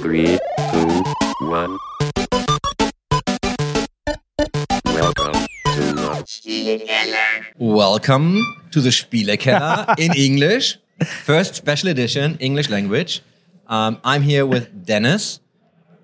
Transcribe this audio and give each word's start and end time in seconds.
Three, 0.00 0.38
two, 0.72 1.02
one. 1.46 1.78
Welcome 4.84 5.46
to 5.64 5.92
the 5.94 6.24
Spielekeller. 6.26 7.44
Welcome 7.58 8.42
to 8.72 8.80
the 8.80 8.90
Spielekeller 8.90 9.94
in 9.98 10.12
English, 10.14 10.78
first 11.24 11.54
special 11.54 11.88
edition, 11.88 12.36
English 12.40 12.68
language. 12.70 13.22
Um, 13.66 13.98
I'm 14.04 14.22
here 14.22 14.46
with 14.46 14.86
Dennis, 14.86 15.40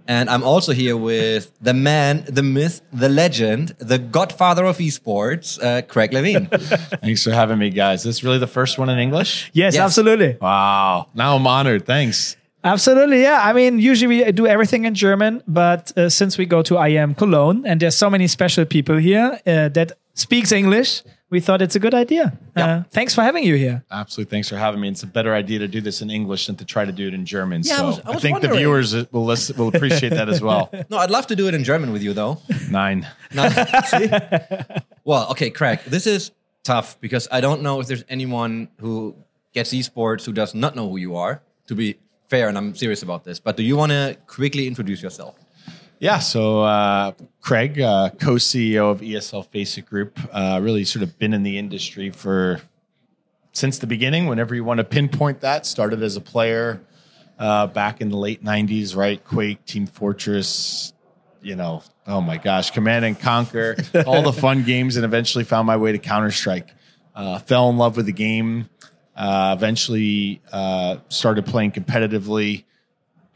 and 0.09 0.29
I'm 0.31 0.43
also 0.43 0.73
here 0.73 0.97
with 0.97 1.53
the 1.61 1.75
man, 1.75 2.25
the 2.29 2.43
myth, 2.43 2.81
the 2.93 3.09
legend, 3.09 3.75
the 3.79 3.99
godfather 3.99 4.65
of 4.65 4.79
esports, 4.79 5.63
uh, 5.63 5.83
Craig 5.83 6.13
Levine. 6.13 6.47
Thanks 7.03 7.23
for 7.25 7.31
having 7.33 7.59
me, 7.59 7.71
guys. 7.71 8.03
This 8.03 8.23
really 8.25 8.39
the 8.39 8.47
first 8.47 8.79
one 8.79 8.89
in 8.89 8.99
English? 8.99 9.51
Yes, 9.53 9.75
Yes. 9.75 9.83
absolutely. 9.83 10.37
Wow. 10.41 11.09
Now 11.15 11.37
I'm 11.37 11.47
honored. 11.47 11.87
Thanks. 11.87 12.37
Absolutely, 12.65 13.23
yeah. 13.23 13.41
I 13.43 13.53
mean, 13.53 13.79
usually 13.79 14.25
we 14.25 14.33
do 14.33 14.47
everything 14.47 14.85
in 14.87 14.95
German, 14.95 15.43
but 15.47 15.97
uh, 15.99 16.09
since 16.09 16.39
we 16.39 16.47
go 16.47 16.63
to 16.63 16.75
IEM 16.75 17.17
Cologne 17.17 17.65
and 17.67 17.79
there's 17.81 17.97
so 17.97 18.09
many 18.09 18.27
special 18.27 18.65
people 18.65 18.97
here 18.97 19.39
uh, 19.47 19.69
that 19.69 19.93
speaks 20.15 20.51
English, 20.51 21.03
we 21.29 21.41
thought 21.41 21.61
it's 21.61 21.75
a 21.77 21.81
good 21.81 21.95
idea. 21.95 22.39
Yeah. 22.57 22.67
Uh, 22.67 22.83
thanks 22.91 23.15
for 23.15 23.23
having 23.23 23.45
you 23.45 23.57
here. 23.57 23.85
Absolutely. 23.91 24.31
Thanks 24.31 24.49
for 24.49 24.57
having 24.57 24.81
me. 24.81 24.89
It's 24.89 25.03
a 25.03 25.07
better 25.07 25.35
idea 25.35 25.59
to 25.59 25.69
do 25.69 25.81
this 25.81 26.01
in 26.01 26.09
English 26.11 26.47
than 26.47 26.57
to 26.57 26.65
try 26.65 26.85
to 26.85 26.93
do 26.93 27.09
it 27.09 27.13
in 27.15 27.27
German. 27.27 27.63
Yeah, 27.65 27.75
I 27.75 27.77
so 27.77 27.87
was- 27.87 28.01
I 28.07 28.11
was 28.13 28.23
think 28.23 28.41
the 28.41 28.49
viewers 28.49 28.95
will 29.13 29.25
listen, 29.27 29.57
will 29.59 29.69
appreciate 29.69 30.11
that 30.11 30.29
as 30.29 30.41
well. 30.41 30.71
no, 30.91 30.97
I'd 30.99 31.11
love 31.11 31.27
to 31.27 31.37
do 31.37 31.49
it 31.49 31.55
in 31.55 31.65
German 31.65 31.93
with 31.93 32.03
you, 32.03 32.13
though. 32.15 32.39
Nine. 32.71 33.07
No, 33.35 33.49
see? 33.87 34.09
Well, 35.05 35.31
okay, 35.33 35.51
Craig, 35.51 35.81
this 35.87 36.07
is 36.07 36.31
tough 36.63 36.99
because 37.01 37.29
I 37.31 37.41
don't 37.43 37.61
know 37.63 37.81
if 37.81 37.89
there's 37.89 38.05
anyone 38.09 38.69
who 38.81 39.17
gets 39.53 39.73
esports 39.75 40.25
who 40.25 40.33
does 40.33 40.55
not 40.55 40.75
know 40.77 40.89
who 40.89 40.97
you 40.97 41.17
are, 41.17 41.43
to 41.67 41.75
be 41.75 41.97
fair, 42.35 42.49
and 42.49 42.59
I'm 42.59 42.75
serious 42.75 43.03
about 43.03 43.25
this. 43.25 43.39
But 43.39 43.57
do 43.57 43.63
you 43.63 43.77
want 43.77 43.93
to 43.93 44.17
quickly 44.27 44.67
introduce 44.67 45.03
yourself? 45.03 45.37
Yeah. 46.01 46.19
So 46.19 46.63
uh, 46.63 47.13
Craig, 47.41 47.81
uh, 47.81 48.11
co-CEO 48.19 48.91
of 48.91 49.01
ESL 49.01 49.47
Faceit 49.47 49.87
Group, 49.87 50.19
uh, 50.33 50.59
really 50.61 50.85
sort 50.85 51.05
of 51.05 51.17
been 51.19 51.33
in 51.33 51.45
the 51.45 51.57
industry 51.59 52.11
for 52.11 52.61
since 53.53 53.79
the 53.79 53.87
beginning. 53.87 54.27
Whenever 54.27 54.55
you 54.55 54.65
want 54.65 54.79
to 54.79 54.85
pinpoint 54.85 55.41
that, 55.43 55.65
started 55.65 56.03
as 56.03 56.17
a 56.17 56.21
player 56.21 56.81
uh, 57.39 57.69
back 57.69 58.01
in 58.01 58.09
the 58.09 58.17
late 58.17 58.43
'90s, 58.43 58.97
right? 58.97 59.23
Quake, 59.25 59.65
Team 59.65 59.87
Fortress, 59.87 60.93
you 61.41 61.55
know, 61.55 61.85
oh 62.07 62.21
my 62.21 62.37
gosh, 62.37 62.73
Command 62.73 63.05
and 63.05 63.19
Conquer, 63.19 63.77
all 64.07 64.23
the 64.23 64.33
fun 64.33 64.65
games, 64.65 64.97
and 64.97 65.05
eventually 65.05 65.45
found 65.45 65.69
my 65.69 65.77
way 65.77 65.93
to 65.93 65.99
Counter 65.99 66.33
Strike. 66.33 66.71
Uh, 67.15 67.39
fell 67.39 67.71
in 67.71 67.77
love 67.77 67.97
with 67.97 68.07
the 68.07 68.13
game. 68.13 68.69
Uh, 69.17 69.55
eventually, 69.57 70.41
uh, 70.53 70.97
started 71.09 71.47
playing 71.47 71.71
competitively 71.71 72.65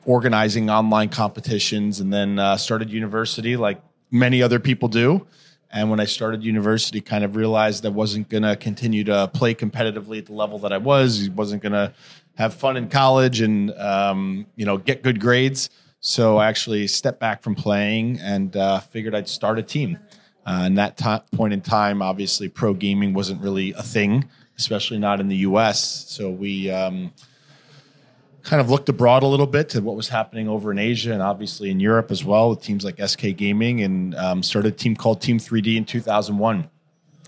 organizing 0.08 0.70
online 0.70 1.10
competitions 1.10 2.00
and 2.00 2.12
then 2.12 2.38
uh, 2.38 2.56
started 2.56 2.90
university 2.90 3.56
like 3.56 3.80
many 4.10 4.42
other 4.42 4.58
people 4.58 4.88
do. 4.88 5.26
And 5.70 5.90
when 5.90 6.00
i 6.00 6.06
started 6.06 6.42
university 6.42 7.02
kind 7.02 7.24
of 7.24 7.36
realized 7.36 7.84
i 7.84 7.90
wasn't 7.90 8.30
going 8.30 8.42
to 8.42 8.56
continue 8.56 9.04
to 9.04 9.28
play 9.34 9.54
competitively 9.54 10.16
at 10.18 10.24
the 10.26 10.32
level 10.32 10.58
that 10.60 10.72
i 10.72 10.78
was. 10.78 11.28
Wasn't 11.28 11.62
going 11.62 11.72
to 11.72 11.92
have 12.36 12.54
fun 12.54 12.78
in 12.78 12.88
college 12.88 13.42
and 13.42 13.70
um, 13.72 14.46
you 14.56 14.64
know 14.64 14.78
get 14.78 15.02
good 15.02 15.20
grades. 15.20 15.68
So 16.00 16.38
i 16.38 16.48
actually 16.48 16.86
stepped 16.86 17.20
back 17.20 17.42
from 17.42 17.54
playing 17.54 18.18
and 18.20 18.56
uh, 18.56 18.80
figured 18.80 19.14
i'd 19.14 19.28
start 19.28 19.58
a 19.58 19.62
team. 19.62 19.98
Uh, 20.46 20.62
and 20.64 20.78
that 20.78 20.96
ti 20.96 21.18
point 21.36 21.52
in 21.52 21.60
time 21.60 22.00
obviously 22.00 22.48
pro 22.48 22.72
gaming 22.72 23.12
wasn't 23.12 23.42
really 23.42 23.72
a 23.74 23.82
thing 23.82 24.24
especially 24.58 24.98
not 24.98 25.20
in 25.20 25.28
the 25.28 25.36
us 25.36 26.04
so 26.08 26.30
we 26.30 26.70
um, 26.70 27.12
kind 28.48 28.60
of 28.60 28.70
looked 28.70 28.88
abroad 28.88 29.22
a 29.22 29.26
little 29.26 29.46
bit 29.46 29.68
to 29.70 29.80
what 29.80 29.94
was 29.94 30.08
happening 30.08 30.48
over 30.48 30.72
in 30.72 30.78
Asia 30.78 31.12
and 31.12 31.20
obviously 31.20 31.70
in 31.70 31.80
Europe 31.80 32.10
as 32.10 32.24
well 32.24 32.50
with 32.50 32.62
teams 32.62 32.82
like 32.82 32.98
SK 32.98 33.36
Gaming 33.36 33.82
and 33.82 34.14
um, 34.14 34.42
started 34.42 34.72
a 34.72 34.76
team 34.76 34.96
called 34.96 35.20
Team 35.20 35.38
3D 35.38 35.76
in 35.76 35.84
2001. 35.84 36.70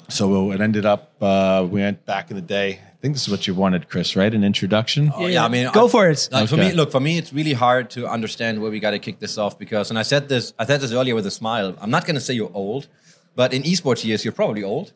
So 0.08 0.50
it 0.50 0.60
ended 0.60 0.86
up, 0.86 1.12
uh, 1.20 1.66
we 1.70 1.82
went 1.82 2.04
back 2.06 2.30
in 2.30 2.36
the 2.36 2.42
day. 2.42 2.80
I 2.82 2.96
think 3.00 3.14
this 3.14 3.22
is 3.22 3.28
what 3.30 3.46
you 3.46 3.54
wanted, 3.54 3.88
Chris, 3.88 4.16
right? 4.16 4.32
An 4.32 4.42
introduction? 4.42 5.12
Oh, 5.14 5.26
yeah, 5.26 5.44
I 5.44 5.48
mean, 5.48 5.70
Go 5.72 5.86
I- 5.86 5.90
for 5.90 6.08
it. 6.08 6.28
Like 6.32 6.48
for 6.48 6.56
me, 6.56 6.72
look, 6.72 6.90
for 6.90 7.00
me, 7.00 7.18
it's 7.18 7.32
really 7.32 7.52
hard 7.52 7.90
to 7.90 8.08
understand 8.08 8.60
where 8.60 8.70
we 8.70 8.80
got 8.80 8.90
to 8.90 8.98
kick 8.98 9.20
this 9.20 9.38
off 9.38 9.58
because, 9.58 9.90
and 9.90 9.98
I 9.98 10.02
said 10.02 10.28
this, 10.28 10.52
I 10.58 10.64
said 10.64 10.80
this 10.80 10.92
earlier 10.92 11.14
with 11.14 11.26
a 11.26 11.30
smile. 11.30 11.76
I'm 11.80 11.90
not 11.90 12.06
going 12.06 12.16
to 12.16 12.20
say 12.20 12.34
you're 12.34 12.50
old, 12.54 12.88
but 13.36 13.52
in 13.52 13.62
esports 13.62 14.04
years, 14.04 14.24
you're 14.24 14.32
probably 14.32 14.62
old. 14.62 14.92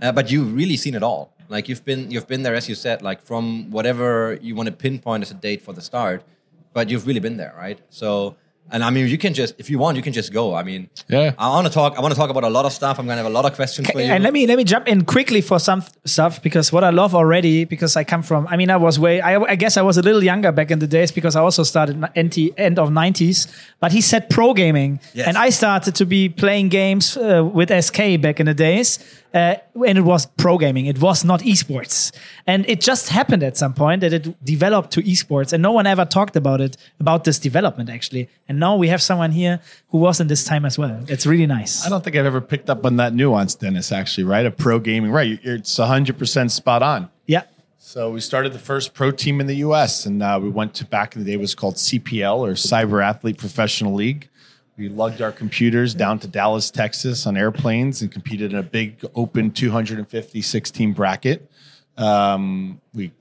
Uh, 0.00 0.12
but 0.12 0.30
you've 0.30 0.54
really 0.54 0.76
seen 0.76 0.94
it 0.94 1.02
all. 1.02 1.34
Like 1.48 1.68
you've 1.68 1.84
been, 1.84 2.10
you've 2.10 2.26
been 2.26 2.42
there, 2.42 2.54
as 2.54 2.68
you 2.68 2.74
said, 2.74 3.02
like 3.02 3.22
from 3.22 3.70
whatever 3.70 4.38
you 4.40 4.54
want 4.54 4.68
to 4.68 4.72
pinpoint 4.72 5.22
as 5.22 5.30
a 5.30 5.34
date 5.34 5.62
for 5.62 5.72
the 5.72 5.82
start. 5.82 6.24
But 6.72 6.88
you've 6.88 7.06
really 7.06 7.20
been 7.20 7.36
there, 7.36 7.54
right? 7.56 7.78
So, 7.90 8.36
and 8.70 8.82
I 8.82 8.88
mean, 8.90 9.06
you 9.08 9.18
can 9.18 9.34
just, 9.34 9.54
if 9.58 9.68
you 9.68 9.78
want, 9.78 9.96
you 9.98 10.02
can 10.02 10.12
just 10.14 10.32
go. 10.32 10.54
I 10.54 10.62
mean, 10.62 10.88
Yeah. 11.08 11.32
I 11.38 11.48
want 11.48 11.66
to 11.66 11.72
talk. 11.72 11.98
I 11.98 12.00
want 12.00 12.14
to 12.14 12.18
talk 12.20 12.30
about 12.30 12.44
a 12.44 12.48
lot 12.50 12.64
of 12.64 12.72
stuff. 12.72 12.98
I'm 12.98 13.04
going 13.06 13.16
to 13.18 13.22
have 13.22 13.30
a 13.30 13.34
lot 13.34 13.44
of 13.44 13.54
questions 13.54 13.90
for 13.90 14.00
you. 14.00 14.06
And 14.06 14.22
let 14.24 14.32
me 14.32 14.46
let 14.46 14.56
me 14.56 14.64
jump 14.64 14.88
in 14.88 15.04
quickly 15.04 15.40
for 15.42 15.58
some 15.58 15.82
stuff 16.04 16.40
because 16.42 16.72
what 16.72 16.82
I 16.84 16.90
love 16.90 17.14
already 17.14 17.64
because 17.66 17.96
I 17.96 18.04
come 18.04 18.22
from 18.22 18.46
I 18.48 18.56
mean 18.56 18.70
I 18.70 18.76
was 18.76 18.98
way 18.98 19.20
I, 19.20 19.38
I 19.40 19.56
guess 19.56 19.76
I 19.76 19.82
was 19.82 19.98
a 19.98 20.02
little 20.02 20.22
younger 20.24 20.52
back 20.52 20.70
in 20.70 20.78
the 20.78 20.86
days 20.86 21.12
because 21.12 21.36
I 21.36 21.40
also 21.40 21.62
started 21.64 21.96
NT, 22.18 22.36
end 22.56 22.78
of 22.78 22.88
90s 22.90 23.46
but 23.80 23.92
he 23.92 24.00
said 24.00 24.28
pro 24.30 24.54
gaming 24.54 25.00
Yes. 25.14 25.28
and 25.28 25.36
I 25.36 25.50
started 25.50 25.94
to 25.96 26.06
be 26.06 26.28
playing 26.28 26.68
games 26.70 27.16
uh, 27.16 27.44
with 27.54 27.70
SK 27.84 28.20
back 28.20 28.40
in 28.40 28.46
the 28.46 28.54
days 28.54 28.98
uh, 29.34 29.54
and 29.86 29.98
it 29.98 30.04
was 30.04 30.26
pro 30.36 30.56
gaming 30.58 30.86
it 30.86 30.98
was 31.00 31.24
not 31.24 31.40
esports 31.40 32.12
and 32.46 32.64
it 32.68 32.80
just 32.80 33.08
happened 33.10 33.42
at 33.42 33.56
some 33.56 33.74
point 33.74 34.00
that 34.00 34.12
it 34.12 34.44
developed 34.44 34.90
to 34.92 35.02
esports 35.02 35.52
and 35.52 35.62
no 35.62 35.72
one 35.72 35.86
ever 35.86 36.04
talked 36.04 36.36
about 36.36 36.60
it 36.60 36.76
about 37.00 37.24
this 37.24 37.38
development 37.38 37.88
actually 37.90 38.28
and 38.48 38.51
now 38.58 38.76
we 38.76 38.88
have 38.88 39.02
someone 39.02 39.32
here 39.32 39.60
who 39.88 39.98
was 39.98 40.20
in 40.20 40.26
this 40.28 40.44
time 40.44 40.64
as 40.64 40.78
well 40.78 41.04
it's 41.08 41.26
really 41.26 41.46
nice 41.46 41.84
I 41.86 41.88
don't 41.88 42.02
think 42.04 42.16
I've 42.16 42.26
ever 42.26 42.40
picked 42.40 42.70
up 42.70 42.84
on 42.86 42.96
that 42.96 43.14
nuance, 43.14 43.54
Dennis, 43.54 43.92
actually, 43.92 44.24
right? 44.24 44.46
Of 44.46 44.56
pro 44.56 44.78
gaming, 44.78 45.10
right? 45.10 45.38
It's 45.42 45.78
100% 45.78 46.50
spot 46.50 46.82
on. 46.82 47.10
yeah 47.26 47.42
So 47.78 48.10
we 48.10 48.20
started 48.20 48.52
the 48.52 48.58
first 48.58 48.94
pro 48.94 49.10
team 49.10 49.40
in 49.40 49.46
the 49.46 49.56
U.S. 49.56 50.06
and 50.06 50.22
uh, 50.22 50.38
we 50.42 50.48
went 50.48 50.74
to 50.74 50.84
back 50.86 51.14
in 51.14 51.22
the 51.22 51.26
day 51.30 51.34
it 51.34 51.40
was 51.40 51.54
called 51.54 51.74
CPL 51.76 52.38
or 52.38 52.52
Cyber 52.52 53.04
Athlete 53.04 53.38
Professional 53.38 53.94
League. 53.94 54.28
We 54.76 54.88
lugged 54.88 55.20
our 55.20 55.32
computers 55.32 55.94
down 55.94 56.18
to 56.20 56.28
Dallas, 56.28 56.70
Texas, 56.70 57.26
on 57.26 57.36
airplanes 57.36 58.00
and 58.00 58.10
competed 58.10 58.52
in 58.52 58.58
a 58.58 58.62
big 58.62 59.04
open 59.14 59.50
250 59.50 60.42
16 60.42 60.92
bracket. 60.92 61.50
Um, 61.98 62.80
we 62.94 63.12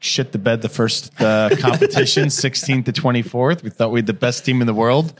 shit 0.00 0.32
the 0.32 0.38
bed 0.38 0.62
the 0.62 0.68
first 0.68 1.12
uh, 1.20 1.50
competition, 1.58 2.26
16th 2.26 2.84
to 2.86 2.92
24th. 2.92 3.62
We 3.62 3.70
thought 3.70 3.90
we 3.90 3.98
had 3.98 4.06
the 4.06 4.12
best 4.12 4.44
team 4.44 4.60
in 4.60 4.66
the 4.66 4.74
world. 4.74 5.18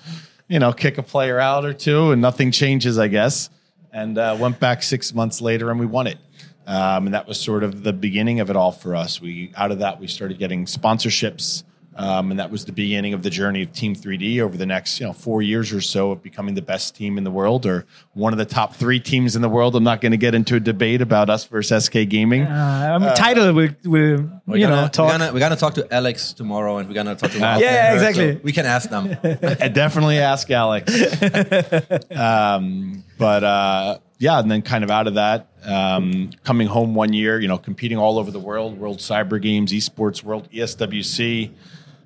You 0.48 0.58
know, 0.58 0.72
kick 0.72 0.98
a 0.98 1.02
player 1.02 1.38
out 1.38 1.64
or 1.64 1.74
two, 1.74 2.12
and 2.12 2.22
nothing 2.22 2.50
changes, 2.50 2.98
I 2.98 3.08
guess. 3.08 3.50
And 3.92 4.18
uh, 4.18 4.36
went 4.38 4.60
back 4.60 4.82
six 4.82 5.14
months 5.14 5.40
later, 5.40 5.70
and 5.70 5.78
we 5.78 5.86
won 5.86 6.06
it. 6.06 6.18
Um, 6.66 7.06
and 7.06 7.14
that 7.14 7.26
was 7.26 7.40
sort 7.40 7.64
of 7.64 7.82
the 7.82 7.94
beginning 7.94 8.40
of 8.40 8.50
it 8.50 8.56
all 8.56 8.72
for 8.72 8.94
us. 8.94 9.20
We 9.22 9.52
out 9.56 9.72
of 9.72 9.78
that 9.78 9.98
we 9.98 10.06
started 10.06 10.38
getting 10.38 10.66
sponsorships, 10.66 11.62
um, 11.98 12.30
and 12.30 12.38
that 12.38 12.50
was 12.50 12.64
the 12.64 12.72
beginning 12.72 13.12
of 13.12 13.24
the 13.24 13.30
journey 13.30 13.60
of 13.60 13.72
Team 13.72 13.94
3D 13.94 14.40
over 14.40 14.56
the 14.56 14.66
next 14.66 15.00
you 15.00 15.06
know 15.06 15.12
four 15.12 15.42
years 15.42 15.72
or 15.72 15.80
so 15.80 16.12
of 16.12 16.22
becoming 16.22 16.54
the 16.54 16.62
best 16.62 16.94
team 16.94 17.18
in 17.18 17.24
the 17.24 17.30
world 17.30 17.66
or 17.66 17.86
one 18.14 18.32
of 18.32 18.38
the 18.38 18.44
top 18.44 18.76
three 18.76 19.00
teams 19.00 19.34
in 19.34 19.42
the 19.42 19.48
world. 19.48 19.74
I'm 19.74 19.82
not 19.82 20.00
going 20.00 20.12
to 20.12 20.18
get 20.18 20.32
into 20.32 20.54
a 20.54 20.60
debate 20.60 21.02
about 21.02 21.28
us 21.28 21.44
versus 21.44 21.86
SK 21.86 22.08
Gaming. 22.08 22.42
Uh, 22.42 23.14
title 23.16 23.52
will, 23.52 23.70
will 23.84 24.30
We're 24.46 24.56
you 24.56 24.66
gonna, 24.66 24.82
know 24.82 24.88
talk. 24.88 25.06
We're 25.10 25.18
gonna, 25.18 25.32
we're 25.32 25.40
gonna 25.40 25.56
talk 25.56 25.74
to 25.74 25.92
Alex 25.92 26.32
tomorrow, 26.32 26.78
and 26.78 26.88
we're 26.88 26.94
gonna 26.94 27.16
talk 27.16 27.32
to. 27.32 27.38
Yeah, 27.38 27.58
yeah, 27.58 27.92
and 27.92 28.00
her, 28.00 28.08
exactly. 28.08 28.34
so 28.34 28.40
we 28.44 28.52
can 28.52 28.66
ask 28.66 28.88
them. 28.88 29.08
Definitely 29.72 30.18
ask 30.18 30.48
Alex. 30.52 30.92
um, 32.12 33.02
but 33.18 33.42
uh, 33.42 33.98
yeah, 34.18 34.38
and 34.38 34.48
then 34.48 34.62
kind 34.62 34.84
of 34.84 34.90
out 34.90 35.08
of 35.08 35.14
that, 35.14 35.48
um, 35.64 36.30
coming 36.44 36.68
home 36.68 36.94
one 36.94 37.12
year, 37.12 37.40
you 37.40 37.48
know, 37.48 37.58
competing 37.58 37.98
all 37.98 38.18
over 38.18 38.30
the 38.30 38.38
world, 38.38 38.78
World 38.78 38.98
Cyber 38.98 39.42
Games, 39.42 39.72
Esports 39.72 40.22
World, 40.22 40.48
ESWC, 40.52 41.50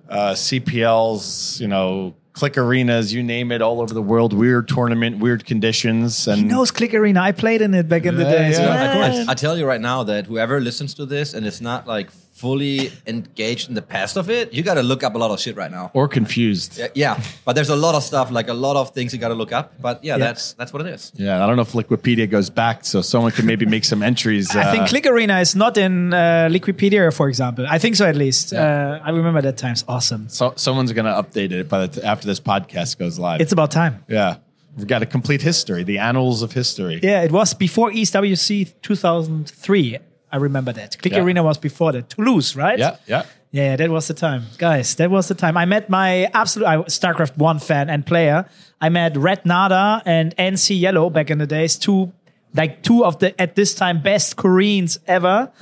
uh, 0.08 0.32
CPLs, 0.34 1.60
you 1.60 1.68
know, 1.68 2.14
click 2.32 2.56
arenas, 2.56 3.12
you 3.12 3.22
name 3.22 3.52
it, 3.52 3.60
all 3.62 3.80
over 3.80 3.92
the 3.94 4.02
world. 4.02 4.32
Weird 4.32 4.68
tournament, 4.68 5.18
weird 5.18 5.44
conditions, 5.44 6.26
and 6.28 6.38
he 6.38 6.44
knows 6.44 6.70
Click 6.70 6.94
Arena. 6.94 7.20
I 7.20 7.32
played 7.32 7.60
in 7.62 7.74
it 7.74 7.88
back 7.88 8.04
in 8.06 8.16
the 8.16 8.22
Yeah, 8.24 8.30
days. 8.32 8.58
yeah, 8.58 8.66
man. 8.68 9.22
of 9.22 9.28
I, 9.28 9.32
I 9.32 9.34
tell 9.34 9.56
you 9.58 9.66
right 9.66 9.80
now 9.80 10.02
that 10.04 10.26
whoever 10.26 10.60
listens 10.60 10.94
to 10.94 11.06
this 11.06 11.34
and 11.34 11.46
it's 11.46 11.60
not 11.60 11.86
like 11.86 12.08
fully 12.42 12.90
engaged 13.06 13.68
in 13.70 13.74
the 13.80 13.86
past 13.96 14.14
of 14.16 14.26
it, 14.38 14.52
you 14.56 14.62
got 14.70 14.74
to 14.80 14.82
look 14.90 15.02
up 15.06 15.14
a 15.14 15.18
lot 15.24 15.30
of 15.34 15.38
shit 15.44 15.54
right 15.62 15.70
now. 15.78 15.86
or 15.94 16.08
confused. 16.18 16.70
Yeah, 16.78 16.88
yeah, 17.04 17.14
but 17.46 17.52
there's 17.56 17.72
a 17.78 17.80
lot 17.86 17.94
of 17.98 18.02
stuff, 18.10 18.26
like 18.38 18.48
a 18.56 18.58
lot 18.66 18.76
of 18.82 18.86
things 18.96 19.08
you 19.14 19.20
got 19.26 19.28
to 19.34 19.38
look 19.42 19.52
up. 19.52 19.66
But 19.86 19.96
yeah, 20.08 20.18
that's 20.24 20.44
that's 20.58 20.72
what 20.72 20.80
it 20.84 20.88
is. 20.96 21.12
Yeah, 21.26 21.42
I 21.42 21.46
don't 21.46 21.56
know 21.56 21.66
if 21.70 21.72
Liquipedia 21.82 22.26
goes 22.36 22.50
back, 22.50 22.76
so 22.84 22.96
someone 23.12 23.32
can 23.38 23.46
maybe 23.52 23.66
make 23.76 23.84
some 23.92 24.02
entries. 24.02 24.46
I 24.56 24.64
think 24.72 24.84
uh, 24.84 24.92
Click 24.92 25.06
Arena 25.06 25.36
is 25.46 25.54
not 25.64 25.74
in 25.76 25.94
uh, 26.12 26.48
Liquipedia, 26.56 27.02
for 27.18 27.26
example. 27.28 27.64
I 27.76 27.78
think 27.78 27.94
so, 27.96 28.04
at 28.06 28.16
least. 28.16 28.52
Uh, 28.52 28.98
I 29.08 29.10
remember 29.10 29.40
that 29.48 29.56
times. 29.56 29.84
Awesome. 29.88 30.22
so, 30.28 30.52
someone's 30.56 30.92
going 30.92 31.06
to 31.12 31.16
update 31.22 31.52
it 31.52 31.68
by 31.68 31.78
the 31.86 31.88
t- 32.00 32.02
after 32.12 32.26
this 32.26 32.40
podcast 32.40 32.98
goes 32.98 33.18
live. 33.18 33.40
It's 33.40 33.52
about 33.52 33.70
time. 33.70 33.94
yeah, 34.08 34.36
we've 34.76 34.86
got 34.94 35.02
a 35.02 35.06
complete 35.16 35.42
history, 35.42 35.82
the 35.84 35.98
annals 36.08 36.42
of 36.42 36.50
history. 36.52 36.98
Yeah, 37.02 37.22
it 37.26 37.30
was 37.32 37.54
before 37.54 37.90
ESWC 37.90 38.74
2003. 38.82 39.98
I 40.32 40.38
remember 40.38 40.72
that. 40.72 40.98
Click 40.98 41.12
Yeah. 41.12 41.20
Arena 41.22 41.42
was 41.42 41.58
before 41.58 41.92
that. 41.92 42.08
Toulouse, 42.08 42.56
right? 42.56 42.78
yeah, 42.78 42.96
yeah. 43.06 43.24
Yeah, 43.50 43.76
that 43.76 43.90
was 43.90 44.08
the 44.08 44.14
time, 44.14 44.44
guys. 44.56 44.94
That 44.94 45.10
was 45.10 45.28
the 45.28 45.34
time. 45.34 45.58
I 45.58 45.66
met 45.66 45.90
my 45.90 46.24
absolute 46.32 46.66
I, 46.66 46.76
StarCraft 46.78 47.36
One 47.36 47.58
fan 47.58 47.90
and 47.90 48.06
player. 48.06 48.46
I 48.80 48.88
met 48.88 49.14
Red 49.14 49.44
Nada 49.44 50.00
and 50.06 50.34
NC 50.38 50.80
Yellow 50.80 51.10
back 51.10 51.30
in 51.30 51.36
the 51.36 51.46
days. 51.46 51.76
Two, 51.76 52.12
like 52.54 52.82
two 52.82 53.04
of 53.04 53.18
the 53.18 53.38
at 53.38 53.54
this 53.54 53.74
time 53.74 54.00
best 54.00 54.36
Koreans 54.36 54.98
ever. 55.06 55.52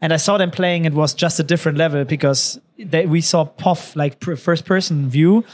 And 0.00 0.14
I 0.14 0.16
saw 0.16 0.38
them 0.38 0.50
playing. 0.50 0.86
It 0.86 0.94
was 0.94 1.12
just 1.12 1.38
a 1.38 1.42
different 1.42 1.76
level 1.76 2.04
because 2.04 2.58
they, 2.78 3.04
we 3.06 3.20
saw 3.20 3.44
POV 3.44 3.96
like 3.96 4.18
pr- 4.20 4.36
first 4.36 4.64
person 4.64 5.08
view, 5.10 5.44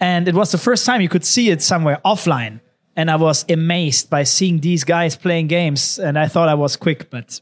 and 0.00 0.28
it 0.28 0.34
was 0.34 0.50
the 0.50 0.58
first 0.58 0.84
time 0.86 1.00
you 1.00 1.08
could 1.08 1.24
see 1.24 1.48
it 1.50 1.62
somewhere 1.62 1.98
offline. 2.04 2.60
And 2.94 3.10
I 3.10 3.16
was 3.16 3.44
amazed 3.48 4.10
by 4.10 4.24
seeing 4.24 4.60
these 4.60 4.84
guys 4.84 5.16
playing 5.16 5.46
games. 5.46 5.98
And 5.98 6.18
I 6.18 6.28
thought 6.28 6.48
I 6.48 6.54
was 6.54 6.76
quick, 6.76 7.08
but 7.10 7.40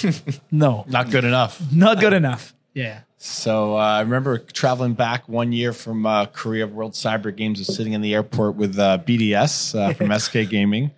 no, 0.50 0.84
Not 0.88 1.10
good 1.10 1.24
enough. 1.24 1.60
not 1.72 1.98
good 2.00 2.12
enough. 2.12 2.54
Yeah. 2.74 3.00
So 3.18 3.74
uh, 3.76 3.80
I 3.80 4.00
remember 4.00 4.38
traveling 4.38 4.94
back 4.94 5.28
one 5.28 5.52
year 5.52 5.72
from 5.72 6.06
uh, 6.06 6.26
Korea 6.26 6.66
World 6.66 6.92
Cyber 6.92 7.34
Games. 7.34 7.58
Was 7.60 7.74
sitting 7.74 7.92
in 7.92 8.00
the 8.00 8.14
airport 8.14 8.56
with 8.56 8.78
uh, 8.78 8.98
BDS 8.98 9.78
uh, 9.78 9.92
from 9.94 10.10
SK 10.18 10.50
Gaming, 10.50 10.90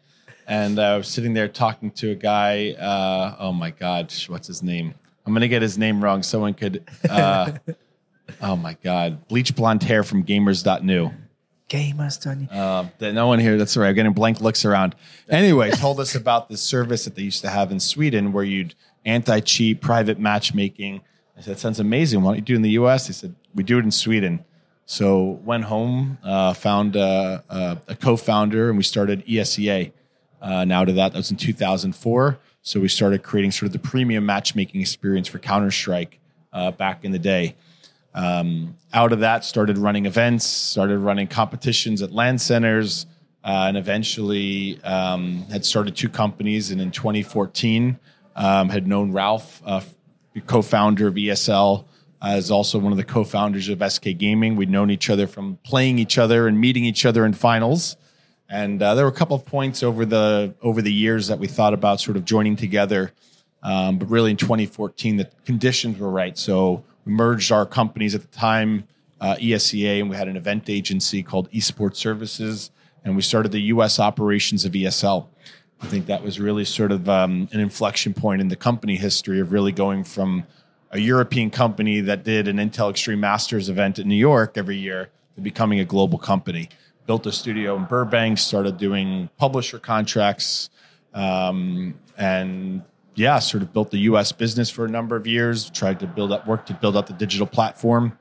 and 0.46 0.78
uh, 0.78 0.82
I 0.82 0.96
was 0.96 1.08
sitting 1.08 1.34
there 1.34 1.48
talking 1.48 1.90
to 1.92 2.12
a 2.12 2.14
guy. 2.14 2.70
Uh, 2.72 3.36
oh 3.38 3.52
my 3.52 3.70
God, 3.70 4.10
what's 4.28 4.46
his 4.46 4.62
name? 4.62 4.94
I'm 5.26 5.34
gonna 5.34 5.48
get 5.48 5.60
his 5.60 5.76
name 5.76 6.02
wrong. 6.02 6.22
Someone 6.22 6.54
could. 6.54 6.84
Uh, 7.08 7.52
oh 8.40 8.56
my 8.56 8.74
God, 8.82 9.28
bleach 9.28 9.54
blonde 9.54 9.82
hair 9.82 10.02
from 10.02 10.24
Gamers.nu. 10.24 11.10
Gamers, 11.68 12.20
Tony. 12.20 12.48
Um, 12.50 12.90
that 12.98 13.14
no 13.14 13.26
one 13.26 13.38
here. 13.38 13.56
That's 13.56 13.76
right. 13.76 13.88
I'm 13.88 13.94
getting 13.94 14.12
blank 14.12 14.40
looks 14.40 14.64
around. 14.64 14.94
Anyway, 15.28 15.70
told 15.70 15.98
us 15.98 16.14
about 16.14 16.48
this 16.48 16.60
service 16.60 17.04
that 17.04 17.14
they 17.14 17.22
used 17.22 17.40
to 17.42 17.48
have 17.48 17.72
in 17.72 17.80
Sweden, 17.80 18.32
where 18.32 18.44
you'd 18.44 18.74
anti-cheat, 19.04 19.80
private 19.80 20.18
matchmaking. 20.18 21.00
I 21.36 21.40
said, 21.40 21.56
"That 21.56 21.60
sounds 21.60 21.80
amazing. 21.80 22.22
Why 22.22 22.32
don't 22.32 22.36
you 22.36 22.42
do 22.42 22.52
it 22.52 22.56
in 22.56 22.62
the 22.62 22.70
U.S.?" 22.70 23.06
They 23.06 23.14
said, 23.14 23.34
"We 23.54 23.62
do 23.62 23.78
it 23.78 23.84
in 23.84 23.90
Sweden." 23.90 24.44
So 24.86 25.40
went 25.44 25.64
home, 25.64 26.18
uh, 26.22 26.52
found 26.52 26.96
uh, 26.96 27.40
uh, 27.48 27.76
a 27.88 27.96
co-founder, 27.96 28.68
and 28.68 28.76
we 28.76 28.84
started 28.84 29.24
ESEA. 29.26 29.92
Uh, 30.42 30.64
now 30.66 30.84
to 30.84 30.92
that, 30.92 31.12
that 31.12 31.18
was 31.18 31.30
in 31.30 31.38
2004. 31.38 32.38
So 32.60 32.80
we 32.80 32.88
started 32.88 33.22
creating 33.22 33.52
sort 33.52 33.66
of 33.66 33.72
the 33.72 33.78
premium 33.78 34.26
matchmaking 34.26 34.80
experience 34.82 35.26
for 35.28 35.38
Counter 35.38 35.70
Strike 35.70 36.20
uh, 36.52 36.70
back 36.70 37.04
in 37.04 37.12
the 37.12 37.18
day. 37.18 37.56
Um, 38.14 38.76
out 38.92 39.12
of 39.12 39.20
that, 39.20 39.44
started 39.44 39.76
running 39.76 40.06
events, 40.06 40.44
started 40.44 40.98
running 40.98 41.26
competitions 41.26 42.00
at 42.00 42.12
LAN 42.12 42.38
centers, 42.38 43.06
uh, 43.42 43.66
and 43.68 43.76
eventually 43.76 44.80
um, 44.84 45.44
had 45.50 45.64
started 45.66 45.96
two 45.96 46.08
companies. 46.08 46.70
And 46.70 46.80
in 46.80 46.92
2014, 46.92 47.98
um, 48.36 48.68
had 48.68 48.86
known 48.86 49.12
Ralf, 49.12 49.60
uh, 49.66 49.80
co-founder 50.46 51.08
of 51.08 51.14
ESL, 51.14 51.84
as 52.22 52.50
also 52.50 52.78
one 52.78 52.92
of 52.92 52.98
the 52.98 53.04
co-founders 53.04 53.68
of 53.68 53.82
SK 53.92 54.16
Gaming. 54.16 54.56
We'd 54.56 54.70
known 54.70 54.90
each 54.90 55.10
other 55.10 55.26
from 55.26 55.58
playing 55.64 55.98
each 55.98 56.16
other 56.16 56.46
and 56.48 56.58
meeting 56.58 56.84
each 56.84 57.04
other 57.04 57.26
in 57.26 57.32
finals. 57.32 57.96
And 58.48 58.82
uh, 58.82 58.94
there 58.94 59.04
were 59.04 59.10
a 59.10 59.14
couple 59.14 59.36
of 59.36 59.44
points 59.44 59.82
over 59.82 60.04
the 60.04 60.54
over 60.62 60.82
the 60.82 60.92
years 60.92 61.28
that 61.28 61.38
we 61.38 61.48
thought 61.48 61.74
about 61.74 62.00
sort 62.00 62.16
of 62.16 62.24
joining 62.24 62.56
together. 62.56 63.12
Um, 63.62 63.98
but 63.98 64.10
really, 64.10 64.30
in 64.30 64.36
2014, 64.36 65.16
the 65.16 65.24
conditions 65.44 65.98
were 65.98 66.10
right. 66.10 66.36
So 66.36 66.84
merged 67.04 67.52
our 67.52 67.66
companies 67.66 68.14
at 68.14 68.22
the 68.22 68.36
time, 68.36 68.84
uh, 69.20 69.36
ESEA, 69.36 70.00
and 70.00 70.10
we 70.10 70.16
had 70.16 70.28
an 70.28 70.36
event 70.36 70.68
agency 70.68 71.22
called 71.22 71.50
Esports 71.50 71.96
Services, 71.96 72.70
and 73.04 73.16
we 73.16 73.22
started 73.22 73.52
the 73.52 73.60
U.S. 73.60 73.98
operations 73.98 74.64
of 74.64 74.72
ESL. 74.72 75.26
I 75.80 75.86
think 75.86 76.06
that 76.06 76.22
was 76.22 76.40
really 76.40 76.64
sort 76.64 76.92
of 76.92 77.08
um, 77.08 77.48
an 77.52 77.60
inflection 77.60 78.14
point 78.14 78.40
in 78.40 78.48
the 78.48 78.56
company 78.56 78.96
history 78.96 79.40
of 79.40 79.52
really 79.52 79.72
going 79.72 80.04
from 80.04 80.44
a 80.90 80.98
European 80.98 81.50
company 81.50 82.00
that 82.00 82.24
did 82.24 82.48
an 82.48 82.56
Intel 82.56 82.88
Extreme 82.88 83.20
Masters 83.20 83.68
event 83.68 83.98
in 83.98 84.08
New 84.08 84.14
York 84.14 84.56
every 84.56 84.76
year 84.76 85.10
to 85.34 85.40
becoming 85.40 85.80
a 85.80 85.84
global 85.84 86.18
company. 86.18 86.68
Built 87.06 87.26
a 87.26 87.32
studio 87.32 87.76
in 87.76 87.84
Burbank, 87.84 88.38
started 88.38 88.78
doing 88.78 89.28
publisher 89.36 89.78
contracts, 89.78 90.70
um, 91.12 91.94
and 92.16 92.82
yeah, 93.14 93.38
sort 93.38 93.62
of 93.62 93.72
built 93.72 93.90
the 93.90 93.98
U.S. 93.98 94.32
business 94.32 94.70
for 94.70 94.84
a 94.84 94.88
number 94.88 95.16
of 95.16 95.26
years. 95.26 95.70
Tried 95.70 96.00
to 96.00 96.06
build 96.06 96.32
up, 96.32 96.46
work 96.46 96.66
to 96.66 96.74
build 96.74 96.96
up 96.96 97.06
the 97.06 97.12
digital 97.12 97.46
platform, 97.46 98.18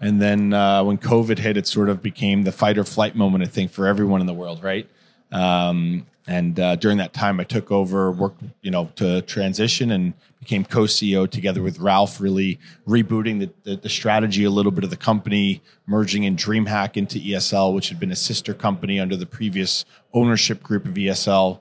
and 0.00 0.20
then 0.20 0.52
uh, 0.52 0.84
when 0.84 0.98
COVID 0.98 1.38
hit, 1.38 1.56
it 1.56 1.66
sort 1.66 1.88
of 1.88 2.02
became 2.02 2.44
the 2.44 2.52
fight 2.52 2.78
or 2.78 2.84
flight 2.84 3.16
moment. 3.16 3.44
I 3.44 3.46
think 3.46 3.70
for 3.70 3.86
everyone 3.86 4.20
in 4.20 4.26
the 4.26 4.34
world, 4.34 4.62
right? 4.62 4.88
Um, 5.32 6.06
and 6.26 6.60
uh, 6.60 6.76
during 6.76 6.98
that 6.98 7.14
time, 7.14 7.40
I 7.40 7.44
took 7.44 7.72
over, 7.72 8.10
worked, 8.10 8.42
you 8.60 8.70
know, 8.70 8.90
to 8.96 9.22
transition 9.22 9.90
and 9.90 10.12
became 10.40 10.62
co-CEO 10.62 11.28
together 11.28 11.62
with 11.62 11.78
Ralf, 11.78 12.20
really 12.20 12.60
rebooting 12.86 13.40
the, 13.40 13.50
the, 13.62 13.76
the 13.76 13.88
strategy 13.88 14.44
a 14.44 14.50
little 14.50 14.70
bit 14.70 14.84
of 14.84 14.90
the 14.90 14.96
company, 14.96 15.62
merging 15.86 16.24
in 16.24 16.36
DreamHack 16.36 16.98
into 16.98 17.18
ESL, 17.18 17.74
which 17.74 17.88
had 17.88 17.98
been 17.98 18.12
a 18.12 18.16
sister 18.16 18.52
company 18.52 19.00
under 19.00 19.16
the 19.16 19.24
previous 19.24 19.86
ownership 20.12 20.62
group 20.62 20.84
of 20.84 20.94
ESL. 20.94 21.60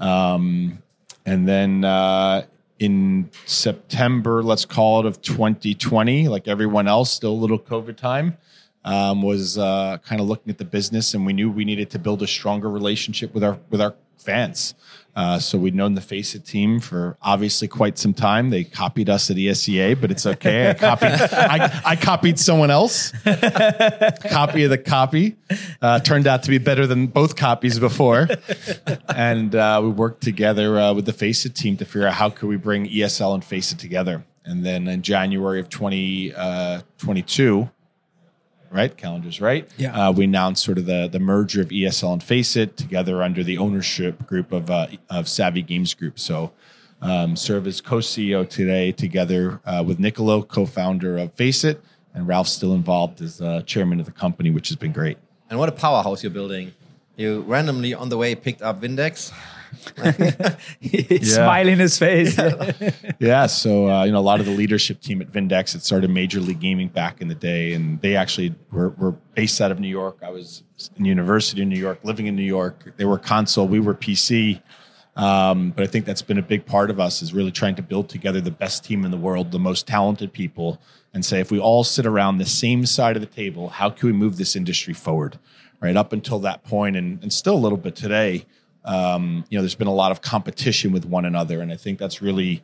Um, 0.00 0.82
and 1.30 1.46
then 1.46 1.84
uh, 1.84 2.42
in 2.80 3.30
September, 3.46 4.42
let's 4.42 4.64
call 4.64 4.98
it 4.98 5.06
of 5.06 5.22
2020, 5.22 6.26
like 6.26 6.48
everyone 6.48 6.88
else, 6.88 7.12
still 7.12 7.30
a 7.30 7.40
little 7.40 7.58
COVID 7.58 7.96
time, 7.96 8.36
um, 8.84 9.22
was 9.22 9.56
uh, 9.56 9.98
kind 9.98 10.20
of 10.20 10.26
looking 10.26 10.50
at 10.50 10.58
the 10.58 10.64
business, 10.64 11.14
and 11.14 11.24
we 11.24 11.32
knew 11.32 11.48
we 11.48 11.64
needed 11.64 11.88
to 11.90 12.00
build 12.00 12.20
a 12.22 12.26
stronger 12.26 12.68
relationship 12.68 13.32
with 13.32 13.44
our 13.44 13.60
with 13.70 13.80
our 13.80 13.94
fans. 14.18 14.74
Uh, 15.14 15.38
so 15.38 15.58
we'd 15.58 15.74
known 15.74 15.94
the 15.94 16.00
Faceit 16.00 16.44
team 16.44 16.80
for 16.80 17.16
obviously 17.20 17.68
quite 17.68 17.98
some 17.98 18.14
time. 18.14 18.48
They 18.50 18.64
copied 18.64 19.10
us 19.10 19.30
at 19.30 19.36
ESEA, 19.36 20.00
but 20.00 20.10
it's 20.10 20.26
okay. 20.26 20.70
I 20.70 20.74
copied, 20.74 21.10
I, 21.10 21.80
I 21.84 21.96
copied 21.96 22.38
someone 22.38 22.70
else. 22.70 23.10
copy 24.30 24.64
of 24.64 24.70
the 24.70 24.82
copy 24.84 25.36
uh, 25.82 26.00
turned 26.00 26.26
out 26.26 26.44
to 26.44 26.50
be 26.50 26.58
better 26.58 26.86
than 26.86 27.08
both 27.08 27.36
copies 27.36 27.78
before, 27.78 28.28
and 29.14 29.54
uh, 29.54 29.80
we 29.82 29.90
worked 29.90 30.22
together 30.22 30.78
uh, 30.78 30.94
with 30.94 31.04
the 31.06 31.12
Faceit 31.12 31.54
team 31.54 31.76
to 31.78 31.84
figure 31.84 32.06
out 32.06 32.14
how 32.14 32.30
could 32.30 32.48
we 32.48 32.56
bring 32.56 32.88
ESL 32.88 33.34
and 33.34 33.44
Face 33.44 33.72
It 33.72 33.78
together. 33.78 34.24
And 34.44 34.64
then 34.64 34.86
in 34.88 35.02
January 35.02 35.60
of 35.60 35.68
2022, 35.68 37.68
right? 38.70 38.96
Calendars, 38.96 39.40
right? 39.40 39.68
Yeah. 39.76 40.08
Uh, 40.08 40.12
we 40.12 40.24
announced 40.24 40.64
sort 40.64 40.78
of 40.78 40.86
the 40.86 41.08
the 41.10 41.18
merger 41.18 41.60
of 41.60 41.68
ESL 41.68 42.14
and 42.14 42.22
Faceit 42.22 42.76
together 42.76 43.22
under 43.22 43.42
the 43.42 43.58
ownership 43.58 44.26
group 44.26 44.52
of 44.52 44.70
uh, 44.70 44.86
of 45.08 45.28
Savvy 45.28 45.62
Games 45.62 45.94
Group. 45.94 46.18
So, 46.18 46.52
um, 47.02 47.36
serve 47.36 47.66
as 47.66 47.80
co-CEO 47.80 48.48
today, 48.48 48.92
together 48.92 49.60
uh, 49.64 49.82
with 49.86 49.98
Niccolo, 49.98 50.42
co-founder 50.42 51.18
of 51.18 51.32
Faceit, 51.34 51.80
and 52.14 52.26
Ralf 52.26 52.48
still 52.48 52.74
involved 52.74 53.20
as 53.20 53.40
uh, 53.40 53.62
chairman 53.62 54.00
of 54.00 54.06
the 54.06 54.12
company, 54.12 54.50
which 54.50 54.68
has 54.68 54.76
been 54.76 54.92
great. 54.92 55.18
And 55.48 55.58
what 55.58 55.68
a 55.68 55.72
powerhouse 55.72 56.22
you're 56.22 56.30
building. 56.30 56.72
You 57.16 57.40
randomly 57.42 57.92
on 57.92 58.08
the 58.08 58.16
way 58.16 58.34
picked 58.34 58.62
up 58.62 58.80
Vindex. 58.80 59.32
Smile 61.22 61.68
in 61.68 61.78
his 61.78 61.98
face. 61.98 62.38
Yeah, 63.18 63.46
so 63.46 63.88
uh, 63.88 64.04
you 64.04 64.12
know 64.12 64.18
a 64.18 64.20
lot 64.20 64.40
of 64.40 64.46
the 64.46 64.52
leadership 64.52 65.00
team 65.00 65.20
at 65.20 65.30
Vindex 65.30 65.72
had 65.72 65.82
started 65.82 66.10
Major 66.10 66.40
League 66.40 66.60
Gaming 66.60 66.88
back 66.88 67.20
in 67.20 67.28
the 67.28 67.34
day, 67.34 67.72
and 67.72 68.00
they 68.00 68.16
actually 68.16 68.54
were, 68.70 68.90
were 68.90 69.12
based 69.34 69.60
out 69.60 69.70
of 69.70 69.78
New 69.78 69.88
York. 69.88 70.18
I 70.22 70.30
was 70.30 70.62
in 70.96 71.04
university 71.04 71.62
in 71.62 71.68
New 71.68 71.78
York, 71.78 72.00
living 72.02 72.26
in 72.26 72.36
New 72.36 72.42
York. 72.42 72.92
They 72.96 73.04
were 73.04 73.18
console, 73.18 73.68
we 73.68 73.80
were 73.80 73.94
PC. 73.94 74.60
Um, 75.16 75.72
but 75.72 75.82
I 75.82 75.86
think 75.86 76.06
that's 76.06 76.22
been 76.22 76.38
a 76.38 76.42
big 76.42 76.64
part 76.64 76.88
of 76.88 77.00
us 77.00 77.20
is 77.20 77.34
really 77.34 77.50
trying 77.50 77.74
to 77.74 77.82
build 77.82 78.08
together 78.08 78.40
the 78.40 78.50
best 78.50 78.84
team 78.84 79.04
in 79.04 79.10
the 79.10 79.16
world, 79.16 79.50
the 79.50 79.58
most 79.58 79.86
talented 79.86 80.32
people, 80.32 80.80
and 81.12 81.24
say 81.24 81.40
if 81.40 81.50
we 81.50 81.58
all 81.58 81.84
sit 81.84 82.06
around 82.06 82.38
the 82.38 82.46
same 82.46 82.86
side 82.86 83.16
of 83.16 83.20
the 83.20 83.26
table, 83.26 83.68
how 83.68 83.90
can 83.90 84.06
we 84.06 84.12
move 84.12 84.36
this 84.36 84.54
industry 84.54 84.94
forward? 84.94 85.38
Right 85.80 85.96
up 85.96 86.12
until 86.12 86.38
that 86.40 86.62
point, 86.62 86.96
and, 86.96 87.22
and 87.22 87.32
still 87.32 87.54
a 87.54 87.58
little 87.58 87.78
bit 87.78 87.96
today, 87.96 88.44
um, 88.84 89.44
you 89.48 89.58
know, 89.58 89.62
there's 89.62 89.74
been 89.74 89.86
a 89.86 89.94
lot 89.94 90.12
of 90.12 90.22
competition 90.22 90.92
with 90.92 91.04
one 91.04 91.24
another, 91.24 91.60
and 91.60 91.72
I 91.72 91.76
think 91.76 91.98
that's 91.98 92.22
really 92.22 92.62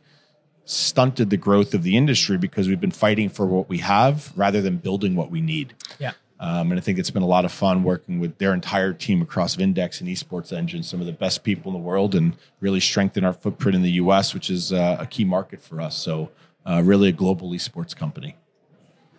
stunted 0.65 1.29
the 1.29 1.37
growth 1.37 1.73
of 1.73 1.83
the 1.83 1.95
industry 1.95 2.37
because 2.37 2.67
we've 2.67 2.81
been 2.81 2.91
fighting 2.91 3.29
for 3.29 3.45
what 3.45 3.69
we 3.69 3.77
have 3.77 4.33
rather 4.35 4.61
than 4.61 4.77
building 4.77 5.15
what 5.15 5.31
we 5.31 5.41
need. 5.41 5.73
yeah. 5.99 6.11
Um, 6.39 6.71
and 6.71 6.79
I 6.79 6.83
think 6.83 6.99
it's 6.99 7.09
been 7.09 7.23
a 7.23 7.27
lot 7.27 7.45
of 7.45 7.51
fun 7.51 7.83
working 7.83 8.19
with 8.19 8.37
their 8.37 8.53
entire 8.53 8.93
team 8.93 9.23
across 9.23 9.55
Vindex 9.55 10.01
and 10.01 10.09
Esports 10.09 10.53
Engine, 10.53 10.83
some 10.83 10.99
of 10.99 11.07
the 11.07 11.13
best 11.13 11.43
people 11.43 11.71
in 11.71 11.81
the 11.81 11.83
world, 11.83 12.13
and 12.13 12.37
really 12.59 12.79
strengthen 12.79 13.25
our 13.25 13.33
footprint 13.33 13.75
in 13.75 13.81
the 13.81 13.93
U.S., 13.93 14.35
which 14.35 14.51
is 14.51 14.71
uh, 14.71 14.97
a 14.99 15.07
key 15.07 15.25
market 15.25 15.61
for 15.61 15.81
us. 15.81 15.97
So, 15.97 16.29
uh, 16.63 16.83
really, 16.85 17.09
a 17.09 17.11
global 17.11 17.51
esports 17.51 17.95
company. 17.95 18.35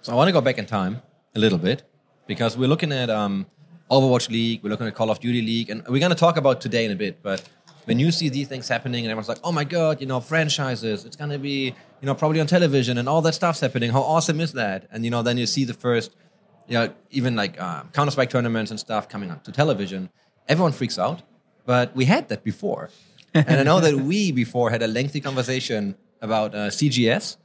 So 0.02 0.12
I 0.12 0.14
want 0.14 0.28
to 0.28 0.32
go 0.32 0.40
back 0.40 0.58
in 0.58 0.66
time 0.66 1.02
a 1.34 1.40
little 1.40 1.58
bit 1.58 1.82
because 2.28 2.56
we're 2.56 2.68
looking 2.68 2.92
at 2.92 3.10
um, 3.10 3.46
Overwatch 3.90 4.28
League, 4.28 4.62
we're 4.62 4.70
looking 4.70 4.86
at 4.86 4.94
Call 4.94 5.10
of 5.10 5.18
Duty 5.18 5.40
League, 5.40 5.70
and 5.70 5.82
we're 5.88 5.98
going 5.98 6.10
to 6.10 6.16
talk 6.16 6.36
about 6.36 6.60
today 6.60 6.84
in 6.84 6.90
a 6.90 6.96
bit. 6.96 7.22
But 7.22 7.42
when 7.86 7.98
you 7.98 8.10
see 8.12 8.28
these 8.28 8.46
things 8.46 8.68
happening, 8.68 9.04
and 9.04 9.10
everyone's 9.10 9.28
like, 9.28 9.38
"Oh 9.42 9.52
my 9.52 9.64
god, 9.64 10.00
you 10.00 10.06
know, 10.06 10.20
franchises, 10.20 11.06
it's 11.06 11.16
going 11.16 11.30
to 11.30 11.38
be, 11.38 11.74
you 12.00 12.06
know, 12.06 12.14
probably 12.14 12.40
on 12.40 12.46
television, 12.46 12.98
and 12.98 13.08
all 13.08 13.22
that 13.22 13.34
stuff's 13.34 13.60
happening. 13.60 13.90
How 13.90 14.02
awesome 14.02 14.40
is 14.40 14.52
that?" 14.52 14.86
And 14.92 15.04
you 15.04 15.10
know, 15.10 15.22
then 15.22 15.38
you 15.38 15.46
see 15.46 15.64
the 15.64 15.74
first, 15.74 16.14
you 16.66 16.74
know, 16.74 16.92
even 17.10 17.34
like 17.34 17.58
uh, 17.60 17.84
Counter 17.94 18.10
Strike 18.10 18.30
tournaments 18.30 18.70
and 18.70 18.78
stuff 18.78 19.08
coming 19.08 19.30
on 19.30 19.40
to 19.40 19.52
television. 19.52 20.10
Everyone 20.48 20.72
freaks 20.72 20.98
out, 20.98 21.22
but 21.64 21.96
we 21.96 22.04
had 22.04 22.28
that 22.28 22.44
before, 22.44 22.90
and 23.34 23.58
I 23.60 23.62
know 23.62 23.80
that 23.80 23.94
we 23.96 24.32
before 24.32 24.70
had 24.70 24.82
a 24.82 24.88
lengthy 24.88 25.20
conversation 25.20 25.96
about 26.20 26.54
uh, 26.54 26.68
CGS 26.68 27.36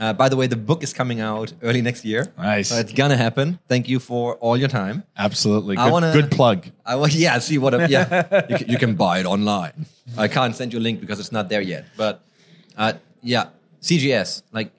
Uh, 0.00 0.12
by 0.12 0.28
the 0.28 0.36
way, 0.36 0.46
the 0.48 0.56
book 0.56 0.82
is 0.82 0.92
coming 0.92 1.20
out 1.20 1.52
early 1.62 1.80
next 1.80 2.04
year. 2.04 2.32
Nice. 2.36 2.68
So 2.70 2.76
it's 2.76 2.92
gonna 2.92 3.16
happen. 3.16 3.58
Thank 3.68 3.88
you 3.88 4.00
for 4.00 4.34
all 4.36 4.56
your 4.56 4.68
time. 4.68 5.04
Absolutely. 5.16 5.76
I 5.76 5.84
Good, 5.86 5.92
wanna- 5.92 6.12
good 6.12 6.30
plug. 6.30 6.66
I 6.84 6.96
want, 6.96 7.12
yeah, 7.24 7.38
see 7.38 7.58
what, 7.58 7.74
a, 7.74 7.88
yeah, 7.88 8.46
you 8.48 8.56
can, 8.58 8.68
you 8.70 8.78
can 8.78 8.94
buy 8.96 9.20
it 9.20 9.26
online. 9.26 9.86
I 10.18 10.26
can't 10.28 10.54
send 10.56 10.72
you 10.72 10.78
a 10.78 10.84
link 10.88 11.00
because 11.00 11.20
it's 11.20 11.30
not 11.32 11.48
there 11.48 11.60
yet. 11.60 11.84
But 11.96 12.24
uh, 12.76 12.94
yeah, 13.22 13.48
CGS, 13.80 14.42
like, 14.52 14.72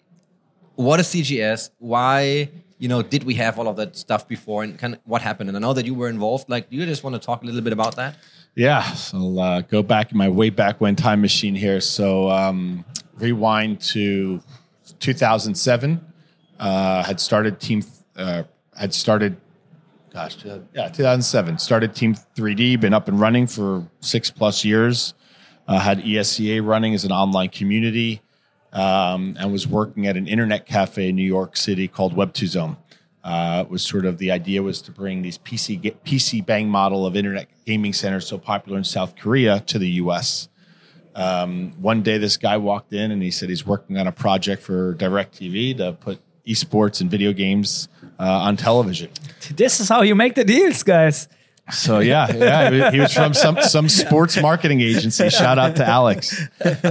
what 0.76 1.00
is 1.00 1.08
CGS? 1.08 1.70
Why, 1.80 2.50
you 2.78 2.90
know, 2.90 3.02
did 3.02 3.24
we 3.24 3.36
have 3.36 3.58
all 3.58 3.70
of 3.70 3.78
that 3.78 3.96
stuff 3.96 4.28
before 4.28 4.64
and 4.64 4.78
kind 4.78 4.96
of 4.96 5.00
what 5.06 5.22
happened? 5.22 5.48
And 5.50 5.56
I 5.58 5.62
know 5.62 5.72
that 5.74 5.86
you 5.86 5.94
were 5.96 6.10
involved. 6.10 6.50
Like, 6.50 6.70
do 6.70 6.76
you 6.76 6.86
just 6.86 7.04
want 7.06 7.14
to 7.16 7.26
talk 7.26 7.42
a 7.42 7.46
little 7.46 7.62
bit 7.62 7.72
about 7.72 7.96
that? 7.96 8.18
Yeah, 8.56 8.84
so 8.94 9.18
I'll 9.18 9.40
uh, 9.40 9.62
go 9.62 9.82
back 9.82 10.12
in 10.12 10.18
my 10.18 10.28
way 10.30 10.50
back 10.50 10.82
when 10.82 10.96
time 10.98 11.22
machine 11.22 11.56
here. 11.56 11.80
So 11.82 12.30
um, 12.30 12.84
rewind 13.18 13.80
to 13.94 14.42
2007. 15.00 16.14
Uh, 16.60 17.04
had 17.04 17.20
started 17.20 17.60
team. 17.60 17.84
Uh, 18.16 18.44
had 18.78 18.94
started. 18.94 19.38
Gosh, 20.14 20.46
uh, 20.46 20.60
yeah, 20.74 20.88
2007. 20.88 21.58
Started 21.58 21.94
Team 21.94 22.16
3D. 22.36 22.80
Been 22.80 22.94
up 22.94 23.10
and 23.10 23.20
running 23.20 23.48
for 23.48 23.86
six 24.00 24.32
plus 24.32 24.64
years. 24.64 25.14
Uh, 25.68 25.80
had 25.80 26.00
ESEA 26.02 26.66
running 26.66 26.94
as 26.94 27.04
an 27.04 27.12
online 27.12 27.50
community, 27.50 28.22
um, 28.72 29.36
and 29.40 29.52
was 29.52 29.68
working 29.68 30.08
at 30.08 30.16
an 30.16 30.28
internet 30.28 30.66
cafe 30.66 31.10
in 31.10 31.16
New 31.16 31.24
York 31.24 31.58
City 31.58 31.88
called 31.88 32.16
Web2 32.16 32.48
Zone. 32.48 32.78
Uh, 33.24 33.66
was 33.68 33.82
sort 33.82 34.06
of 34.06 34.20
the 34.20 34.30
idea 34.30 34.62
was 34.62 34.84
to 34.84 34.92
bring 34.92 35.24
these 35.24 35.40
PC 35.40 35.82
PC 36.06 36.46
bang 36.46 36.70
model 36.70 37.08
of 37.08 37.16
internet 37.16 37.48
gaming 37.66 37.92
centers 37.92 38.28
so 38.28 38.38
popular 38.38 38.78
in 38.78 38.84
South 38.84 39.16
Korea 39.16 39.62
to 39.62 39.80
the 39.80 39.90
U.S. 40.04 40.48
Um, 41.16 41.72
one 41.82 42.02
day, 42.04 42.18
this 42.18 42.38
guy 42.38 42.58
walked 42.58 42.92
in 42.94 43.10
and 43.12 43.22
he 43.24 43.32
said 43.32 43.50
he's 43.50 43.66
working 43.66 43.98
on 43.98 44.06
a 44.08 44.12
project 44.12 44.62
for 44.62 44.94
DirecTV 44.96 45.78
to 45.78 45.94
put 45.94 46.20
esports 46.46 47.02
and 47.02 47.10
video 47.10 47.32
games 47.34 47.88
uh, 48.20 48.24
on 48.24 48.58
television. 48.58 49.10
This 49.56 49.80
is 49.80 49.88
how 49.90 50.02
you 50.02 50.14
make 50.16 50.36
the 50.36 50.44
deals, 50.44 50.84
guys. 50.84 51.28
So 51.72 52.00
yeah, 52.00 52.32
yeah, 52.32 52.92
he 52.92 53.00
was- 53.00 53.14
from 53.14 53.34
some 53.34 53.60
some 53.62 53.90
sports 53.90 54.40
marketing 54.40 54.82
agency. 54.82 55.30
Shout 55.30 55.58
out 55.58 55.78
to 55.78 55.86
Alex. 55.88 56.40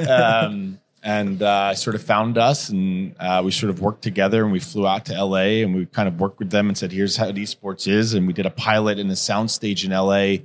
Um, 0.09 0.81
and 1.07 1.43
uh, 1.43 1.75
sort 1.75 1.95
of 1.95 2.03
found 2.03 2.39
us, 2.39 2.71
and 2.71 3.15
uh, 3.21 3.43
we 3.45 3.51
sort 3.51 3.69
of 3.69 3.81
worked 3.81 4.01
together, 4.03 4.43
and 4.43 4.51
we 4.51 4.59
flew 4.59 4.87
out 4.87 5.05
to 5.05 5.13
LA, 5.25 5.61
and 5.63 5.75
we 5.75 5.85
kind 5.85 6.09
of 6.09 6.19
worked 6.19 6.39
with 6.39 6.51
them 6.51 6.67
and 6.69 6.79
said, 6.79 6.93
"Here's 6.93 7.17
how 7.19 7.31
esports 7.31 7.87
is," 7.87 8.15
and 8.15 8.27
we 8.27 8.33
did 8.33 8.47
a 8.47 8.51
pilot 8.51 8.99
in 8.99 9.09
a 9.11 9.13
soundstage 9.13 9.85
in 9.85 9.91
LA. 9.93 10.45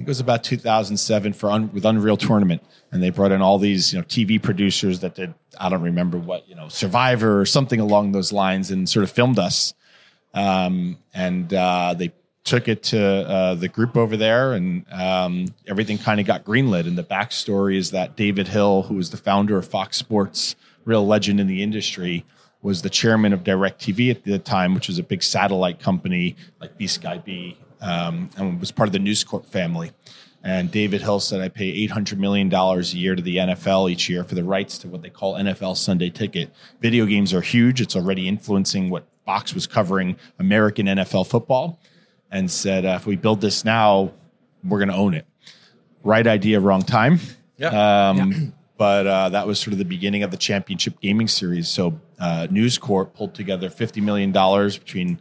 Think 0.00 0.08
it 0.08 0.12
was 0.12 0.20
about 0.20 0.42
2007 0.42 1.34
for 1.34 1.50
un- 1.50 1.70
with 1.74 1.84
Unreal 1.84 2.16
Tournament, 2.16 2.62
and 2.90 3.02
they 3.02 3.10
brought 3.10 3.32
in 3.32 3.42
all 3.42 3.58
these 3.58 3.92
you 3.92 3.98
know 3.98 4.04
TV 4.06 4.42
producers 4.42 5.00
that 5.00 5.14
did 5.14 5.34
I 5.60 5.68
don't 5.68 5.82
remember 5.82 6.16
what 6.16 6.48
you 6.48 6.54
know 6.54 6.68
Survivor 6.68 7.38
or 7.38 7.44
something 7.44 7.80
along 7.80 8.12
those 8.12 8.32
lines, 8.32 8.70
and 8.70 8.88
sort 8.88 9.04
of 9.04 9.10
filmed 9.10 9.38
us 9.38 9.74
um, 10.32 10.96
and 11.12 11.52
uh, 11.52 11.94
they 11.96 12.12
took 12.44 12.68
it 12.68 12.82
to 12.84 13.00
uh, 13.00 13.54
the 13.54 13.68
group 13.68 13.94
over 13.94 14.16
there, 14.16 14.54
and 14.54 14.84
um, 14.90 15.46
everything 15.66 15.98
kind 15.98 16.18
of 16.18 16.26
got 16.26 16.44
greenlit. 16.44 16.86
And 16.86 16.96
the 16.96 17.04
backstory 17.04 17.76
is 17.76 17.90
that 17.90 18.16
David 18.16 18.48
Hill, 18.48 18.84
who 18.84 18.94
was 18.94 19.10
the 19.10 19.16
founder 19.16 19.58
of 19.58 19.68
Fox 19.68 19.96
Sports, 19.98 20.56
real 20.84 21.06
legend 21.06 21.40
in 21.40 21.46
the 21.46 21.62
industry, 21.62 22.24
was 22.62 22.82
the 22.82 22.90
chairman 22.90 23.32
of 23.32 23.44
DirecTV 23.44 24.10
at 24.10 24.24
the 24.24 24.38
time, 24.38 24.74
which 24.74 24.88
was 24.88 24.98
a 24.98 25.02
big 25.02 25.22
satellite 25.22 25.78
company 25.78 26.36
like 26.58 26.78
B 26.78 26.86
Sky 26.86 27.18
B, 27.18 27.58
um, 27.80 28.30
and 28.36 28.60
was 28.60 28.70
part 28.70 28.88
of 28.88 28.92
the 28.92 28.98
News 28.98 29.24
Corp 29.24 29.46
family. 29.46 29.92
And 30.42 30.70
David 30.70 31.02
Hill 31.02 31.20
said, 31.20 31.40
I 31.40 31.48
pay 31.48 31.86
$800 31.86 32.16
million 32.16 32.52
a 32.52 32.80
year 32.80 33.14
to 33.14 33.20
the 33.20 33.36
NFL 33.36 33.90
each 33.90 34.08
year 34.08 34.24
for 34.24 34.34
the 34.34 34.44
rights 34.44 34.78
to 34.78 34.88
what 34.88 35.02
they 35.02 35.10
call 35.10 35.34
NFL 35.34 35.76
Sunday 35.76 36.08
Ticket. 36.08 36.50
Video 36.80 37.04
games 37.04 37.34
are 37.34 37.42
huge. 37.42 37.80
It's 37.80 37.94
already 37.94 38.26
influencing 38.26 38.88
what 38.88 39.04
Fox 39.26 39.54
was 39.54 39.66
covering 39.66 40.16
American 40.38 40.86
NFL 40.86 41.26
football. 41.26 41.78
And 42.30 42.50
said, 42.50 42.86
uh, 42.86 42.96
if 42.96 43.06
we 43.06 43.16
build 43.16 43.40
this 43.40 43.64
now, 43.64 44.12
we're 44.64 44.78
going 44.78 44.88
to 44.88 44.94
own 44.94 45.14
it. 45.14 45.26
Right 46.02 46.26
idea, 46.26 46.60
wrong 46.60 46.82
time. 46.82 47.18
Yeah. 47.58 48.08
Um, 48.08 48.54
But 48.80 49.06
uh, 49.06 49.28
that 49.28 49.46
was 49.46 49.60
sort 49.60 49.72
of 49.72 49.78
the 49.78 49.84
beginning 49.84 50.22
of 50.22 50.30
the 50.30 50.38
championship 50.38 51.00
gaming 51.02 51.28
series. 51.28 51.68
So 51.68 52.00
uh, 52.18 52.46
News 52.50 52.78
Corp 52.78 53.12
pulled 53.12 53.34
together 53.34 53.68
$50 53.68 54.02
million 54.02 54.32
between 54.32 55.20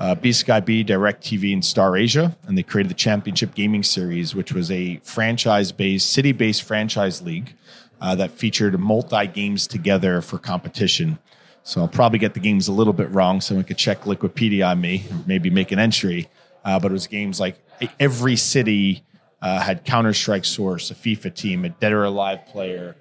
uh, 0.00 0.14
B 0.14 0.32
Sky 0.32 0.60
B, 0.60 0.82
DirecTV, 0.82 1.52
and 1.52 1.64
Star 1.64 1.96
Asia, 1.96 2.36
and 2.46 2.56
they 2.56 2.62
created 2.62 2.90
the 2.90 2.94
Championship 2.94 3.54
Gaming 3.54 3.82
Series, 3.82 4.34
which 4.34 4.52
was 4.52 4.70
a 4.70 4.96
franchise-based, 5.04 6.10
city-based 6.10 6.62
franchise 6.62 7.22
league 7.22 7.54
uh, 8.00 8.14
that 8.14 8.30
featured 8.30 8.80
multi 8.80 9.26
games 9.26 9.66
together 9.66 10.22
for 10.22 10.38
competition. 10.38 11.18
So 11.62 11.82
I'll 11.82 11.88
probably 11.88 12.18
get 12.18 12.32
the 12.32 12.40
games 12.40 12.66
a 12.66 12.72
little 12.72 12.94
bit 12.94 13.10
wrong. 13.10 13.42
Someone 13.42 13.64
could 13.64 13.76
check 13.76 14.02
Liquipedia 14.02 14.66
on 14.70 14.80
me, 14.80 15.04
maybe 15.26 15.50
make 15.50 15.70
an 15.70 15.78
entry. 15.78 16.28
Uh, 16.64 16.80
but 16.80 16.90
it 16.90 16.94
was 16.94 17.06
games 17.06 17.38
like 17.38 17.56
every 17.98 18.36
city 18.36 19.04
uh, 19.42 19.60
had 19.60 19.84
Counter 19.84 20.14
Strike 20.14 20.46
Source, 20.46 20.90
a 20.90 20.94
FIFA 20.94 21.34
team, 21.34 21.64
a 21.64 21.68
Dead 21.68 21.92
or 21.92 22.04
Alive 22.04 22.46
player. 22.46 22.96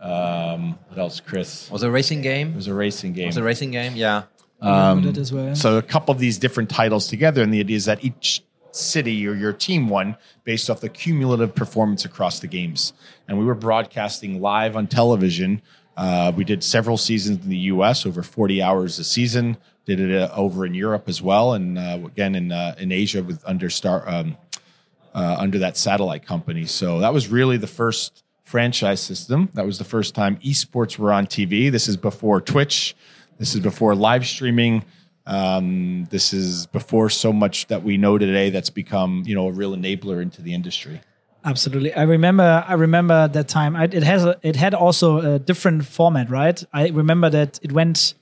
Um, 0.00 0.78
what 0.88 0.98
else, 0.98 1.18
Chris? 1.20 1.70
Was 1.70 1.82
a 1.82 1.90
racing 1.90 2.22
game? 2.22 2.50
It 2.50 2.56
was 2.56 2.68
a 2.68 2.74
racing 2.74 3.12
game. 3.14 3.24
It 3.24 3.28
was 3.28 3.36
a 3.36 3.42
racing 3.42 3.72
game? 3.72 3.96
Yeah. 3.96 4.24
Um, 4.64 5.02
that 5.02 5.18
as 5.18 5.32
well. 5.32 5.54
So 5.54 5.78
a 5.78 5.82
couple 5.82 6.12
of 6.12 6.18
these 6.18 6.38
different 6.38 6.70
titles 6.70 7.06
together, 7.08 7.42
and 7.42 7.52
the 7.52 7.60
idea 7.60 7.76
is 7.76 7.84
that 7.84 8.04
each 8.04 8.42
city 8.72 9.26
or 9.26 9.34
your 9.34 9.52
team 9.52 9.88
won 9.88 10.16
based 10.42 10.68
off 10.68 10.80
the 10.80 10.88
cumulative 10.88 11.54
performance 11.54 12.04
across 12.04 12.40
the 12.40 12.46
games. 12.46 12.92
And 13.28 13.38
we 13.38 13.44
were 13.44 13.54
broadcasting 13.54 14.40
live 14.40 14.76
on 14.76 14.86
television. 14.86 15.62
Uh, 15.96 16.32
we 16.34 16.44
did 16.44 16.64
several 16.64 16.96
seasons 16.96 17.44
in 17.44 17.50
the 17.50 17.56
U.S. 17.56 18.04
over 18.04 18.22
40 18.22 18.62
hours 18.62 18.98
a 18.98 19.04
season. 19.04 19.56
Did 19.86 20.00
it 20.00 20.16
uh, 20.16 20.30
over 20.34 20.64
in 20.64 20.74
Europe 20.74 21.08
as 21.08 21.20
well, 21.20 21.52
and 21.52 21.78
uh, 21.78 21.98
again 22.06 22.34
in 22.34 22.50
uh, 22.50 22.74
in 22.78 22.90
Asia 22.90 23.22
with 23.22 23.42
under 23.46 23.68
Star 23.68 24.08
um, 24.08 24.36
uh, 25.14 25.36
under 25.38 25.58
that 25.58 25.76
satellite 25.76 26.24
company. 26.24 26.64
So 26.64 27.00
that 27.00 27.12
was 27.12 27.28
really 27.28 27.58
the 27.58 27.66
first 27.66 28.24
franchise 28.44 29.00
system. 29.00 29.50
That 29.54 29.66
was 29.66 29.78
the 29.78 29.84
first 29.84 30.14
time 30.14 30.36
esports 30.36 30.98
were 30.98 31.12
on 31.12 31.26
TV. 31.26 31.70
This 31.70 31.86
is 31.86 31.96
before 31.98 32.40
Twitch. 32.40 32.96
This 33.38 33.54
is 33.54 33.60
before 33.60 33.94
live 33.94 34.26
streaming. 34.26 34.84
Um, 35.26 36.04
this 36.10 36.32
is 36.32 36.66
before 36.66 37.08
so 37.08 37.32
much 37.32 37.66
that 37.68 37.82
we 37.82 37.96
know 37.96 38.18
today 38.18 38.50
that's 38.50 38.70
become 38.70 39.22
you 39.26 39.34
know 39.34 39.48
a 39.48 39.52
real 39.52 39.74
enabler 39.74 40.20
into 40.20 40.42
the 40.42 40.54
industry. 40.54 41.00
Absolutely. 41.44 41.92
I 41.92 42.02
remember 42.02 42.64
I 42.66 42.74
remember 42.74 43.28
that 43.28 43.48
time. 43.48 43.76
I, 43.76 43.84
it 43.84 44.02
has 44.02 44.24
a, 44.24 44.38
it 44.42 44.56
had 44.56 44.74
also 44.74 45.34
a 45.34 45.38
different 45.38 45.84
format, 45.84 46.30
right? 46.30 46.62
I 46.72 46.88
remember 46.88 47.30
that 47.30 47.58
it 47.62 47.72
went 47.72 48.14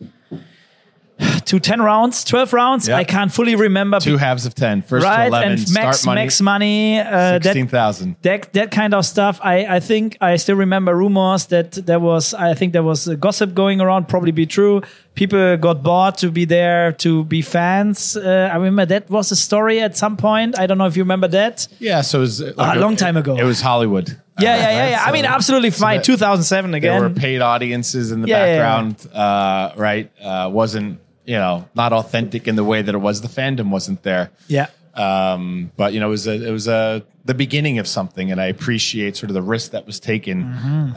to 1.45 1.59
10 1.61 1.83
rounds, 1.83 2.25
12 2.25 2.53
rounds. 2.53 2.89
Yeah. 2.89 2.97
I 2.97 3.05
can't 3.05 3.33
fully 3.33 3.55
remember. 3.57 4.01
Two 4.01 4.17
halves 4.17 4.47
of 4.47 4.55
ten, 4.55 4.83
first 4.83 5.05
right? 5.05 5.25
to 5.25 5.29
eleven, 5.29 5.53
and 5.53 5.61
start 5.61 5.87
max 5.87 6.07
money, 6.07 6.21
max 6.21 6.41
money. 6.41 6.99
Uh, 7.01 7.05
that, 7.05 7.43
sixteen 7.45 7.69
thousand. 7.69 8.17
that 8.23 8.53
that 8.53 8.71
kind 8.71 8.95
of 8.95 9.05
stuff. 9.05 9.39
I 9.43 9.77
I 9.77 9.81
think 9.81 10.17
I 10.21 10.37
still 10.37 10.57
remember 10.57 10.97
rumors 10.97 11.47
that 11.47 11.73
there 11.73 12.01
was 12.01 12.35
I 12.35 12.55
think 12.55 12.73
there 12.73 12.83
was 12.83 13.07
a 13.09 13.17
gossip 13.17 13.55
going 13.55 13.81
around. 13.81 14.09
Probably 14.09 14.33
be 14.33 14.47
true. 14.47 14.83
People 15.15 15.57
got 15.59 15.83
bought 15.83 16.17
to 16.19 16.31
be 16.31 16.47
there 16.47 16.93
to 16.93 17.25
be 17.25 17.43
fans. 17.43 18.17
Uh, 18.17 18.49
I 18.51 18.57
remember 18.57 18.87
that 18.87 19.11
was 19.11 19.31
a 19.31 19.37
story 19.37 19.81
at 19.81 19.97
some 19.97 20.17
point. 20.17 20.59
I 20.59 20.67
don't 20.67 20.79
know 20.79 20.87
if 20.87 20.97
you 20.97 21.03
remember 21.03 21.29
that. 21.29 21.69
Yeah, 21.79 22.01
so 22.01 22.19
it 22.19 22.21
was 22.23 22.41
like 22.41 22.77
A 22.77 22.81
long 22.81 22.97
time 22.97 23.19
ago. 23.19 23.37
It 23.37 23.45
was 23.45 23.61
Hollywood. 23.61 24.17
Yeah, 24.39 24.53
Uh, 24.53 24.57
yeah, 24.57 24.63
yeah, 24.71 24.81
right? 24.83 24.91
yeah. 24.91 25.05
I 25.05 25.13
mean, 25.13 25.25
absolutely 25.25 25.71
fine. 25.71 25.99
that- 25.99 26.05
2007 26.05 26.71
there 26.71 26.79
again. 26.79 27.01
were 27.01 27.11
paid 27.11 27.41
audiences 27.43 28.11
in 28.13 28.23
the 28.23 28.29
Yeah, 28.29 28.39
yeah, 28.39 28.47
yeah. 28.47 28.59
background, 28.63 29.07
Uh, 29.15 29.73
right? 29.77 30.11
Uh, 30.23 30.49
wasn't 30.53 30.99
you 31.25 31.37
know 31.37 31.69
not 31.75 31.93
authentic 31.93 32.49
in 32.49 32.57
the 32.57 32.65
way 32.65 32.83
that 32.83 32.95
it 32.95 32.99
was. 32.99 33.21
The 33.21 33.29
fandom 33.29 33.71
wasn't 33.71 34.03
there. 34.03 34.31
yeah. 34.49 34.67
um, 34.95 35.71
but 35.77 35.93
you 35.93 36.01
know, 36.01 36.07
it 36.09 36.11
was 36.11 36.27
a, 36.27 36.49
it 36.49 36.51
was 36.51 36.69
a 36.69 37.03
the 37.25 37.35
beginning 37.35 37.79
of 37.79 37.87
something, 37.87 38.31
and 38.33 38.41
I 38.41 38.47
appreciate 38.47 39.17
sort 39.17 39.31
of 39.31 39.35
the 39.35 39.43
risk 39.43 39.71
that 39.73 39.87
was 39.87 40.01
taken. 40.01 40.43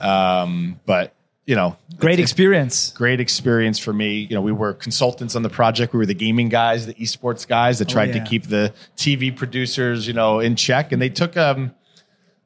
Um, 0.01 0.79
but 0.85 1.13
you 1.45 1.55
know, 1.55 1.77
Great 1.97 2.19
experience. 2.19 2.91
great 2.97 3.19
experience 3.19 3.77
for 3.77 3.93
me. 3.93 4.25
You 4.29 4.35
know, 4.35 4.41
we 4.41 4.51
were 4.51 4.73
consultants 4.73 5.35
on 5.35 5.43
the 5.43 5.49
project. 5.49 5.93
We 5.93 5.99
were 5.99 6.05
the 6.07 6.15
gaming 6.15 6.49
guys, 6.49 6.87
the 6.87 6.95
esports 6.95 7.47
guys 7.47 7.77
that 7.79 7.87
tried 7.87 8.15
yeah. 8.15 8.23
to 8.23 8.29
keep 8.29 8.47
the 8.47 8.73
TV 8.97 9.33
producers, 9.35 10.07
you 10.07 10.13
know, 10.13 10.39
in 10.39 10.55
check, 10.55 10.91
and 10.91 10.99
they 11.01 11.09
took 11.09 11.37
um 11.37 11.71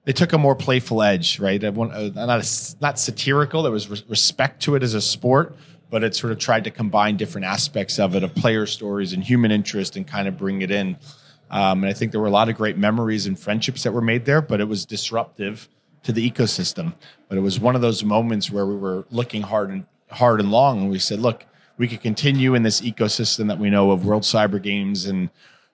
they 0.10 0.14
took 0.14 0.34
a 0.34 0.40
more 0.40 0.56
playful 0.56 1.04
edge, 1.04 1.38
right? 1.40 1.64
Uh, 1.64 1.70
Not 1.70 2.44
a, 2.44 2.76
not 2.82 2.98
satirical. 2.98 3.62
There 3.62 3.72
was 3.72 3.88
res- 3.88 4.04
respect 4.10 4.60
to 4.64 4.74
it 4.74 4.82
as 4.82 4.96
a 4.96 5.02
sport, 5.02 5.56
but 5.92 6.04
it 6.04 6.16
sort 6.16 6.34
of 6.34 6.40
tried 6.40 6.64
to 6.64 6.72
combine 6.72 7.16
different 7.16 7.46
aspects 7.46 8.00
of 8.00 8.16
it, 8.16 8.24
of 8.24 8.34
player 8.34 8.66
stories 8.66 9.14
and 9.14 9.24
human 9.24 9.52
interest, 9.52 9.96
and 9.98 10.08
kind 10.08 10.28
of 10.28 10.36
bring 10.36 10.64
it 10.64 10.72
in. 10.72 10.98
Um, 11.52 11.84
and 11.84 11.86
I 11.86 11.94
think 11.94 12.12
there 12.12 12.20
were 12.20 12.26
a 12.26 12.32
lot 12.32 12.50
of 12.50 12.56
great 12.56 12.76
memories 12.76 13.28
and 13.28 13.38
friendships 13.40 13.84
that 13.84 13.92
were 13.92 14.02
made 14.02 14.26
there, 14.26 14.42
but 14.42 14.60
it 14.60 14.68
was 14.68 14.84
disruptive 14.84 15.70
to 16.02 16.12
the 16.12 16.28
ecosystem. 16.28 16.96
But 17.28 17.38
it 17.38 17.42
was 17.42 17.60
one 17.60 17.76
of 17.76 17.82
those 17.82 18.04
moments 18.04 18.50
where 18.50 18.66
we 18.66 18.78
were 18.78 19.06
looking 19.12 19.44
hard 19.44 19.70
and 19.70 19.86
hard 20.10 20.40
and 20.40 20.50
long, 20.50 20.82
and 20.82 20.90
we 20.90 20.98
said, 20.98 21.20
look, 21.20 21.46
we 21.78 21.88
could 21.88 22.02
continue 22.02 22.56
in 22.56 22.64
this 22.64 22.82
ecosystem 22.82 23.48
that 23.50 23.60
we 23.60 23.70
know 23.70 23.92
of 23.92 24.08
World 24.08 24.24
Cyber 24.24 24.60
Games 24.60 25.06
and 25.06 25.30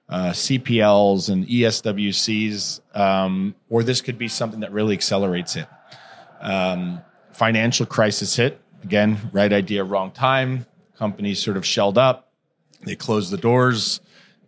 uh, 0.08 0.30
CPLs 0.32 1.30
and 1.30 1.48
ESWCs, 1.48 2.82
um, 2.96 3.56
or 3.70 3.84
this 3.84 4.02
could 4.02 4.18
be 4.18 4.28
something 4.28 4.60
that 4.60 4.72
really 4.72 4.94
accelerates 4.94 5.56
it. 5.56 5.68
Um, 6.42 7.02
financial 7.34 7.86
crisis 7.86 8.36
hit. 8.36 8.62
again, 8.84 9.18
right 9.34 9.52
idea, 9.52 9.84
wrong 9.84 10.12
time. 10.12 10.66
Companies 10.98 11.42
sort 11.42 11.58
of 11.58 11.66
shelled 11.66 11.98
up, 11.98 12.32
they 12.84 12.96
closed 12.96 13.32
the 13.32 13.38
doors. 13.38 14.00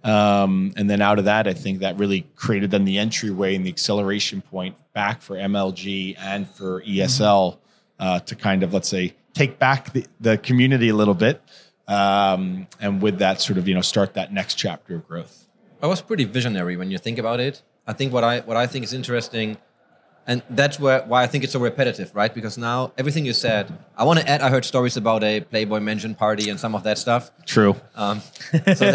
Um, 0.03 0.73
and 0.77 0.89
then 0.89 1.01
out 1.01 1.19
of 1.19 1.25
that, 1.25 1.47
I 1.47 1.53
think 1.53 1.79
that 1.79 1.97
really 1.97 2.27
created 2.35 2.71
then 2.71 2.85
the 2.85 2.97
entryway 2.97 3.55
and 3.55 3.65
the 3.65 3.69
acceleration 3.69 4.41
point 4.41 4.77
back 4.93 5.21
for 5.21 5.35
MLG 5.35 6.15
and 6.17 6.49
for 6.49 6.81
ESL 6.83 7.57
uh, 7.99 8.19
to 8.19 8.35
kind 8.35 8.63
of, 8.63 8.73
let's 8.73 8.87
say, 8.87 9.15
take 9.33 9.59
back 9.59 9.91
the, 9.91 10.05
the 10.21 10.37
community 10.37 10.89
a 10.89 10.95
little 10.95 11.13
bit. 11.13 11.41
Um, 11.87 12.67
and 12.79 13.01
with 13.01 13.19
that, 13.19 13.41
sort 13.41 13.57
of, 13.57 13.67
you 13.67 13.73
know, 13.73 13.81
start 13.81 14.13
that 14.13 14.31
next 14.31 14.55
chapter 14.55 14.95
of 14.95 15.07
growth. 15.07 15.46
I 15.81 15.87
was 15.87 16.01
pretty 16.01 16.23
visionary 16.23 16.75
when 16.77 16.91
you 16.91 16.97
think 16.97 17.17
about 17.19 17.39
it. 17.39 17.61
I 17.85 17.93
think 17.93 18.11
what 18.11 18.23
I 18.23 18.39
what 18.41 18.57
I 18.57 18.67
think 18.67 18.83
is 18.83 18.93
interesting, 18.93 19.57
and 20.25 20.41
that's 20.49 20.79
where 20.79 21.03
why 21.03 21.23
I 21.23 21.27
think 21.27 21.43
it's 21.43 21.53
so 21.53 21.59
repetitive, 21.59 22.13
right? 22.15 22.33
Because 22.33 22.57
now 22.57 22.91
everything 22.97 23.25
you 23.25 23.33
said, 23.33 23.71
I 23.95 24.03
want 24.03 24.19
to 24.19 24.27
add. 24.27 24.41
I 24.41 24.49
heard 24.49 24.65
stories 24.65 24.97
about 24.97 25.23
a 25.23 25.41
Playboy 25.41 25.79
Mansion 25.79 26.15
party 26.15 26.49
and 26.49 26.59
some 26.59 26.75
of 26.75 26.83
that 26.83 26.97
stuff. 26.97 27.31
True. 27.45 27.75
Um, 27.95 28.21
so 28.75 28.85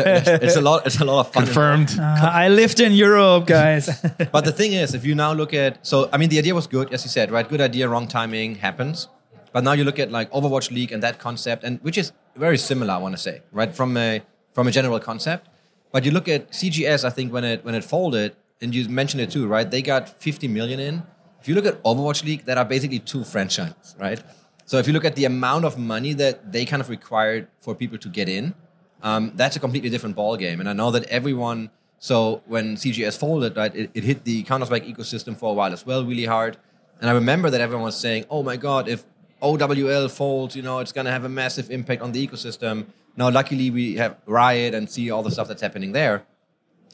it's 0.42 0.56
a 0.56 0.60
lot. 0.60 0.86
It's 0.86 1.00
a 1.00 1.04
lot 1.04 1.20
of 1.20 1.32
fun. 1.32 1.44
Confirmed. 1.44 1.96
Uh, 1.98 2.30
I 2.44 2.48
lived 2.48 2.80
in 2.80 2.92
Europe, 2.92 3.46
guys. 3.46 3.88
But 4.32 4.44
the 4.44 4.52
thing 4.52 4.72
is, 4.72 4.94
if 4.94 5.04
you 5.04 5.14
now 5.14 5.32
look 5.32 5.54
at, 5.54 5.86
so 5.86 6.08
I 6.12 6.18
mean, 6.18 6.28
the 6.28 6.38
idea 6.38 6.54
was 6.54 6.66
good, 6.66 6.92
as 6.92 7.04
you 7.04 7.10
said, 7.10 7.30
right? 7.30 7.48
Good 7.48 7.60
idea, 7.60 7.88
wrong 7.88 8.08
timing 8.08 8.56
happens. 8.56 9.08
But 9.52 9.64
now 9.64 9.72
you 9.72 9.84
look 9.84 9.98
at 9.98 10.10
like 10.10 10.30
Overwatch 10.32 10.70
League 10.70 10.92
and 10.92 11.02
that 11.02 11.18
concept, 11.18 11.64
and 11.64 11.78
which 11.82 11.96
is 11.96 12.12
very 12.36 12.58
similar, 12.58 12.94
I 12.94 12.98
want 12.98 13.14
to 13.14 13.22
say, 13.22 13.42
right? 13.52 13.74
From 13.74 13.96
a 13.96 14.22
from 14.52 14.66
a 14.66 14.70
general 14.70 14.98
concept. 15.00 15.48
But 15.92 16.04
you 16.06 16.10
look 16.10 16.26
at 16.28 16.50
CGS, 16.50 17.04
I 17.04 17.10
think 17.10 17.32
when 17.32 17.44
it 17.44 17.64
when 17.64 17.74
it 17.74 17.84
folded, 17.84 18.34
and 18.60 18.74
you 18.74 18.88
mentioned 18.88 19.20
it 19.20 19.30
too, 19.30 19.46
right? 19.46 19.70
They 19.70 19.82
got 19.82 20.08
50 20.08 20.48
million 20.48 20.80
in. 20.80 21.02
If 21.40 21.48
you 21.48 21.54
look 21.54 21.66
at 21.66 21.82
Overwatch 21.82 22.24
League, 22.24 22.44
that 22.46 22.56
are 22.56 22.64
basically 22.64 23.00
two 23.00 23.24
franchises, 23.24 23.96
right? 23.98 24.22
So 24.64 24.78
if 24.78 24.86
you 24.86 24.92
look 24.92 25.04
at 25.04 25.16
the 25.16 25.24
amount 25.24 25.64
of 25.64 25.76
money 25.76 26.12
that 26.14 26.52
they 26.52 26.64
kind 26.64 26.80
of 26.80 26.88
required 26.88 27.48
for 27.58 27.74
people 27.74 27.98
to 27.98 28.08
get 28.08 28.28
in, 28.28 28.54
um, 29.02 29.32
that's 29.34 29.56
a 29.56 29.60
completely 29.60 29.90
different 29.90 30.16
ball 30.16 30.36
game. 30.36 30.60
And 30.60 30.68
I 30.68 30.72
know 30.72 30.90
that 30.92 31.04
everyone. 31.04 31.70
So 31.98 32.42
when 32.46 32.76
CGS 32.76 33.18
folded, 33.18 33.56
right, 33.56 33.74
it, 33.76 33.90
it 33.94 34.02
hit 34.02 34.24
the 34.24 34.42
Counter 34.44 34.66
Strike 34.66 34.86
ecosystem 34.86 35.36
for 35.36 35.50
a 35.50 35.54
while 35.54 35.72
as 35.72 35.84
well, 35.84 36.04
really 36.04 36.24
hard. 36.24 36.56
And 37.00 37.10
I 37.10 37.12
remember 37.12 37.50
that 37.50 37.60
everyone 37.60 37.84
was 37.84 37.98
saying, 37.98 38.24
"Oh 38.30 38.42
my 38.42 38.56
God, 38.56 38.88
if 38.88 39.04
OWL 39.42 40.08
folds, 40.08 40.56
you 40.56 40.62
know, 40.62 40.78
it's 40.78 40.92
going 40.92 41.04
to 41.04 41.12
have 41.12 41.24
a 41.24 41.28
massive 41.28 41.70
impact 41.70 42.00
on 42.00 42.12
the 42.12 42.26
ecosystem." 42.26 42.86
Now, 43.16 43.30
luckily, 43.30 43.70
we 43.70 43.96
have 43.96 44.16
Riot 44.26 44.74
and 44.74 44.90
see 44.90 45.10
all 45.10 45.22
the 45.22 45.30
stuff 45.30 45.48
that's 45.48 45.62
happening 45.62 45.92
there. 45.92 46.24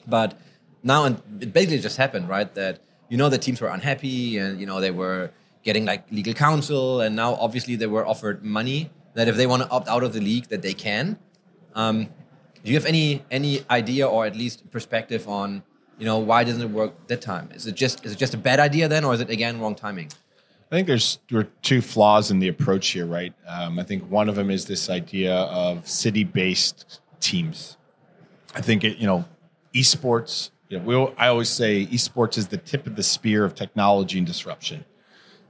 But 0.07 0.39
now, 0.83 1.05
and 1.05 1.23
it 1.41 1.53
basically 1.53 1.79
just 1.79 1.97
happened, 1.97 2.29
right? 2.29 2.53
That 2.55 2.81
you 3.09 3.17
know 3.17 3.29
the 3.29 3.39
teams 3.39 3.61
were 3.61 3.69
unhappy, 3.69 4.39
and 4.39 4.61
you 4.61 4.67
know 4.67 4.81
they 4.81 4.91
were 4.91 5.31
getting 5.63 5.85
like 5.85 6.11
legal 6.11 6.35
counsel, 6.35 7.01
and 7.01 7.15
now 7.15 7.35
obviously 7.35 7.77
they 7.77 7.87
were 7.87 8.07
offered 8.07 8.45
money 8.45 8.91
that 9.15 9.29
if 9.29 9.37
they 9.37 9.47
want 9.47 9.63
to 9.63 9.69
opt 9.71 9.89
out 9.89 10.03
of 10.03 10.13
the 10.13 10.21
league, 10.21 10.49
that 10.49 10.63
they 10.63 10.75
can. 10.75 11.19
Um, 11.75 12.05
do 12.65 12.73
you 12.73 12.75
have 12.75 12.87
any 12.87 13.25
any 13.31 13.65
idea 13.71 14.07
or 14.07 14.27
at 14.27 14.37
least 14.37 14.71
perspective 14.71 15.29
on 15.29 15.63
you 15.99 16.05
know 16.05 16.19
why 16.19 16.45
doesn't 16.45 16.63
it 16.63 16.71
work 16.71 17.07
that 17.09 17.21
time? 17.21 17.51
Is 17.55 17.67
it 17.67 17.75
just 17.75 18.05
is 18.05 18.13
it 18.13 18.19
just 18.19 18.35
a 18.35 18.39
bad 18.39 18.61
idea 18.61 18.89
then, 18.89 19.05
or 19.05 19.15
is 19.15 19.21
it 19.21 19.31
again 19.31 19.61
wrong 19.61 19.75
timing? 19.75 20.11
I 20.71 20.75
think 20.75 20.87
there's 20.87 21.19
there 21.31 21.41
are 21.41 21.49
two 21.63 21.81
flaws 21.81 22.31
in 22.31 22.41
the 22.41 22.49
approach 22.49 22.89
here, 22.89 23.07
right? 23.07 23.33
Um, 23.47 23.79
I 23.79 23.85
think 23.85 24.11
one 24.11 24.29
of 24.29 24.35
them 24.35 24.51
is 24.51 24.67
this 24.67 24.91
idea 24.91 25.35
of 25.35 25.89
city-based 25.89 27.01
teams. 27.21 27.79
I 28.55 28.61
think 28.61 28.85
it, 28.85 28.99
you 28.99 29.07
know, 29.07 29.25
esports. 29.75 30.51
You 30.69 30.79
know, 30.79 30.85
we, 30.85 31.15
I 31.17 31.29
always 31.29 31.49
say 31.49 31.87
esports 31.87 32.37
is 32.37 32.49
the 32.49 32.59
tip 32.59 32.87
of 32.87 32.97
the 32.97 33.03
spear 33.03 33.47
of 33.47 33.55
technology 33.55 34.19
and 34.19 34.27
disruption. 34.27 34.85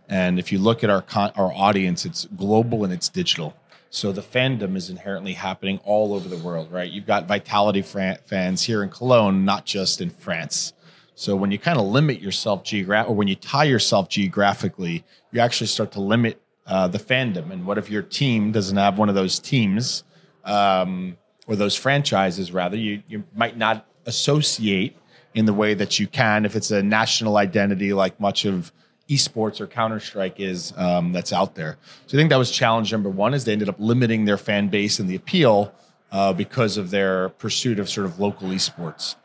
And 0.09 0.39
if 0.39 0.53
you 0.53 0.59
look 0.59 0.85
at 0.85 0.91
our 0.91 1.03
con- 1.03 1.33
our 1.35 1.53
audience, 1.53 2.07
it's 2.07 2.27
global 2.37 2.85
and 2.85 2.93
it's 2.93 3.09
digital. 3.09 3.57
So 3.91 4.13
the 4.13 4.23
fandom 4.23 4.77
is 4.77 4.89
inherently 4.89 5.33
happening 5.33 5.81
all 5.83 6.15
over 6.15 6.29
the 6.29 6.37
world, 6.37 6.71
right? 6.71 6.91
You've 6.91 7.07
got 7.07 7.27
Vitality 7.27 7.83
fran- 7.83 8.19
fans 8.25 8.63
here 8.63 8.83
in 8.85 8.91
Cologne, 8.91 9.45
not 9.45 9.65
just 9.65 10.01
in 10.01 10.11
France. 10.11 10.75
So 11.19 11.35
when 11.35 11.51
you 11.51 11.59
kind 11.59 11.81
of 11.81 11.87
limit 11.87 12.21
yourself 12.21 12.63
geograph, 12.63 13.09
or 13.09 13.17
when 13.17 13.27
you 13.27 13.35
tie 13.35 13.65
yourself 13.65 14.09
geographically, 14.09 15.05
you 15.33 15.41
actually 15.41 15.67
start 15.67 15.91
to 15.93 16.01
limit 16.01 16.41
uh, 16.65 16.87
the 16.87 17.01
fandom. 17.01 17.51
And 17.51 17.67
what 17.67 17.77
if 17.77 17.91
your 17.91 18.03
team 18.03 18.53
doesn't 18.53 18.77
have 18.77 18.99
one 18.99 19.09
of 19.09 19.17
those 19.17 19.41
teams 19.41 20.05
um, 20.45 21.17
or 21.49 21.57
those 21.57 21.75
franchises? 21.75 22.53
Rather, 22.53 22.77
you 22.77 23.03
you 23.09 23.25
might 23.35 23.57
not 23.57 23.85
associate 24.07 24.97
in 25.35 25.45
the 25.45 25.53
way 25.53 25.75
that 25.75 25.99
you 25.99 26.07
can 26.07 26.45
if 26.45 26.55
it's 26.55 26.71
a 26.71 26.85
national 26.85 27.37
identity, 27.37 27.93
like 27.93 28.21
much 28.21 28.45
of 28.45 28.71
esports 29.09 29.61
or 29.61 29.67
Counter 29.67 29.99
Strike 29.99 30.39
is 30.39 30.73
um, 30.77 31.11
that's 31.11 31.33
out 31.33 31.57
there. 31.57 31.79
So 32.07 32.17
I 32.17 32.21
think 32.21 32.31
that 32.31 32.37
was 32.37 32.53
challenge 32.53 32.93
number 32.93 33.11
one. 33.11 33.35
Is 33.35 33.45
they 33.45 33.55
ended 33.55 33.69
up 33.69 33.81
limiting 33.81 34.25
their 34.25 34.39
fan 34.39 34.69
base 34.69 35.01
and 35.01 35.09
the 35.09 35.17
appeal 35.17 35.75
uh, 36.13 36.33
because 36.33 36.77
of 36.77 36.91
their 36.91 37.31
pursuit 37.31 37.81
of 37.81 37.89
sort 37.89 38.07
of 38.07 38.21
local 38.21 38.51
esports. 38.51 39.17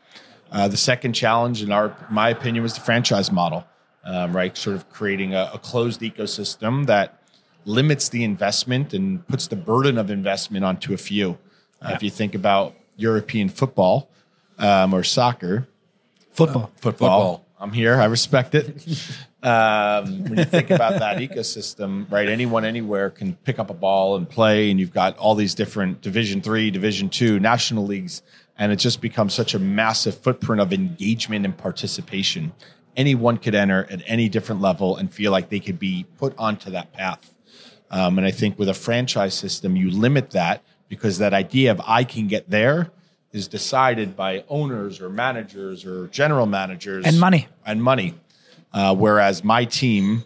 Uh, 0.54 0.68
the 0.68 0.76
second 0.76 1.12
challenge, 1.14 1.62
in 1.64 1.72
our 1.72 1.96
my 2.10 2.28
opinion, 2.30 2.62
was 2.62 2.74
the 2.74 2.80
franchise 2.80 3.32
model, 3.32 3.64
um, 4.04 4.34
right? 4.34 4.56
Sort 4.56 4.76
of 4.76 4.88
creating 4.88 5.34
a, 5.34 5.50
a 5.52 5.58
closed 5.58 6.00
ecosystem 6.00 6.86
that 6.86 7.20
limits 7.64 8.08
the 8.08 8.22
investment 8.22 8.94
and 8.94 9.26
puts 9.26 9.48
the 9.48 9.56
burden 9.56 9.98
of 9.98 10.10
investment 10.10 10.64
onto 10.64 10.94
a 10.94 10.96
few. 10.96 11.38
Uh, 11.82 11.90
If 11.94 12.02
you 12.04 12.10
think 12.10 12.36
about 12.36 12.74
European 12.96 13.48
football 13.48 14.08
um, 14.58 14.94
or 14.94 15.02
soccer, 15.02 15.66
Football. 16.30 16.70
football, 16.76 17.40
Football. 17.40 17.46
I'm 17.58 17.72
here. 17.72 18.00
I 18.00 18.04
respect 18.06 18.54
it. 18.54 18.66
um, 19.42 20.24
when 20.24 20.38
you 20.38 20.44
think 20.44 20.70
about 20.70 20.98
that 21.00 21.18
ecosystem, 21.18 22.10
right? 22.10 22.28
Anyone, 22.28 22.64
anywhere 22.64 23.10
can 23.10 23.34
pick 23.34 23.58
up 23.58 23.70
a 23.70 23.74
ball 23.74 24.16
and 24.16 24.28
play, 24.28 24.70
and 24.70 24.78
you've 24.78 24.92
got 24.92 25.16
all 25.18 25.34
these 25.34 25.54
different 25.54 26.00
Division 26.00 26.40
Three, 26.42 26.70
Division 26.70 27.08
Two, 27.08 27.40
national 27.40 27.86
leagues, 27.86 28.22
and 28.58 28.72
it 28.72 28.76
just 28.76 29.00
becomes 29.00 29.34
such 29.34 29.54
a 29.54 29.58
massive 29.58 30.16
footprint 30.18 30.60
of 30.60 30.72
engagement 30.72 31.44
and 31.44 31.56
participation. 31.56 32.52
Anyone 32.96 33.38
could 33.38 33.54
enter 33.54 33.86
at 33.90 34.02
any 34.06 34.28
different 34.28 34.60
level 34.60 34.96
and 34.96 35.12
feel 35.12 35.32
like 35.32 35.48
they 35.48 35.60
could 35.60 35.78
be 35.78 36.06
put 36.18 36.34
onto 36.38 36.70
that 36.70 36.92
path. 36.92 37.34
Um, 37.90 38.18
and 38.18 38.26
I 38.26 38.30
think 38.30 38.58
with 38.58 38.68
a 38.68 38.74
franchise 38.74 39.34
system, 39.34 39.76
you 39.76 39.90
limit 39.90 40.30
that 40.30 40.62
because 40.88 41.18
that 41.18 41.34
idea 41.34 41.70
of 41.72 41.80
I 41.84 42.04
can 42.04 42.28
get 42.28 42.48
there 42.50 42.90
is 43.32 43.48
decided 43.48 44.16
by 44.16 44.44
owners 44.48 45.00
or 45.00 45.10
managers 45.10 45.84
or 45.84 46.06
general 46.08 46.46
managers 46.46 47.04
And 47.04 47.18
money. 47.18 47.48
and 47.66 47.82
money. 47.82 48.14
Uh, 48.72 48.94
whereas 48.94 49.42
my 49.42 49.64
team 49.64 50.22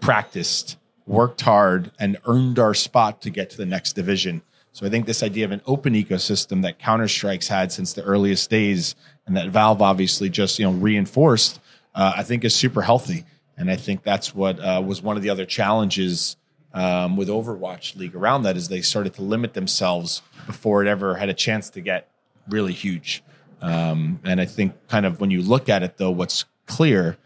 practiced, 0.00 0.76
worked 1.06 1.40
hard, 1.40 1.90
and 1.98 2.18
earned 2.26 2.58
our 2.58 2.74
spot 2.74 3.20
to 3.22 3.30
get 3.30 3.50
to 3.50 3.56
the 3.56 3.66
next 3.66 3.94
division. 3.94 4.42
So 4.72 4.86
I 4.86 4.88
think 4.88 5.06
this 5.06 5.22
idea 5.22 5.44
of 5.44 5.52
an 5.52 5.60
open 5.66 5.94
ecosystem 5.94 6.62
that 6.62 6.78
Counter 6.78 7.08
Strike's 7.08 7.48
had 7.48 7.72
since 7.72 7.92
the 7.92 8.02
earliest 8.02 8.48
days, 8.48 8.94
and 9.26 9.36
that 9.36 9.50
Valve 9.50 9.82
obviously 9.82 10.30
just 10.30 10.58
you 10.58 10.64
know 10.64 10.72
reinforced, 10.72 11.60
uh, 11.94 12.14
I 12.16 12.22
think 12.22 12.44
is 12.44 12.54
super 12.54 12.82
healthy. 12.82 13.24
And 13.56 13.70
I 13.70 13.76
think 13.76 14.02
that's 14.02 14.34
what 14.34 14.58
uh, 14.58 14.82
was 14.84 15.02
one 15.02 15.16
of 15.16 15.22
the 15.22 15.30
other 15.30 15.44
challenges 15.44 16.36
um, 16.72 17.16
with 17.16 17.28
Overwatch 17.28 17.96
League 17.96 18.16
around 18.16 18.44
that 18.44 18.56
is 18.56 18.68
they 18.68 18.80
started 18.80 19.14
to 19.14 19.22
limit 19.22 19.52
themselves 19.52 20.22
before 20.46 20.82
it 20.82 20.88
ever 20.88 21.16
had 21.16 21.28
a 21.28 21.34
chance 21.34 21.68
to 21.70 21.80
get 21.80 22.08
really 22.48 22.72
huge. 22.72 23.22
Um, 23.60 24.20
and 24.24 24.40
I 24.40 24.46
think 24.46 24.74
kind 24.88 25.06
of 25.06 25.20
when 25.20 25.30
you 25.30 25.42
look 25.42 25.68
at 25.68 25.82
it 25.82 25.98
though, 25.98 26.10
what's 26.10 26.46
clear 26.66 27.18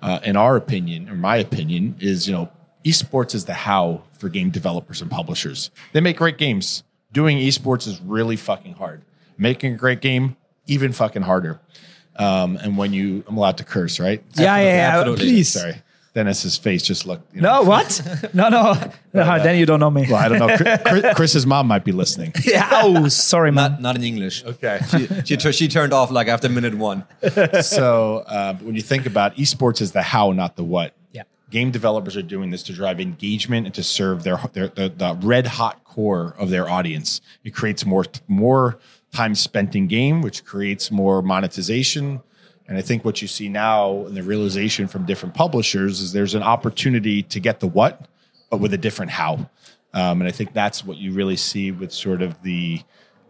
uh, 0.00 0.20
in 0.24 0.36
our 0.36 0.56
opinion, 0.56 1.08
or 1.08 1.14
my 1.14 1.36
opinion, 1.36 1.96
is 2.00 2.26
you 2.26 2.32
know 2.32 2.50
esports 2.88 3.34
is 3.34 3.44
the 3.44 3.54
how 3.54 4.02
for 4.18 4.28
game 4.28 4.50
developers 4.50 5.02
and 5.02 5.10
publishers. 5.10 5.70
They 5.92 6.00
make 6.00 6.16
great 6.16 6.38
games. 6.38 6.82
Doing 7.12 7.38
esports 7.38 7.86
is 7.86 8.00
really 8.00 8.36
fucking 8.36 8.74
hard. 8.74 9.02
Making 9.36 9.74
a 9.74 9.76
great 9.76 10.00
game 10.00 10.36
even 10.66 10.92
fucking 10.92 11.22
harder. 11.22 11.60
Um, 12.16 12.56
and 12.56 12.76
when 12.76 12.92
you, 12.92 13.24
I'm 13.28 13.36
allowed 13.36 13.58
to 13.58 13.64
curse, 13.64 14.00
right? 14.00 14.22
Yeah, 14.34 14.56
yeah, 14.58 14.62
yeah. 14.62 14.98
absolutely. 14.98 15.24
Please. 15.26 15.48
Sorry, 15.52 15.74
Dennis's 16.14 16.56
face 16.58 16.82
just 16.82 17.06
looked. 17.06 17.32
You 17.34 17.40
know, 17.42 17.62
No, 17.62 17.68
what? 17.68 18.02
no, 18.34 18.48
no. 18.48 18.74
no 19.14 19.42
then 19.42 19.56
you 19.58 19.66
don't 19.66 19.78
know 19.78 19.90
me. 19.90 20.04
Well, 20.10 20.16
I 20.16 20.28
don't 20.28 20.38
know. 20.40 20.56
Chris- 20.56 20.80
Chris- 20.84 21.14
Chris's 21.16 21.46
mom 21.46 21.68
might 21.68 21.84
be 21.84 21.92
listening. 21.92 22.32
yeah. 22.44 22.68
Oh, 22.72 23.06
sorry, 23.08 23.52
man. 23.52 23.72
Not 23.72 23.80
not 23.82 23.96
in 23.96 24.02
English. 24.02 24.44
Okay. 24.44 24.80
She, 25.24 25.36
she, 25.38 25.52
she 25.52 25.68
turned 25.68 25.92
off 25.92 26.10
like 26.10 26.26
after 26.26 26.48
minute 26.48 26.74
one. 26.74 27.04
so 27.62 28.24
uh, 28.26 28.54
when 28.56 28.74
you 28.74 28.82
think 28.82 29.06
about 29.06 29.36
esports 29.36 29.80
is 29.80 29.92
the 29.92 30.02
how, 30.02 30.32
not 30.32 30.56
the 30.56 30.64
what. 30.64 30.94
Game 31.50 31.70
developers 31.70 32.16
are 32.16 32.22
doing 32.22 32.50
this 32.50 32.62
to 32.64 32.72
drive 32.72 33.00
engagement 33.00 33.66
and 33.66 33.74
to 33.74 33.82
serve 33.82 34.22
their, 34.22 34.38
their 34.52 34.68
the, 34.68 34.88
the 34.94 35.18
red 35.22 35.46
hot 35.46 35.82
core 35.84 36.34
of 36.38 36.50
their 36.50 36.68
audience. 36.68 37.20
It 37.44 37.54
creates 37.54 37.86
more 37.86 38.04
more 38.26 38.78
time 39.12 39.34
spent 39.34 39.74
in 39.74 39.86
game, 39.86 40.20
which 40.20 40.44
creates 40.44 40.90
more 40.90 41.22
monetization. 41.22 42.20
And 42.66 42.76
I 42.76 42.82
think 42.82 43.04
what 43.04 43.22
you 43.22 43.28
see 43.28 43.48
now 43.48 44.04
and 44.06 44.14
the 44.14 44.22
realization 44.22 44.88
from 44.88 45.06
different 45.06 45.34
publishers 45.34 46.00
is 46.00 46.12
there's 46.12 46.34
an 46.34 46.42
opportunity 46.42 47.22
to 47.22 47.40
get 47.40 47.60
the 47.60 47.66
what, 47.66 48.06
but 48.50 48.60
with 48.60 48.74
a 48.74 48.78
different 48.78 49.10
how. 49.12 49.48
Um, 49.94 50.20
and 50.20 50.24
I 50.24 50.30
think 50.30 50.52
that's 50.52 50.84
what 50.84 50.98
you 50.98 51.12
really 51.12 51.36
see 51.36 51.72
with 51.72 51.92
sort 51.92 52.20
of 52.20 52.42
the 52.42 52.82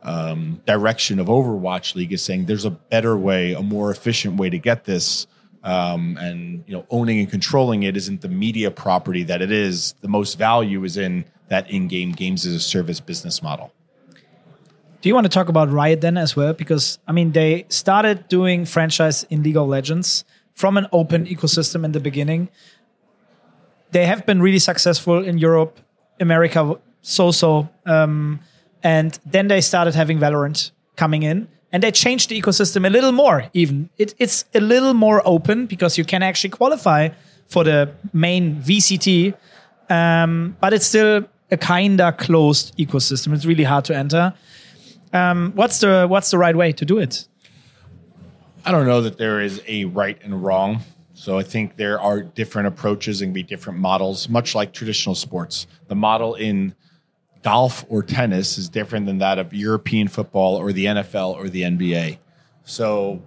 um, 0.02 0.60
direction 0.66 1.20
of 1.20 1.28
Overwatch 1.28 1.94
League 1.94 2.12
is 2.12 2.22
saying 2.22 2.46
there's 2.46 2.64
a 2.64 2.70
better 2.70 3.16
way, 3.16 3.52
a 3.52 3.62
more 3.62 3.90
efficient 3.92 4.36
way 4.36 4.50
to 4.50 4.58
get 4.58 4.84
this. 4.84 5.26
Um, 5.64 6.16
and 6.20 6.62
you 6.66 6.74
know, 6.74 6.86
owning 6.90 7.18
and 7.18 7.30
controlling 7.30 7.82
it 7.82 7.96
isn't 7.96 8.20
the 8.20 8.28
media 8.28 8.70
property 8.70 9.24
that 9.24 9.42
it 9.42 9.50
is. 9.50 9.94
The 10.00 10.08
most 10.08 10.38
value 10.38 10.84
is 10.84 10.96
in 10.96 11.24
that 11.48 11.70
in-game 11.70 12.12
games 12.12 12.46
as 12.46 12.54
a 12.54 12.60
service 12.60 13.00
business 13.00 13.42
model. 13.42 13.72
Do 15.00 15.08
you 15.08 15.14
want 15.14 15.24
to 15.24 15.28
talk 15.28 15.48
about 15.48 15.70
Riot 15.70 16.00
then 16.00 16.16
as 16.16 16.36
well? 16.36 16.52
Because 16.52 16.98
I 17.06 17.12
mean, 17.12 17.32
they 17.32 17.66
started 17.68 18.28
doing 18.28 18.64
franchise 18.64 19.24
in 19.24 19.42
League 19.42 19.56
of 19.56 19.68
Legends 19.68 20.24
from 20.54 20.76
an 20.76 20.86
open 20.92 21.26
ecosystem 21.26 21.84
in 21.84 21.92
the 21.92 22.00
beginning. 22.00 22.48
They 23.90 24.06
have 24.06 24.26
been 24.26 24.42
really 24.42 24.58
successful 24.58 25.24
in 25.24 25.38
Europe, 25.38 25.80
America, 26.20 26.78
so-so, 27.00 27.68
um, 27.86 28.40
and 28.82 29.18
then 29.24 29.48
they 29.48 29.60
started 29.60 29.94
having 29.94 30.18
Valorant 30.18 30.72
coming 30.96 31.22
in, 31.22 31.48
and 31.72 31.82
they 31.82 31.90
changed 31.90 32.30
the 32.30 32.40
ecosystem 32.40 32.86
a 32.86 32.90
little 32.90 33.12
more. 33.12 33.48
Even 33.52 33.90
it, 33.98 34.14
it's 34.18 34.44
a 34.54 34.60
little 34.60 34.94
more 34.94 35.22
open 35.24 35.66
because 35.66 35.98
you 35.98 36.04
can 36.04 36.22
actually 36.22 36.50
qualify 36.50 37.08
for 37.46 37.64
the 37.64 37.90
main 38.12 38.56
VCT, 38.62 39.34
um, 39.90 40.56
but 40.60 40.72
it's 40.72 40.86
still 40.86 41.24
a 41.50 41.56
kinda 41.56 42.12
closed 42.12 42.76
ecosystem. 42.76 43.34
It's 43.34 43.46
really 43.46 43.64
hard 43.64 43.84
to 43.86 43.96
enter. 43.96 44.34
Um, 45.12 45.52
what's 45.54 45.80
the 45.80 46.06
what's 46.06 46.30
the 46.30 46.38
right 46.38 46.54
way 46.54 46.72
to 46.72 46.84
do 46.84 46.98
it? 46.98 47.26
I 48.64 48.70
don't 48.70 48.86
know 48.86 49.00
that 49.00 49.16
there 49.16 49.40
is 49.40 49.62
a 49.66 49.86
right 49.86 50.18
and 50.22 50.42
wrong. 50.42 50.82
So 51.14 51.38
I 51.38 51.42
think 51.42 51.76
there 51.76 52.00
are 52.00 52.22
different 52.22 52.68
approaches 52.68 53.22
and 53.22 53.34
be 53.34 53.42
different 53.42 53.78
models, 53.80 54.28
much 54.28 54.54
like 54.54 54.72
traditional 54.72 55.14
sports. 55.14 55.66
The 55.88 55.96
model 55.96 56.34
in 56.34 56.74
golf 57.48 57.82
or 57.88 58.02
tennis 58.02 58.58
is 58.58 58.68
different 58.68 59.06
than 59.06 59.18
that 59.18 59.38
of 59.38 59.54
European 59.54 60.06
football 60.06 60.56
or 60.56 60.70
the 60.70 60.84
NFL 60.84 61.34
or 61.34 61.48
the 61.48 61.62
NBA. 61.62 62.18
So 62.64 63.22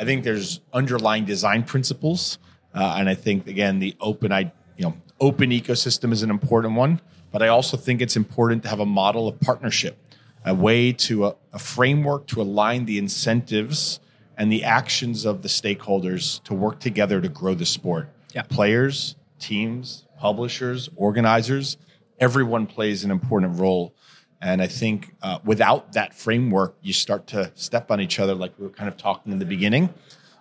I 0.00 0.04
think 0.06 0.24
there's 0.24 0.60
underlying 0.72 1.26
design 1.26 1.62
principles, 1.62 2.38
uh, 2.74 2.96
and 2.98 3.06
I 3.06 3.14
think 3.14 3.46
again 3.46 3.78
the 3.78 3.94
open, 4.00 4.32
I 4.32 4.50
you 4.78 4.84
know, 4.84 4.94
open 5.20 5.50
ecosystem 5.50 6.10
is 6.10 6.22
an 6.22 6.30
important 6.30 6.74
one. 6.74 7.02
But 7.30 7.42
I 7.42 7.48
also 7.48 7.76
think 7.76 8.00
it's 8.00 8.16
important 8.16 8.62
to 8.62 8.70
have 8.70 8.80
a 8.80 8.86
model 8.86 9.28
of 9.28 9.38
partnership, 9.40 9.98
a 10.46 10.54
way 10.54 10.92
to 10.92 11.26
a, 11.26 11.36
a 11.52 11.58
framework 11.58 12.26
to 12.28 12.40
align 12.40 12.86
the 12.86 12.96
incentives 12.96 14.00
and 14.38 14.50
the 14.50 14.64
actions 14.64 15.26
of 15.26 15.42
the 15.42 15.48
stakeholders 15.48 16.42
to 16.44 16.54
work 16.54 16.80
together 16.80 17.20
to 17.20 17.28
grow 17.28 17.52
the 17.52 17.66
sport. 17.66 18.08
Yeah. 18.34 18.42
Players, 18.42 19.16
teams, 19.38 20.06
publishers, 20.18 20.88
organizers, 20.96 21.76
everyone 22.18 22.66
plays 22.66 23.04
an 23.04 23.10
important 23.10 23.58
role. 23.58 23.94
And 24.40 24.60
I 24.60 24.66
think 24.66 25.14
uh, 25.22 25.38
without 25.44 25.92
that 25.94 26.14
framework, 26.14 26.76
you 26.82 26.92
start 26.92 27.26
to 27.28 27.50
step 27.54 27.90
on 27.90 28.00
each 28.00 28.18
other, 28.18 28.34
like 28.34 28.52
we 28.58 28.66
were 28.66 28.72
kind 28.72 28.88
of 28.88 28.96
talking 28.96 29.32
in 29.32 29.38
the 29.38 29.46
beginning. 29.46 29.92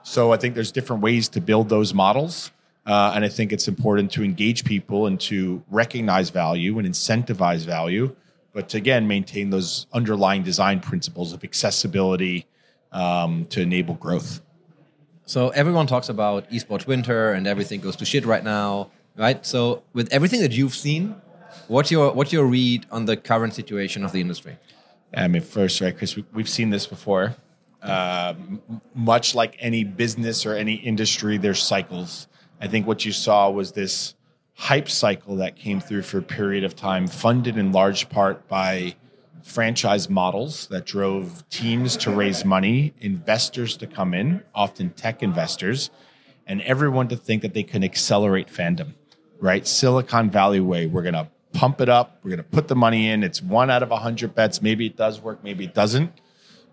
So 0.04 0.34
I 0.34 0.38
think 0.38 0.54
there's 0.54 0.72
different 0.72 1.02
ways 1.02 1.30
to 1.30 1.42
build 1.42 1.70
those 1.70 1.94
models. 1.94 2.52
Uh, 2.86 3.14
and 3.16 3.26
I 3.26 3.30
think 3.30 3.52
it's 3.52 3.68
important 3.68 4.12
to 4.12 4.24
engage 4.24 4.64
people 4.64 5.08
and 5.08 5.20
to 5.22 5.64
recognize 5.72 6.30
value 6.30 6.78
and 6.78 6.88
incentivize 6.88 7.66
value, 7.66 8.16
but 8.54 8.70
to 8.70 8.78
again 8.78 9.08
maintain 9.08 9.50
those 9.50 9.88
underlying 9.92 10.44
design 10.44 10.80
principles 10.80 11.34
of 11.34 11.44
accessibility 11.44 12.46
um, 12.92 13.46
to 13.46 13.62
enable 13.62 13.96
growth. 13.96 14.42
So 15.26 15.50
everyone 15.50 15.88
talks 15.88 16.10
about 16.10 16.50
esports 16.52 16.86
winter 16.86 17.32
and 17.32 17.48
everything 17.48 17.82
goes 17.82 17.96
to 17.96 18.06
shit 18.06 18.26
right 18.26 18.44
now, 18.44 18.92
right? 19.18 19.44
So 19.44 19.82
with 19.94 20.14
everything 20.14 20.42
that 20.42 20.52
you've 20.52 20.76
seen, 20.76 21.16
what's 21.68 21.92
your 21.92 22.14
what's 22.14 22.32
your 22.32 22.46
read 22.46 22.86
on 22.92 23.06
the 23.06 23.18
current 23.18 23.54
situation 23.54 24.04
of 24.04 24.12
the 24.12 24.22
industry? 24.22 24.58
I 25.14 25.28
mean, 25.28 25.42
first, 25.42 25.80
right, 25.82 25.98
Chris, 25.98 26.16
we, 26.16 26.26
we've 26.34 26.50
seen 26.50 26.70
this 26.70 26.88
before. 26.88 27.36
Uh, 27.82 28.34
much 28.96 29.36
like 29.36 29.56
any 29.60 29.84
business 29.84 30.46
or 30.46 30.54
any 30.54 30.74
industry, 30.74 31.38
there's 31.38 31.62
cycles. 31.62 32.28
I 32.60 32.68
think 32.68 32.88
what 32.88 33.06
you 33.06 33.12
saw 33.12 33.50
was 33.50 33.74
this 33.74 34.16
hype 34.56 34.90
cycle 34.90 35.36
that 35.38 35.56
came 35.56 35.80
through 35.80 36.02
for 36.02 36.18
a 36.18 36.24
period 36.24 36.64
of 36.64 36.76
time, 36.76 37.08
funded 37.08 37.58
in 37.58 37.72
large 37.72 38.10
part 38.10 38.48
by 38.48 38.96
franchise 39.44 40.10
models 40.10 40.68
that 40.68 40.86
drove 40.86 41.48
teams 41.50 41.96
to 41.98 42.10
raise 42.10 42.44
money, 42.44 42.94
investors 43.00 43.78
to 43.78 43.86
come 43.86 44.14
in, 44.14 44.42
often 44.56 44.90
tech 44.92 45.22
investors, 45.22 45.92
and 46.48 46.62
everyone 46.64 47.08
to 47.08 47.16
think 47.16 47.44
that 47.44 47.54
they 47.54 47.64
can 47.64 47.84
accelerate 47.84 48.48
fandom, 48.48 48.94
right? 49.40 49.68
Silicon 49.68 50.32
Valley 50.32 50.60
way, 50.60 50.88
we're 50.88 51.04
going 51.04 51.14
to 51.14 51.28
pump 51.56 51.82
it 51.82 51.90
up, 51.90 52.20
we're 52.24 52.32
going 52.32 52.38
to 52.38 52.44
put 52.44 52.68
the 52.68 52.76
money 52.76 53.10
in. 53.10 53.24
It's 53.24 53.42
one 53.42 53.70
out 53.70 53.82
of 53.82 53.92
a 53.92 53.98
hundred 53.98 54.36
bets. 54.36 54.62
Maybe 54.62 54.86
it 54.86 54.96
does 54.96 55.22
work, 55.22 55.44
maybe 55.44 55.64
it 55.66 55.74
doesn't. 55.74 56.12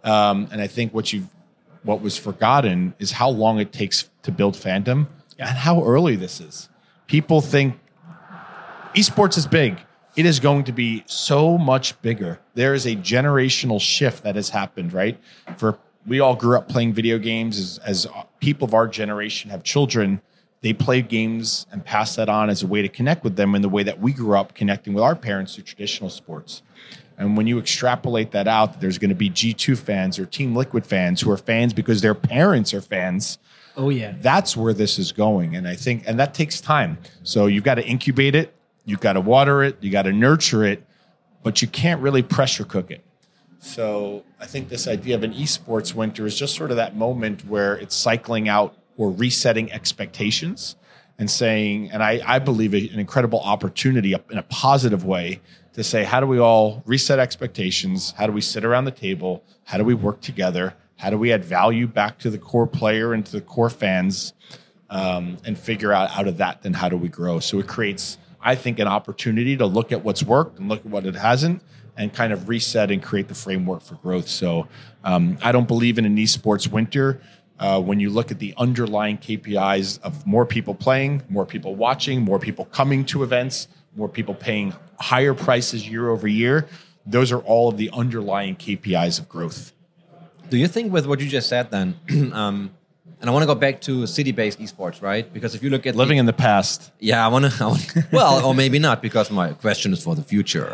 Um, 0.05 0.49
and 0.51 0.61
I 0.61 0.66
think 0.66 0.92
what 0.92 1.12
you 1.12 1.29
what 1.85 2.01
was 2.01 2.16
forgotten 2.16 2.95
is 2.99 3.12
how 3.12 3.29
long 3.29 3.59
it 3.59 3.73
takes 3.73 4.09
to 4.23 4.31
build 4.31 4.55
fandom 4.55 5.09
and 5.38 5.49
how 5.49 5.85
early 5.85 6.14
this 6.16 6.40
is. 6.40 6.68
People 7.07 7.40
think 7.40 7.79
esports 8.95 9.37
is 9.37 9.47
big. 9.47 9.79
It 10.14 10.27
is 10.27 10.38
going 10.38 10.64
to 10.64 10.73
be 10.73 11.03
so 11.07 11.59
much 11.59 12.01
bigger. 12.03 12.38
There 12.55 12.75
is 12.75 12.87
a 12.87 12.95
generational 12.97 13.81
shift 13.81 14.23
that 14.23 14.37
has 14.37 14.51
happened, 14.51 14.92
right? 14.92 15.18
For 15.57 15.79
we 16.07 16.21
all 16.21 16.37
grew 16.37 16.57
up 16.57 16.68
playing 16.68 16.92
video 16.92 17.18
games 17.18 17.59
as, 17.59 17.79
as 17.79 18.07
people 18.40 18.68
of 18.68 18.75
our 18.75 18.87
generation 18.87 19.51
have 19.51 19.62
children. 19.62 20.21
They 20.62 20.72
play 20.72 21.03
games 21.03 21.66
and 21.70 21.85
pass 21.85 22.16
that 22.16 22.29
on 22.29 22.48
as 22.48 22.62
a 22.62 22.66
way 22.66 22.83
to 22.83 22.88
connect 22.88 23.25
with 23.25 23.37
them 23.37 23.55
in 23.55 23.62
the 23.62 23.68
way 23.68 23.83
that 23.83 24.01
we 24.01 24.12
grew 24.12 24.37
up 24.37 24.55
connecting 24.55 24.94
with 24.94 25.05
our 25.05 25.16
parents 25.16 25.55
through 25.55 25.64
traditional 25.64 26.09
sports. 26.09 26.62
And 27.18 27.37
when 27.37 27.46
you 27.46 27.59
extrapolate 27.59 28.31
that 28.31 28.48
out, 28.48 28.81
there's 28.81 28.98
going 28.98 29.11
to 29.11 29.14
be 29.14 29.29
G2 29.29 29.77
fans 29.77 30.18
or 30.18 30.27
Team 30.27 30.57
Liquid 30.57 30.87
fans 30.87 31.20
who 31.20 31.31
are 31.31 31.37
fans 31.37 31.72
because 31.72 32.01
their 32.01 32.14
parents 32.14 32.72
are 32.72 32.81
fans 32.81 33.38
Oh 33.77 33.88
yeah, 33.88 34.14
that's 34.20 34.57
where 34.57 34.75
this 34.75 34.98
is 34.98 35.12
going. 35.12 35.57
And 35.57 35.66
i 35.66 35.75
think 35.75 36.05
and 36.07 36.18
that 36.20 36.35
takes 36.35 36.61
time. 36.61 36.98
So 37.22 37.46
you've 37.46 37.64
got 37.64 37.77
to 37.77 37.85
incubate 37.85 38.35
it 38.35 38.55
you've 38.85 39.01
got 39.01 39.12
to 39.12 39.20
water 39.20 39.62
it 39.62 39.77
you 39.81 39.90
got 39.90 40.03
to 40.03 40.12
nurture 40.12 40.64
it 40.64 40.85
but 41.44 41.62
you 41.62 41.68
can't 41.68 42.01
really 42.01 42.22
pressure 42.22 42.64
cook 42.64 42.90
it. 42.90 43.05
So 43.59 44.25
i 44.40 44.46
think 44.46 44.68
this 44.68 44.87
idea 44.88 45.14
of 45.14 45.22
an 45.22 45.33
esports 45.33 45.94
winter 45.94 46.27
is 46.27 46.38
just 46.38 46.55
sort 46.55 46.70
of 46.70 46.77
that 46.77 46.96
moment 46.96 47.46
where 47.46 47.77
it's 47.77 47.94
cycling 47.94 48.48
out 48.48 48.77
or 49.03 49.11
resetting 49.11 49.71
expectations 49.73 50.77
and 51.19 51.31
saying 51.31 51.91
and 51.91 52.03
i, 52.03 52.21
I 52.27 52.38
believe 52.38 52.73
an 52.75 52.99
incredible 52.99 53.41
opportunity 53.41 54.15
in 54.31 54.38
a 54.38 54.43
positive 54.45 55.05
way 55.05 55.41
to 55.75 55.83
say 55.83 56.05
how 56.05 56.21
do 56.21 56.27
we 56.27 56.38
all 56.38 56.83
reset 56.87 57.19
expectations? 57.19 58.12
How 58.17 58.27
do 58.27 58.33
we 58.33 58.41
sit 58.41 58.65
around 58.65 58.85
the 58.85 58.91
table? 58.91 59.43
How 59.65 59.79
do 59.79 59.85
we 59.85 59.95
work 59.95 60.21
together? 60.21 60.75
How 60.97 61.11
do 61.11 61.19
we 61.19 61.33
add 61.33 61.45
value 61.45 61.87
back 61.87 62.19
to 62.21 62.31
the 62.31 62.38
core 62.38 62.67
player 62.67 63.12
and 63.12 63.25
to 63.27 63.33
the 63.33 63.41
core 63.41 63.71
fans 63.71 64.35
um, 64.91 65.38
and 65.45 65.59
figure 65.59 65.93
out 65.93 66.11
out 66.17 66.29
of 66.29 66.37
that 66.38 66.62
then 66.62 66.75
how 66.75 66.88
do 66.88 66.97
we 66.97 67.09
grow? 67.09 67.41
So 67.41 67.59
it 67.59 67.67
creates 67.67 68.19
i 68.45 68.55
think 68.55 68.79
an 68.79 68.88
opportunity 68.88 69.57
to 69.57 69.67
look 69.67 69.93
at 69.93 70.05
what's 70.05 70.23
worked 70.23 70.59
and 70.59 70.69
look 70.69 70.81
at 70.81 70.87
what 70.87 71.07
it 71.07 71.15
hasn't 71.15 71.62
and 71.97 72.12
kind 72.12 72.33
of 72.33 72.49
reset 72.49 72.91
and 72.91 73.03
create 73.03 73.29
the 73.29 73.35
framework 73.35 73.83
for 73.83 73.95
growth. 73.97 74.29
So 74.29 74.69
um, 75.05 75.38
i 75.43 75.53
don't 75.53 75.69
believe 75.69 75.99
in 75.99 76.05
an 76.05 76.17
esports 76.17 76.71
winter 76.71 77.21
uh, 77.62 77.81
when 77.81 77.98
you 78.01 78.11
look 78.11 78.31
at 78.31 78.38
the 78.38 78.53
underlying 78.57 79.16
kpis 79.18 80.01
of 80.03 80.27
more 80.27 80.46
people 80.55 80.75
playing 80.75 81.22
more 81.29 81.46
people 81.46 81.75
watching 81.75 82.20
more 82.22 82.38
people 82.38 82.64
coming 82.66 83.05
to 83.05 83.22
events 83.22 83.68
more 83.96 84.09
people 84.09 84.35
paying 84.35 84.72
higher 85.01 85.35
prices 85.35 85.88
year 85.88 86.09
over 86.11 86.29
year 86.29 86.66
those 87.07 87.33
are 87.35 87.40
all 87.40 87.68
of 87.68 87.77
the 87.77 87.88
underlying 88.03 88.55
kpis 88.57 89.18
of 89.20 89.29
growth 89.29 89.72
Do 90.53 90.59
you 90.59 90.68
think 90.68 90.92
with 90.92 91.07
what 91.07 91.18
you 91.20 91.29
just 91.29 91.48
said 91.48 91.70
then, 91.70 91.88
um, 92.40 92.57
and 93.20 93.31
I 93.31 93.33
want 93.33 93.42
to 93.44 93.46
go 93.46 93.55
back 93.55 93.81
to 93.88 94.07
city-based 94.07 94.59
esports, 94.59 95.01
right? 95.01 95.25
Because 95.33 95.55
if 95.55 95.62
you 95.62 95.70
look 95.70 95.87
at 95.87 95.94
living 95.94 96.18
in 96.18 96.27
the 96.27 96.38
past 96.48 96.90
Yeah, 96.98 97.25
I 97.25 97.29
want 97.29 97.44
to. 97.51 98.07
Well, 98.12 98.44
or 98.44 98.53
maybe 98.55 98.79
not, 98.79 99.01
because 99.01 99.31
my 99.31 99.48
question 99.55 99.92
is 99.94 100.03
for 100.03 100.14
the 100.20 100.27
future. 100.35 100.68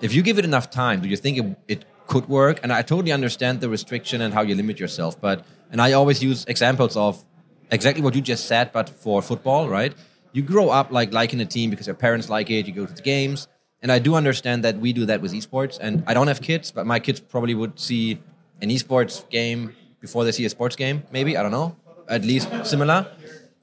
If 0.00 0.10
you 0.14 0.22
give 0.28 0.38
it 0.40 0.44
enough 0.44 0.66
time, 0.70 0.96
do 1.02 1.08
you 1.08 1.18
think 1.24 1.34
it, 1.38 1.46
it 1.74 1.80
could 2.08 2.26
work? 2.28 2.56
And 2.62 2.72
I 2.72 2.82
totally 2.82 3.12
understand 3.12 3.60
the 3.60 3.68
restriction 3.68 4.20
and 4.22 4.34
how 4.34 4.42
you 4.48 4.54
limit 4.54 4.80
yourself, 4.80 5.20
but 5.20 5.44
and 5.70 5.80
I 5.80 5.92
always 5.92 6.22
use 6.22 6.44
examples 6.46 6.96
of 6.96 7.24
exactly 7.70 8.02
what 8.02 8.14
you 8.14 8.20
just 8.20 8.46
said, 8.46 8.72
but 8.72 8.88
for 8.88 9.22
football, 9.22 9.68
right? 9.68 9.94
You 10.32 10.42
grow 10.42 10.68
up 10.68 10.92
like 10.92 11.12
liking 11.12 11.40
a 11.40 11.46
team 11.46 11.70
because 11.70 11.86
your 11.86 11.96
parents 11.96 12.28
like 12.28 12.50
it. 12.50 12.66
You 12.66 12.72
go 12.72 12.86
to 12.86 12.92
the 12.92 13.02
games, 13.02 13.48
and 13.82 13.90
I 13.90 13.98
do 13.98 14.14
understand 14.14 14.64
that 14.64 14.78
we 14.78 14.92
do 14.92 15.06
that 15.06 15.20
with 15.20 15.32
esports. 15.32 15.78
And 15.80 16.04
I 16.06 16.14
don't 16.14 16.28
have 16.28 16.40
kids, 16.42 16.70
but 16.70 16.86
my 16.86 17.00
kids 17.00 17.20
probably 17.20 17.54
would 17.54 17.78
see 17.80 18.20
an 18.60 18.70
esports 18.70 19.28
game 19.30 19.74
before 20.00 20.24
they 20.24 20.32
see 20.32 20.44
a 20.44 20.50
sports 20.50 20.76
game. 20.76 21.02
Maybe 21.10 21.36
I 21.36 21.42
don't 21.42 21.52
know. 21.52 21.76
At 22.08 22.24
least 22.24 22.48
similar. 22.64 23.06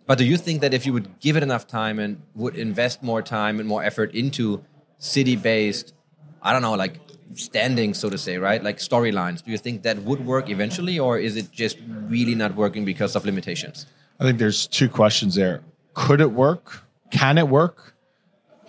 But 0.05 0.17
do 0.17 0.25
you 0.25 0.35
think 0.35 0.61
that 0.61 0.73
if 0.73 0.85
you 0.85 0.91
would 0.93 1.19
give 1.19 1.37
it 1.37 1.43
enough 1.43 1.65
time 1.65 1.97
and 1.97 2.21
would 2.35 2.55
invest 2.55 3.01
more 3.01 3.21
time 3.21 3.59
and 3.59 3.69
more 3.69 3.83
effort 3.83 4.13
into 4.13 4.63
city-based, 4.97 5.93
I 6.41 6.51
don't 6.51 6.61
know, 6.61 6.73
like 6.73 6.99
standings, 7.35 7.97
so 7.99 8.09
to 8.09 8.17
say, 8.17 8.37
right? 8.37 8.63
Like 8.63 8.77
storylines, 8.77 9.43
do 9.43 9.51
you 9.51 9.57
think 9.57 9.83
that 9.83 9.97
would 9.99 10.25
work 10.25 10.49
eventually, 10.49 10.99
or 10.99 11.17
is 11.17 11.35
it 11.35 11.51
just 11.51 11.77
really 11.87 12.35
not 12.35 12.55
working 12.55 12.85
because 12.85 13.15
of 13.15 13.25
limitations? 13.25 13.85
I 14.19 14.23
think 14.23 14.39
there's 14.39 14.67
two 14.67 14.89
questions 14.89 15.35
there. 15.35 15.61
Could 15.93 16.21
it 16.21 16.31
work? 16.31 16.83
Can 17.11 17.37
it 17.37 17.47
work? 17.47 17.95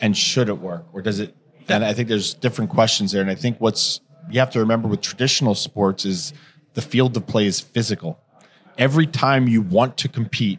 And 0.00 0.16
should 0.16 0.48
it 0.48 0.58
work? 0.58 0.84
Or 0.92 1.02
does 1.02 1.20
it? 1.20 1.34
And 1.68 1.84
I 1.84 1.92
think 1.92 2.08
there's 2.08 2.34
different 2.34 2.70
questions 2.70 3.12
there. 3.12 3.22
And 3.22 3.30
I 3.30 3.34
think 3.34 3.60
what's 3.60 4.00
you 4.30 4.40
have 4.40 4.50
to 4.50 4.58
remember 4.58 4.88
with 4.88 5.00
traditional 5.00 5.54
sports 5.54 6.04
is 6.04 6.32
the 6.74 6.82
field 6.82 7.16
of 7.16 7.26
play 7.26 7.46
is 7.46 7.60
physical. 7.60 8.18
Every 8.76 9.06
time 9.06 9.46
you 9.48 9.62
want 9.62 9.96
to 9.98 10.08
compete, 10.08 10.58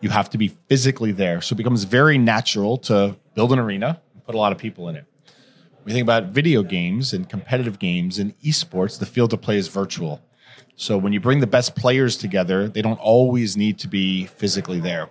you 0.00 0.10
have 0.10 0.30
to 0.30 0.38
be 0.38 0.48
physically 0.68 1.12
there. 1.12 1.40
So 1.40 1.54
it 1.54 1.56
becomes 1.56 1.84
very 1.84 2.18
natural 2.18 2.76
to 2.78 3.16
build 3.34 3.52
an 3.52 3.58
arena 3.58 4.00
and 4.14 4.24
put 4.24 4.34
a 4.34 4.38
lot 4.38 4.52
of 4.52 4.58
people 4.58 4.88
in 4.88 4.96
it. 4.96 5.04
You 5.86 5.92
think 5.92 6.04
about 6.04 6.26
video 6.26 6.62
games 6.62 7.12
and 7.12 7.28
competitive 7.28 7.78
games 7.78 8.18
and 8.18 8.38
esports, 8.40 8.98
the 8.98 9.06
field 9.06 9.32
of 9.32 9.40
play 9.40 9.56
is 9.56 9.68
virtual. 9.68 10.20
So 10.76 10.96
when 10.96 11.12
you 11.12 11.20
bring 11.20 11.40
the 11.40 11.46
best 11.46 11.76
players 11.76 12.16
together, 12.16 12.68
they 12.68 12.82
don't 12.82 12.98
always 12.98 13.56
need 13.56 13.78
to 13.80 13.88
be 13.88 14.26
physically 14.26 14.80
there. 14.80 15.10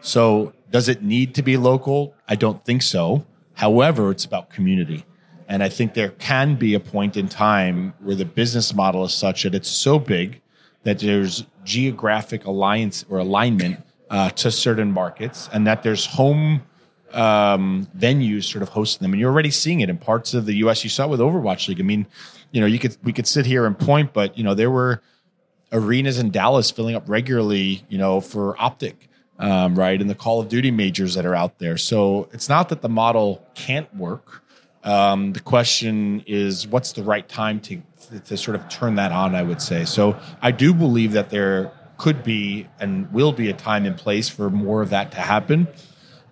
So 0.00 0.52
does 0.70 0.88
it 0.88 1.02
need 1.02 1.34
to 1.36 1.42
be 1.42 1.56
local? 1.56 2.14
I 2.28 2.34
don't 2.34 2.64
think 2.64 2.82
so. 2.82 3.24
However, 3.54 4.10
it's 4.10 4.24
about 4.24 4.50
community. 4.50 5.04
And 5.48 5.62
I 5.62 5.68
think 5.68 5.94
there 5.94 6.10
can 6.10 6.56
be 6.56 6.74
a 6.74 6.80
point 6.80 7.16
in 7.16 7.28
time 7.28 7.92
where 8.00 8.16
the 8.16 8.24
business 8.24 8.74
model 8.74 9.04
is 9.04 9.12
such 9.12 9.42
that 9.42 9.54
it's 9.54 9.68
so 9.68 9.98
big 9.98 10.40
that 10.84 10.98
there's 10.98 11.44
geographic 11.64 12.44
alliance 12.44 13.04
or 13.08 13.18
alignment 13.18 13.80
uh, 14.10 14.30
to 14.30 14.50
certain 14.50 14.92
markets 14.92 15.48
and 15.52 15.66
that 15.66 15.82
there's 15.82 16.06
home 16.06 16.62
um, 17.14 17.88
venues 17.96 18.44
sort 18.44 18.62
of 18.62 18.70
hosting 18.70 19.04
them. 19.04 19.12
And 19.12 19.20
you're 19.20 19.30
already 19.30 19.50
seeing 19.50 19.80
it 19.80 19.90
in 19.90 19.98
parts 19.98 20.34
of 20.34 20.46
the 20.46 20.54
US. 20.56 20.84
You 20.84 20.90
saw 20.90 21.04
it 21.04 21.10
with 21.10 21.20
Overwatch 21.20 21.68
League. 21.68 21.80
I 21.80 21.84
mean, 21.84 22.06
you 22.50 22.60
know, 22.60 22.66
you 22.66 22.78
could 22.78 22.96
we 23.02 23.12
could 23.12 23.26
sit 23.26 23.46
here 23.46 23.66
and 23.66 23.78
point, 23.78 24.12
but 24.12 24.36
you 24.36 24.44
know, 24.44 24.54
there 24.54 24.70
were 24.70 25.02
arenas 25.72 26.18
in 26.18 26.30
Dallas 26.30 26.70
filling 26.70 26.94
up 26.94 27.08
regularly, 27.08 27.84
you 27.88 27.98
know, 27.98 28.20
for 28.20 28.54
OpTic. 28.56 28.94
Um, 29.38 29.74
right, 29.74 30.00
and 30.00 30.08
the 30.08 30.14
Call 30.14 30.40
of 30.40 30.48
Duty 30.48 30.70
majors 30.70 31.14
that 31.14 31.26
are 31.26 31.34
out 31.34 31.58
there. 31.58 31.76
So 31.76 32.28
it's 32.32 32.48
not 32.48 32.68
that 32.68 32.80
the 32.80 32.88
model 32.88 33.44
can't 33.54 33.92
work. 33.96 34.42
Um, 34.84 35.32
the 35.32 35.40
question 35.40 36.22
is, 36.26 36.68
what's 36.68 36.92
the 36.92 37.02
right 37.02 37.28
time 37.28 37.58
to, 37.60 37.82
to 38.26 38.36
sort 38.36 38.54
of 38.54 38.68
turn 38.68 38.96
that 38.96 39.10
on? 39.10 39.34
I 39.34 39.42
would 39.42 39.60
say. 39.60 39.84
So 39.84 40.16
I 40.42 40.52
do 40.52 40.72
believe 40.72 41.12
that 41.12 41.30
there 41.30 41.72
could 41.96 42.22
be 42.22 42.68
and 42.78 43.12
will 43.12 43.32
be 43.32 43.48
a 43.48 43.52
time 43.52 43.84
and 43.84 43.96
place 43.96 44.28
for 44.28 44.50
more 44.50 44.82
of 44.82 44.90
that 44.90 45.12
to 45.12 45.18
happen. 45.18 45.66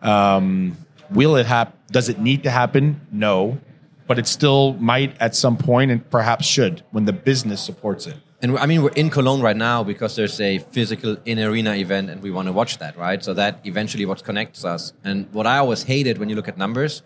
Um, 0.02 0.76
will 1.10 1.36
it 1.36 1.46
happen? 1.46 1.78
Does 1.90 2.08
it 2.08 2.18
need 2.18 2.42
to 2.44 2.50
happen? 2.50 3.00
No, 3.10 3.58
but 4.06 4.18
it 4.18 4.26
still 4.26 4.74
might 4.74 5.16
at 5.20 5.34
some 5.34 5.56
point, 5.56 5.90
and 5.90 6.08
perhaps 6.10 6.46
should 6.46 6.82
when 6.90 7.04
the 7.04 7.12
business 7.12 7.60
supports 7.60 8.06
it. 8.06 8.16
And 8.42 8.58
I 8.58 8.66
mean, 8.66 8.82
we're 8.82 8.90
in 8.90 9.10
Cologne 9.10 9.42
right 9.42 9.56
now 9.56 9.84
because 9.84 10.16
there's 10.16 10.40
a 10.40 10.58
physical 10.58 11.16
in 11.26 11.38
arena 11.38 11.74
event, 11.74 12.08
and 12.10 12.22
we 12.22 12.30
want 12.30 12.46
to 12.48 12.52
watch 12.52 12.78
that, 12.78 12.96
right? 12.96 13.22
So 13.22 13.34
that 13.34 13.60
eventually 13.64 14.06
what 14.06 14.24
connects 14.24 14.64
us. 14.64 14.94
And 15.04 15.30
what 15.32 15.46
I 15.46 15.58
always 15.58 15.82
hated 15.82 16.18
when 16.18 16.28
you 16.28 16.36
look 16.36 16.48
at 16.48 16.56
numbers 16.56 17.02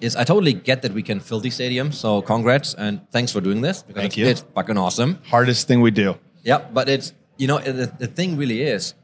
is 0.00 0.14
I 0.14 0.24
totally 0.24 0.52
get 0.52 0.82
that 0.82 0.92
we 0.92 1.02
can 1.02 1.20
fill 1.20 1.40
these 1.40 1.58
stadiums. 1.58 1.94
So 1.94 2.22
congrats 2.22 2.74
and 2.74 3.00
thanks 3.10 3.32
for 3.32 3.40
doing 3.40 3.62
this 3.62 3.82
because 3.82 4.02
Thank 4.02 4.12
it's, 4.12 4.16
you. 4.16 4.26
it's 4.26 4.40
fucking 4.54 4.78
awesome. 4.78 5.18
Hardest 5.28 5.66
thing 5.66 5.80
we 5.80 5.90
do. 5.90 6.16
Yeah, 6.42 6.58
but 6.72 6.88
it's 6.88 7.12
you 7.36 7.48
know 7.48 7.58
the, 7.58 7.92
the 7.98 8.06
thing 8.06 8.36
really 8.36 8.62
is, 8.62 8.94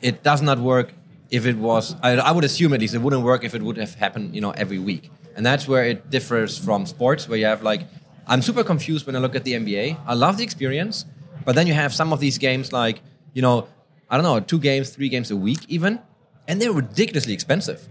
it 0.00 0.22
does 0.22 0.40
not 0.40 0.58
work 0.58 0.94
if 1.30 1.46
it 1.46 1.56
was. 1.56 1.94
I, 2.02 2.16
I 2.16 2.32
would 2.32 2.44
assume 2.44 2.72
at 2.72 2.80
least 2.80 2.94
it 2.94 2.98
wouldn't 2.98 3.22
work 3.22 3.44
if 3.44 3.54
it 3.54 3.62
would 3.62 3.76
have 3.76 3.94
happened 3.94 4.34
you 4.34 4.40
know 4.40 4.50
every 4.52 4.78
week, 4.78 5.10
and 5.36 5.44
that's 5.44 5.68
where 5.68 5.84
it 5.84 6.10
differs 6.10 6.58
from 6.58 6.86
sports, 6.86 7.28
where 7.28 7.38
you 7.38 7.46
have 7.46 7.62
like 7.62 7.82
I'm 8.26 8.42
super 8.42 8.64
confused 8.64 9.06
when 9.06 9.16
I 9.16 9.20
look 9.20 9.34
at 9.34 9.44
the 9.44 9.54
NBA. 9.54 9.98
I 10.06 10.14
love 10.14 10.36
the 10.36 10.44
experience, 10.44 11.06
but 11.44 11.54
then 11.54 11.66
you 11.66 11.74
have 11.74 11.94
some 11.94 12.12
of 12.12 12.20
these 12.20 12.38
games 12.38 12.72
like 12.72 13.00
you 13.32 13.42
know 13.42 13.68
I 14.10 14.16
don't 14.16 14.24
know 14.24 14.40
two 14.40 14.58
games, 14.58 14.90
three 14.90 15.08
games 15.08 15.30
a 15.30 15.36
week 15.36 15.60
even, 15.68 16.00
and 16.46 16.60
they're 16.60 16.72
ridiculously 16.72 17.32
expensive. 17.32 17.88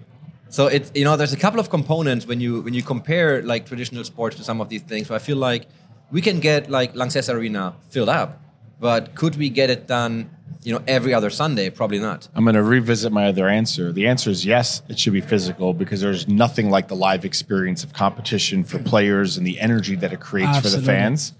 So 0.50 0.68
it's 0.68 0.92
you 0.96 1.04
know 1.04 1.18
there's 1.18 1.34
a 1.34 1.38
couple 1.38 1.60
of 1.60 1.70
components 1.70 2.26
when 2.26 2.40
you 2.40 2.62
when 2.62 2.74
you 2.74 2.84
compare 2.84 3.42
like 3.42 3.66
traditional 3.66 4.04
sports 4.04 4.36
to 4.38 4.44
some 4.44 4.62
of 4.62 4.70
these 4.70 4.82
things. 4.82 5.08
So 5.08 5.16
I 5.16 5.20
feel 5.20 5.38
like 5.38 5.68
we 6.12 6.22
can 6.22 6.40
get 6.40 6.70
like 6.70 6.94
Lanxess 6.94 7.34
Arena 7.34 7.76
filled 7.90 8.10
up, 8.10 8.42
but 8.80 9.16
could 9.16 9.36
we 9.36 9.50
get 9.50 9.70
it 9.70 9.88
done? 9.88 10.30
You 10.64 10.74
know, 10.74 10.84
every 10.88 11.14
other 11.14 11.30
Sunday, 11.30 11.70
probably 11.70 12.00
not. 12.00 12.28
I'm 12.36 12.44
going 12.44 12.56
to 12.56 12.64
revisit 12.64 13.14
my 13.14 13.28
other 13.28 13.48
answer. 13.48 13.92
The 13.94 14.08
answer 14.08 14.30
is 14.30 14.46
yes, 14.46 14.82
it 14.90 15.00
should 15.00 15.14
be 15.14 15.22
physical 15.22 15.74
because 15.74 16.02
there's 16.02 16.28
nothing 16.28 16.70
like 16.70 16.88
the 16.90 16.96
live 16.96 17.24
experience 17.24 17.84
of 17.84 17.94
competition 17.94 18.64
for 18.64 18.80
players 18.80 19.38
and 19.38 19.48
the 19.48 19.60
energy 19.60 19.96
that 19.96 20.12
it 20.12 20.20
creates 20.20 20.60
for 20.60 20.70
the 20.70 20.82
fans. 20.82 21.34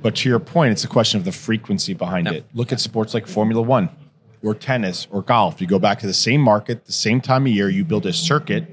But 0.00 0.16
to 0.16 0.28
your 0.28 0.38
point, 0.38 0.72
it's 0.72 0.84
a 0.84 0.88
question 0.88 1.18
of 1.18 1.24
the 1.24 1.32
frequency 1.32 1.94
behind 1.94 2.26
Yep. 2.26 2.34
it. 2.34 2.44
Look 2.54 2.72
at 2.72 2.80
sports 2.80 3.12
like 3.12 3.26
Formula 3.26 3.60
One 3.62 3.88
or 4.42 4.54
tennis 4.54 5.08
or 5.10 5.22
golf. 5.22 5.60
You 5.60 5.66
go 5.66 5.78
back 5.78 5.98
to 6.00 6.06
the 6.06 6.14
same 6.14 6.40
market, 6.40 6.84
the 6.86 6.92
same 6.92 7.20
time 7.20 7.46
of 7.46 7.52
year, 7.52 7.68
you 7.68 7.84
build 7.84 8.06
a 8.06 8.12
circuit 8.12 8.66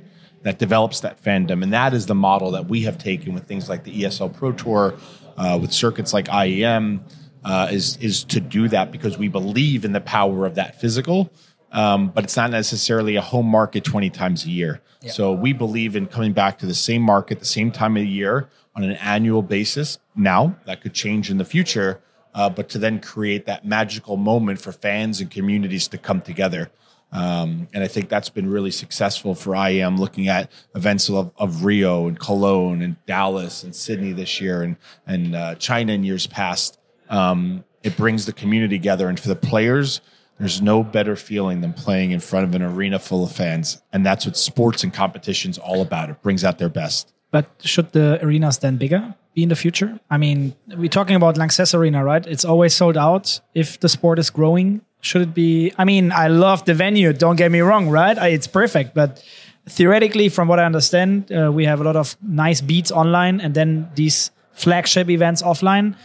that 0.43 0.59
develops 0.59 0.99
that 1.01 1.21
fandom. 1.23 1.63
And 1.63 1.71
that 1.73 1.93
is 1.93 2.05
the 2.05 2.15
model 2.15 2.51
that 2.51 2.67
we 2.67 2.81
have 2.83 2.97
taken 2.97 3.33
with 3.33 3.45
things 3.45 3.69
like 3.69 3.83
the 3.83 4.03
ESL 4.03 4.29
Pro 4.33 4.51
Tour, 4.51 4.95
uh, 5.37 5.57
with 5.61 5.71
circuits 5.71 6.13
like 6.13 6.25
IEM, 6.27 6.99
uh, 7.43 7.69
is, 7.71 7.97
is 7.97 8.23
to 8.25 8.39
do 8.39 8.67
that 8.69 8.91
because 8.91 9.17
we 9.17 9.27
believe 9.27 9.85
in 9.85 9.93
the 9.93 10.01
power 10.01 10.45
of 10.45 10.55
that 10.55 10.79
physical. 10.79 11.31
Um, 11.71 12.09
but 12.09 12.25
it's 12.25 12.35
not 12.35 12.51
necessarily 12.51 13.15
a 13.15 13.21
home 13.21 13.45
market 13.45 13.85
20 13.85 14.09
times 14.09 14.45
a 14.45 14.49
year. 14.49 14.81
So 15.07 15.31
we 15.31 15.51
believe 15.53 15.95
in 15.95 16.05
coming 16.05 16.33
back 16.33 16.59
to 16.59 16.65
the 16.65 16.75
same 16.75 17.01
market, 17.01 17.39
the 17.39 17.45
same 17.45 17.71
time 17.71 17.97
of 17.97 18.03
the 18.03 18.09
year 18.09 18.49
on 18.75 18.83
an 18.83 18.91
annual 18.93 19.41
basis. 19.41 19.97
Now, 20.15 20.57
that 20.65 20.81
could 20.81 20.93
change 20.93 21.31
in 21.31 21.37
the 21.37 21.45
future, 21.45 22.01
uh, 22.35 22.49
but 22.49 22.69
to 22.69 22.77
then 22.77 22.99
create 22.99 23.45
that 23.47 23.65
magical 23.65 24.17
moment 24.17 24.61
for 24.61 24.71
fans 24.71 25.19
and 25.19 25.31
communities 25.31 25.87
to 25.87 25.97
come 25.97 26.21
together. 26.21 26.71
Um, 27.11 27.67
and 27.73 27.83
I 27.83 27.87
think 27.87 28.07
that's 28.07 28.29
been 28.29 28.49
really 28.49 28.71
successful 28.71 29.35
for 29.35 29.51
IEM 29.53 29.99
looking 29.99 30.29
at 30.29 30.49
events 30.75 31.09
of, 31.09 31.31
of 31.37 31.65
Rio 31.65 32.07
and 32.07 32.17
Cologne 32.17 32.81
and 32.81 33.03
Dallas 33.05 33.63
and 33.63 33.75
Sydney 33.75 34.13
this 34.13 34.39
year 34.39 34.63
and, 34.63 34.77
and 35.05 35.35
uh, 35.35 35.55
China 35.55 35.91
in 35.91 36.03
years 36.03 36.27
past. 36.27 36.77
Um, 37.11 37.63
it 37.83 37.95
brings 37.95 38.25
the 38.25 38.33
community 38.33 38.77
together. 38.77 39.07
And 39.09 39.19
for 39.19 39.27
the 39.27 39.35
players, 39.35 40.01
there's 40.39 40.61
no 40.61 40.83
better 40.83 41.15
feeling 41.15 41.61
than 41.61 41.73
playing 41.73 42.11
in 42.11 42.19
front 42.19 42.45
of 42.45 42.55
an 42.55 42.63
arena 42.63 42.97
full 42.97 43.23
of 43.23 43.31
fans. 43.31 43.79
And 43.93 44.03
that's 44.03 44.25
what 44.25 44.35
sports 44.35 44.83
and 44.83 44.91
competition's 44.91 45.59
all 45.59 45.81
about. 45.81 46.09
It 46.09 46.21
brings 46.23 46.43
out 46.43 46.57
their 46.57 46.69
best. 46.69 47.13
But 47.29 47.45
should 47.63 47.91
the 47.91 48.19
arenas 48.23 48.57
then 48.57 48.77
bigger 48.77 49.13
be 49.35 49.43
in 49.43 49.49
the 49.49 49.55
future? 49.55 49.99
I 50.09 50.17
mean, 50.17 50.55
we're 50.67 50.89
talking 50.89 51.15
about 51.15 51.35
Lanxess 51.35 51.73
Arena, 51.73 52.03
right? 52.03 52.25
It's 52.25 52.43
always 52.43 52.73
sold 52.73 52.97
out. 52.97 53.39
If 53.53 53.79
the 53.79 53.87
sport 53.87 54.19
is 54.19 54.29
growing, 54.29 54.81
should 55.01 55.21
it 55.21 55.33
be? 55.33 55.73
I 55.77 55.85
mean, 55.85 56.11
I 56.11 56.27
love 56.27 56.65
the 56.65 56.73
venue. 56.73 57.13
Don't 57.13 57.35
get 57.35 57.51
me 57.51 57.61
wrong, 57.61 57.89
right? 57.89 58.17
It's 58.17 58.47
perfect, 58.47 58.93
but 58.93 59.23
theoretically, 59.67 60.29
from 60.29 60.47
what 60.47 60.59
I 60.59 60.65
understand, 60.65 61.31
uh, 61.31 61.51
we 61.51 61.65
have 61.65 61.81
a 61.81 61.83
lot 61.83 61.95
of 61.95 62.17
nice 62.21 62.61
beats 62.61 62.91
online, 62.91 63.39
and 63.39 63.53
then 63.53 63.89
these 63.95 64.31
flagship 64.53 65.09
events 65.09 65.41
offline 65.41 65.95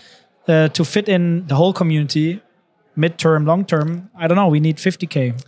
uh, 0.48 0.68
to 0.68 0.84
fit 0.84 1.08
in 1.08 1.46
the 1.46 1.54
whole 1.54 1.72
community, 1.72 2.40
midterm, 2.96 3.46
long 3.46 3.64
term. 3.64 4.10
I 4.16 4.26
don't 4.26 4.36
know. 4.36 4.48
We 4.48 4.60
need 4.60 4.76
50k. 4.76 5.42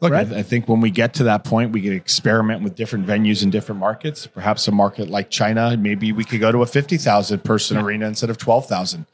Look, 0.00 0.12
Right. 0.12 0.30
I, 0.30 0.38
I 0.38 0.42
think 0.42 0.68
when 0.68 0.80
we 0.80 0.90
get 0.90 1.14
to 1.14 1.24
that 1.24 1.44
point, 1.44 1.72
we 1.72 1.80
can 1.80 1.92
experiment 1.92 2.62
with 2.62 2.74
different 2.74 3.06
venues 3.06 3.42
in 3.42 3.50
different 3.50 3.80
markets. 3.80 4.26
Perhaps 4.26 4.66
a 4.68 4.72
market 4.72 5.08
like 5.08 5.30
China, 5.30 5.76
maybe 5.76 6.12
we 6.12 6.24
could 6.24 6.40
go 6.40 6.52
to 6.52 6.62
a 6.62 6.66
50,000 6.66 7.44
person 7.44 7.78
arena 7.78 8.06
instead 8.06 8.30
of 8.30 8.38
12,000. 8.38 9.06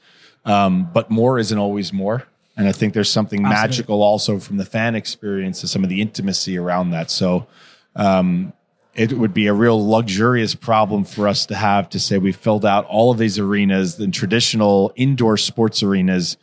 Um, 0.45 0.91
but 0.93 1.11
more 1.11 1.39
isn't 1.39 1.59
always 1.59 1.93
more. 1.93 2.27
And 2.57 2.67
I 2.67 2.73
think 2.73 2.95
there's 2.95 3.11
something 3.11 3.45
Absolutely. 3.45 3.69
magical 3.69 4.03
also 4.03 4.39
from 4.39 4.57
the 4.57 4.65
fan 4.65 4.95
experience 4.95 5.63
and 5.63 5.71
some 5.71 5.85
of 5.85 5.91
the 5.91 6.01
intimacy 6.01 6.59
around 6.59 6.91
that. 6.91 7.11
So 7.11 7.47
um, 7.95 8.53
it 8.95 9.13
would 9.13 9.33
be 9.33 9.47
a 9.47 9.53
real 9.53 9.89
luxurious 9.89 10.55
problem 10.55 11.05
for 11.05 11.29
us 11.29 11.47
to 11.47 11.55
have 11.55 11.89
to 11.91 12.01
say 12.01 12.19
we 12.19 12.33
filled 12.33 12.65
out 12.65 12.85
all 12.87 13.11
of 13.11 13.19
these 13.19 13.39
arenas, 13.39 13.97
the 13.97 14.09
traditional 14.09 14.93
indoor 14.97 15.37
sports 15.37 15.83
arenas. 15.83 16.37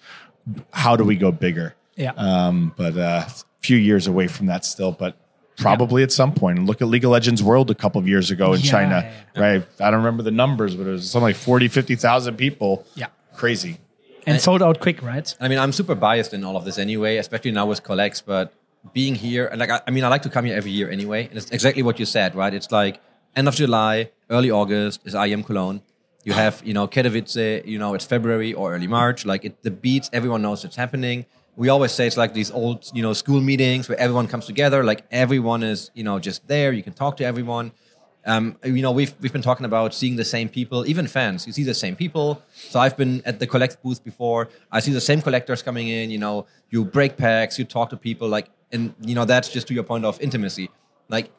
How 0.72 0.96
do 0.96 1.04
we 1.04 1.16
go 1.16 1.32
bigger? 1.32 1.76
Yeah. 1.96 2.12
um, 2.16 2.74
but 2.78 2.96
uh, 2.98 3.26
a 3.28 3.32
few 3.62 3.78
years 3.78 4.08
away 4.08 4.28
from 4.28 4.46
that 4.46 4.64
still. 4.66 4.92
But 4.92 5.18
probably 5.58 6.04
at 6.04 6.12
some 6.12 6.34
point. 6.34 6.60
And 6.60 6.68
look 6.68 6.82
at 6.82 6.88
League 6.88 7.04
of 7.04 7.12
Legends 7.12 7.42
World 7.44 7.70
a 7.72 7.76
couple 7.76 8.00
of 8.00 8.08
years 8.08 8.30
ago 8.32 8.54
in 8.54 8.62
Yeah, 8.62 8.72
China, 8.72 9.14
yeah, 9.36 9.42
right? 9.42 9.68
I 9.80 9.90
don't 9.92 10.00
remember 10.00 10.22
the 10.24 10.32
numbers, 10.32 10.76
but 10.76 10.86
it 10.88 10.92
was 10.92 11.10
something 11.10 11.24
like 11.24 11.36
40, 11.36 11.68
50,000 11.68 12.36
people. 12.38 12.86
Yeah. 12.96 13.08
Crazy. 13.36 13.78
and 14.26 14.40
sold 14.40 14.62
out 14.64 14.80
quick, 14.80 15.02
right? 15.02 15.36
I 15.42 15.48
mean, 15.48 15.58
I'm 15.58 15.72
super 15.72 15.96
biased 15.96 16.34
in 16.34 16.44
all 16.44 16.56
of 16.58 16.64
this 16.66 16.78
anyway, 16.78 17.18
especially 17.18 17.52
now 17.52 17.66
with 17.66 17.82
Collex. 17.84 18.22
But 18.22 18.54
being 18.94 19.16
here, 19.16 19.48
and 19.48 19.60
like, 19.60 19.70
I, 19.70 19.82
I 19.88 19.92
mean, 19.92 20.04
I 20.04 20.08
like 20.08 20.24
to 20.24 20.30
come 20.30 20.46
here 20.46 20.56
every 20.56 20.72
year 20.72 20.90
anyway. 20.90 21.28
And 21.28 21.38
it's 21.38 21.52
exactly 21.52 21.84
what 21.84 22.00
you 22.00 22.06
said, 22.06 22.36
right? 22.36 22.54
It's 22.54 22.72
like 22.72 23.02
end 23.36 23.48
of 23.48 23.56
July, 23.56 24.12
early 24.30 24.52
August 24.52 25.02
is 25.06 25.14
IEM 25.14 25.46
Cologne. 25.46 25.82
You 26.24 26.34
have, 26.34 26.62
you 26.66 26.74
know, 26.74 26.88
Katowice, 26.88 27.66
you 27.66 27.80
know, 27.80 27.94
it's 27.94 28.06
February 28.06 28.54
or 28.54 28.76
early 28.76 28.88
March. 28.88 29.26
Like, 29.26 29.46
it, 29.46 29.64
the 29.64 29.72
beats, 29.72 30.10
everyone 30.12 30.42
knows 30.42 30.66
it's 30.66 30.76
happening. 30.76 31.26
We 31.56 31.70
always 31.70 31.92
say 31.92 32.06
it's 32.06 32.18
like 32.18 32.34
these 32.34 32.52
old, 32.52 32.90
you 32.94 33.02
know, 33.02 33.14
school 33.14 33.40
meetings 33.40 33.88
where 33.88 33.98
everyone 33.98 34.28
comes 34.28 34.46
together. 34.46 34.84
Like, 34.84 35.06
everyone 35.10 35.64
is, 35.64 35.90
you 35.94 36.04
know, 36.04 36.20
just 36.20 36.48
there. 36.48 36.72
You 36.74 36.84
can 36.84 36.94
talk 36.94 37.18
to 37.18 37.26
everyone. 37.26 37.72
Um, 38.26 38.58
you 38.62 38.82
know, 38.82 38.92
we've 38.92 39.16
we've 39.22 39.32
been 39.32 39.42
talking 39.42 39.66
about 39.66 39.94
seeing 39.94 40.18
the 40.18 40.26
same 40.26 40.50
people, 40.50 40.86
even 40.86 41.08
fans. 41.08 41.48
You 41.48 41.54
see 41.54 41.64
the 41.64 41.74
same 41.74 41.96
people. 41.96 42.44
So 42.54 42.78
I've 42.82 42.98
been 42.98 43.22
at 43.26 43.40
the 43.40 43.48
collect 43.48 43.82
booth 43.82 44.04
before. 44.04 44.50
I 44.70 44.82
see 44.82 44.92
the 44.92 45.00
same 45.00 45.22
collectors 45.22 45.64
coming 45.64 45.88
in. 45.88 46.12
You 46.12 46.18
know, 46.18 46.46
you 46.70 46.84
break 46.84 47.16
packs, 47.16 47.58
you 47.58 47.64
talk 47.64 47.90
to 47.92 47.98
people, 47.98 48.28
like, 48.28 48.50
and 48.72 48.94
you 49.02 49.16
know 49.16 49.26
that's 49.26 49.50
just 49.50 49.68
to 49.68 49.74
your 49.74 49.84
point 49.84 50.06
of 50.06 50.20
intimacy. 50.22 50.70
Like, 51.10 51.32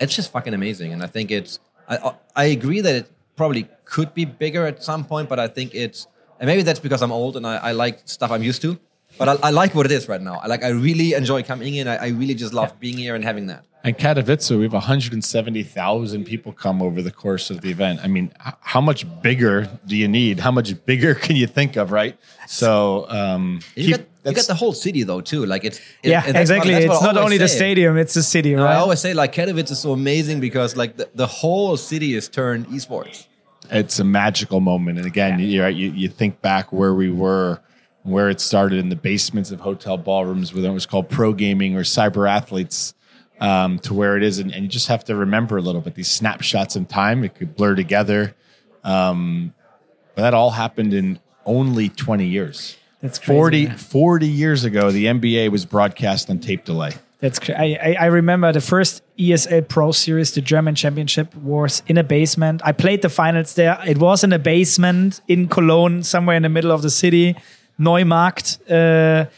it's 0.00 0.14
just 0.14 0.32
fucking 0.32 0.54
amazing. 0.54 0.92
And 0.92 1.02
I 1.02 1.06
think 1.06 1.30
it's. 1.30 1.60
I 1.88 2.14
I 2.34 2.44
agree 2.46 2.80
that 2.80 2.94
it 2.94 3.10
probably 3.36 3.68
could 3.84 4.14
be 4.14 4.24
bigger 4.24 4.66
at 4.66 4.82
some 4.82 5.04
point, 5.04 5.28
but 5.28 5.38
I 5.38 5.48
think 5.48 5.74
it's. 5.74 6.06
And 6.40 6.48
maybe 6.48 6.62
that's 6.62 6.80
because 6.80 7.00
I'm 7.02 7.12
old 7.12 7.36
and 7.36 7.46
I, 7.46 7.56
I 7.56 7.72
like 7.72 8.00
stuff 8.06 8.30
I'm 8.30 8.42
used 8.42 8.60
to. 8.62 8.78
But 9.16 9.28
I, 9.28 9.48
I 9.48 9.50
like 9.50 9.74
what 9.74 9.86
it 9.86 9.92
is 9.92 10.08
right 10.08 10.20
now. 10.20 10.40
I 10.42 10.48
like. 10.48 10.64
I 10.64 10.70
really 10.70 11.12
enjoy 11.14 11.42
coming 11.42 11.74
in. 11.74 11.86
I, 11.86 11.96
I 11.96 12.08
really 12.08 12.34
just 12.34 12.52
love 12.52 12.78
being 12.80 12.96
here 12.96 13.14
and 13.14 13.24
having 13.24 13.46
that. 13.46 13.64
And 13.84 13.98
Katowice, 13.98 14.56
we 14.56 14.62
have 14.62 14.72
170,000 14.72 16.24
people 16.24 16.52
come 16.52 16.80
over 16.80 17.02
the 17.02 17.10
course 17.10 17.50
of 17.50 17.60
the 17.60 17.70
event. 17.70 18.00
I 18.02 18.06
mean, 18.06 18.32
how 18.38 18.80
much 18.80 19.04
bigger 19.22 19.68
do 19.86 19.94
you 19.94 20.08
need? 20.08 20.40
How 20.40 20.50
much 20.50 20.72
bigger 20.86 21.14
can 21.26 21.36
you 21.36 21.46
think 21.46 21.76
of, 21.76 21.92
right? 21.92 22.16
So, 22.46 23.08
um, 23.10 23.60
You 23.76 23.84
keep- 23.96 23.96
got, 24.24 24.30
you 24.30 24.36
got 24.36 24.46
the 24.46 24.54
whole 24.54 24.72
city 24.72 25.02
though 25.02 25.20
too. 25.20 25.44
Like 25.44 25.64
it's 25.64 25.78
it- 26.02 26.08
Yeah, 26.10 26.22
and 26.26 26.34
that's 26.34 26.48
what- 26.50 26.56
exactly. 26.66 26.72
that's 26.72 26.86
what 26.86 26.94
it's 26.94 27.02
not 27.02 27.16
always 27.18 27.24
only 27.24 27.36
the 27.38 27.48
stadium; 27.48 27.98
it's 27.98 28.14
the 28.14 28.22
city, 28.22 28.54
No, 28.54 28.64
right? 28.64 28.72
I 28.72 28.76
always 28.76 29.00
say 29.00 29.12
like 29.12 29.34
Katowice 29.34 29.70
is 29.70 29.80
so 29.80 29.92
amazing 29.92 30.40
because 30.40 30.76
like 30.76 30.96
the, 30.96 31.10
the 31.14 31.26
whole 31.26 31.76
city 31.76 32.14
is 32.14 32.26
turned 32.30 32.66
esports. 32.68 33.26
it's 33.70 33.98
a 33.98 34.04
magical 34.04 34.60
moment. 34.60 34.96
And 34.96 35.06
again, 35.06 35.38
you, 35.40 35.62
right, 35.62 35.74
you, 35.74 35.90
you 35.90 36.08
think 36.08 36.40
back 36.40 36.72
where 36.72 36.94
we 36.94 37.10
were, 37.10 37.60
where 38.02 38.30
it 38.30 38.40
started 38.40 38.78
in 38.78 38.88
the 38.88 38.96
basements 38.96 39.50
of 39.50 39.60
hotel 39.60 39.98
ballrooms, 39.98 40.54
where 40.54 40.64
it 40.64 40.70
was 40.70 40.86
called 40.86 41.10
pro 41.10 41.34
gaming 41.34 41.76
or 41.76 41.82
cyber 41.82 42.26
athletes, 42.26 42.94
um, 43.44 43.78
to 43.80 43.92
where 43.92 44.16
it 44.16 44.22
is. 44.22 44.38
And, 44.38 44.52
and 44.52 44.62
you 44.64 44.68
just 44.68 44.88
have 44.88 45.04
to 45.04 45.14
remember 45.14 45.58
a 45.58 45.60
little 45.60 45.82
bit 45.82 45.94
these 45.94 46.10
snapshots 46.10 46.76
in 46.76 46.86
time. 46.86 47.22
It 47.24 47.34
could 47.34 47.54
blur 47.54 47.74
together. 47.74 48.34
Um, 48.82 49.52
but 50.14 50.22
that 50.22 50.34
all 50.34 50.50
happened 50.50 50.94
in 50.94 51.18
only 51.44 51.90
20 51.90 52.24
years. 52.24 52.76
That's 53.02 53.18
crazy, 53.18 53.66
40, 53.66 53.66
40 53.66 54.26
years 54.26 54.64
ago, 54.64 54.90
the 54.90 55.04
NBA 55.04 55.50
was 55.50 55.66
broadcast 55.66 56.30
on 56.30 56.38
tape 56.38 56.64
delay. 56.64 56.92
That's 57.20 57.38
cra- 57.38 57.58
I, 57.58 57.96
I 58.00 58.06
remember 58.06 58.50
the 58.50 58.62
first 58.62 59.02
ESL 59.18 59.68
Pro 59.68 59.92
Series, 59.92 60.32
the 60.32 60.40
German 60.40 60.74
Championship, 60.74 61.34
was 61.34 61.82
in 61.86 61.98
a 61.98 62.04
basement. 62.04 62.62
I 62.64 62.72
played 62.72 63.02
the 63.02 63.10
finals 63.10 63.54
there. 63.54 63.78
It 63.86 63.98
was 63.98 64.24
in 64.24 64.32
a 64.32 64.38
basement 64.38 65.20
in 65.28 65.48
Cologne, 65.48 66.02
somewhere 66.02 66.36
in 66.36 66.42
the 66.42 66.48
middle 66.48 66.72
of 66.72 66.80
the 66.80 66.90
city, 66.90 67.36
Neumarkt. 67.78 68.58
Uh, 68.70 69.28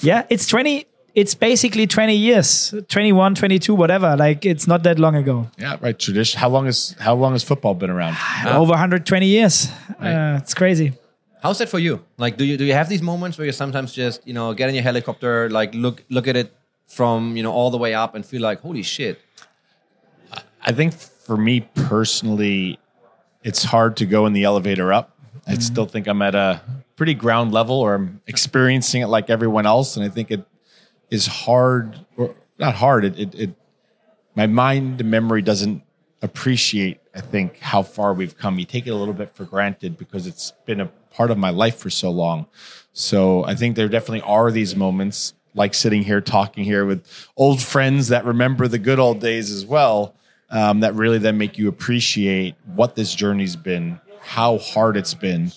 yeah, 0.00 0.24
it's 0.28 0.46
twenty. 0.46 0.86
It's 1.14 1.34
basically 1.34 1.86
twenty 1.86 2.16
years, 2.16 2.74
21, 2.88 3.34
22, 3.34 3.74
whatever. 3.74 4.16
Like 4.16 4.46
it's 4.46 4.66
not 4.66 4.82
that 4.84 4.98
long 4.98 5.14
ago. 5.14 5.50
Yeah, 5.58 5.76
right. 5.80 5.98
Tradition. 5.98 6.40
How 6.40 6.48
long 6.48 6.66
is 6.66 6.96
how 6.98 7.14
long 7.14 7.32
has 7.32 7.44
football 7.44 7.74
been 7.74 7.90
around? 7.90 8.16
Over 8.46 8.70
120 8.70 9.26
years. 9.26 9.68
Uh, 10.00 10.38
it's 10.40 10.54
crazy. 10.54 10.94
How's 11.42 11.58
that 11.58 11.68
for 11.68 11.78
you? 11.78 12.02
Like, 12.16 12.36
do 12.36 12.44
you 12.44 12.56
do 12.56 12.64
you 12.64 12.72
have 12.72 12.88
these 12.88 13.02
moments 13.02 13.36
where 13.36 13.46
you 13.46 13.52
sometimes 13.52 13.92
just 13.92 14.26
you 14.26 14.32
know 14.32 14.54
get 14.54 14.68
in 14.68 14.74
your 14.74 14.84
helicopter, 14.84 15.50
like 15.50 15.74
look 15.74 16.02
look 16.08 16.28
at 16.28 16.36
it 16.36 16.54
from 16.86 17.36
you 17.36 17.42
know 17.42 17.52
all 17.52 17.70
the 17.70 17.78
way 17.78 17.94
up 17.94 18.14
and 18.14 18.24
feel 18.24 18.40
like 18.40 18.60
holy 18.60 18.82
shit? 18.82 19.20
I 20.64 20.72
think 20.72 20.94
for 20.94 21.36
me 21.36 21.68
personally, 21.74 22.78
it's 23.42 23.64
hard 23.64 23.96
to 23.98 24.06
go 24.06 24.26
in 24.26 24.32
the 24.32 24.44
elevator 24.44 24.92
up. 24.92 25.18
I 25.46 25.54
still 25.54 25.86
think 25.86 26.06
I'm 26.06 26.22
at 26.22 26.34
a 26.34 26.62
pretty 26.96 27.14
ground 27.14 27.52
level 27.52 27.80
or 27.80 27.94
I'm 27.94 28.20
experiencing 28.26 29.02
it 29.02 29.08
like 29.08 29.28
everyone 29.28 29.66
else. 29.66 29.96
And 29.96 30.04
I 30.04 30.08
think 30.08 30.30
it 30.30 30.46
is 31.12 31.26
hard 31.26 32.04
or 32.16 32.34
not 32.58 32.74
hard. 32.74 33.04
It, 33.04 33.18
it, 33.18 33.34
it 33.34 33.54
my 34.34 34.46
mind 34.46 35.04
memory 35.04 35.42
doesn't 35.42 35.82
appreciate, 36.22 37.00
I 37.14 37.20
think, 37.20 37.58
how 37.58 37.82
far 37.82 38.14
we've 38.14 38.36
come. 38.36 38.58
You 38.58 38.64
take 38.64 38.86
it 38.86 38.90
a 38.90 38.96
little 38.96 39.12
bit 39.12 39.30
for 39.36 39.44
granted 39.44 39.98
because 39.98 40.26
it's 40.26 40.54
been 40.64 40.80
a 40.80 40.86
part 41.12 41.30
of 41.30 41.36
my 41.36 41.50
life 41.50 41.76
for 41.76 41.90
so 41.90 42.10
long. 42.10 42.46
So 42.94 43.44
I 43.44 43.54
think 43.54 43.76
there 43.76 43.88
definitely 43.88 44.22
are 44.22 44.50
these 44.50 44.74
moments 44.74 45.34
like 45.54 45.74
sitting 45.74 46.02
here 46.02 46.22
talking 46.22 46.64
here 46.64 46.86
with 46.86 47.06
old 47.36 47.60
friends 47.60 48.08
that 48.08 48.24
remember 48.24 48.66
the 48.66 48.78
good 48.78 48.98
old 48.98 49.20
days 49.20 49.50
as 49.50 49.66
well. 49.66 50.14
Um, 50.48 50.80
that 50.80 50.94
really 50.94 51.18
then 51.18 51.38
make 51.38 51.56
you 51.56 51.68
appreciate 51.68 52.54
what 52.74 52.94
this 52.94 53.14
journey's 53.14 53.56
been, 53.56 53.98
how 54.20 54.58
hard 54.58 54.98
it's 54.98 55.14
been, 55.14 55.50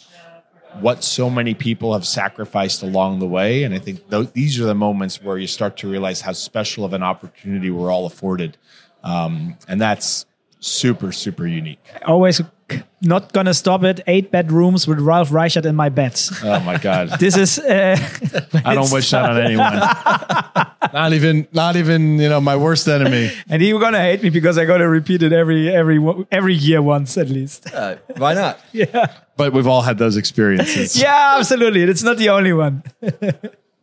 what 0.81 1.03
so 1.03 1.29
many 1.29 1.53
people 1.53 1.93
have 1.93 2.05
sacrificed 2.05 2.83
along 2.83 3.19
the 3.19 3.27
way. 3.27 3.63
And 3.63 3.73
I 3.73 3.79
think 3.79 4.09
th- 4.09 4.33
these 4.33 4.59
are 4.59 4.65
the 4.65 4.75
moments 4.75 5.21
where 5.21 5.37
you 5.37 5.47
start 5.47 5.77
to 5.77 5.89
realize 5.89 6.21
how 6.21 6.33
special 6.33 6.85
of 6.85 6.93
an 6.93 7.03
opportunity 7.03 7.69
we're 7.69 7.91
all 7.91 8.05
afforded. 8.05 8.57
Um, 9.03 9.57
and 9.67 9.79
that's 9.79 10.25
super, 10.59 11.11
super 11.11 11.45
unique. 11.45 11.79
Always 12.05 12.41
not 13.01 13.31
gonna 13.33 13.53
stop 13.53 13.83
it. 13.83 14.01
Eight 14.07 14.31
bedrooms 14.31 14.87
with 14.87 14.99
Ralf 14.99 15.31
Reichert 15.31 15.65
in 15.65 15.75
my 15.75 15.89
bed. 15.89 16.19
Oh 16.43 16.59
my 16.61 16.77
God. 16.77 17.11
This 17.19 17.37
is. 17.37 17.59
Uh, 17.59 17.95
I 18.65 18.73
don't 18.73 18.91
wish 18.91 19.11
that 19.11 19.29
on 19.29 19.37
anyone. 19.39 19.73
not 20.93 21.13
even, 21.13 21.47
not 21.51 21.75
even, 21.75 22.17
you 22.17 22.29
know, 22.29 22.41
my 22.41 22.55
worst 22.55 22.87
enemy. 22.87 23.31
and 23.49 23.61
you're 23.61 23.79
gonna 23.79 24.01
hate 24.01 24.23
me 24.23 24.29
because 24.29 24.57
I 24.57 24.65
gotta 24.65 24.87
repeat 24.87 25.21
it 25.21 25.33
every 25.33 25.69
every 25.69 25.99
every 26.31 26.55
year 26.55 26.81
once 26.81 27.17
at 27.17 27.29
least. 27.29 27.71
Uh, 27.71 27.97
why 28.17 28.33
not? 28.33 28.59
But 29.37 29.53
we've 29.53 29.67
all 29.67 29.81
had 29.81 29.97
those 29.97 30.17
experiences. 30.17 30.99
yeah, 31.01 31.35
absolutely. 31.37 31.83
It's 31.83 32.03
not 32.03 32.17
the 32.17 32.29
only 32.29 32.53
one. 32.53 32.83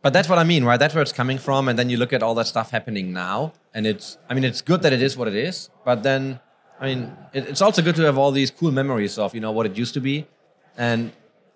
But 0.03 0.11
that's 0.11 0.27
what 0.27 0.37
I 0.37 0.43
mean, 0.43 0.65
right? 0.65 0.77
That's 0.77 0.93
where 0.93 1.01
it's 1.01 1.13
coming 1.13 1.37
from, 1.37 1.69
and 1.69 1.79
then 1.79 1.89
you 1.89 1.95
look 1.95 2.11
at 2.11 2.21
all 2.21 2.35
that 2.35 2.47
stuff 2.47 2.71
happening 2.71 3.13
now, 3.13 3.53
and 3.73 3.87
it's. 3.87 4.17
I 4.29 4.33
mean, 4.33 4.43
it's 4.43 4.61
good 4.61 4.81
that 4.81 4.91
it 4.91 5.01
is 5.01 5.15
what 5.15 5.29
it 5.29 5.33
is, 5.33 5.69
but 5.85 6.03
then, 6.03 6.41
I 6.77 6.87
mean, 6.87 7.15
it, 7.31 7.47
it's 7.47 7.61
also 7.61 7.81
good 7.81 7.95
to 7.95 8.01
have 8.01 8.17
all 8.17 8.31
these 8.33 8.51
cool 8.51 8.73
memories 8.73 9.17
of 9.17 9.33
you 9.33 9.39
know 9.39 9.53
what 9.53 9.65
it 9.65 9.77
used 9.77 9.93
to 9.93 10.01
be, 10.01 10.27
and 10.75 11.13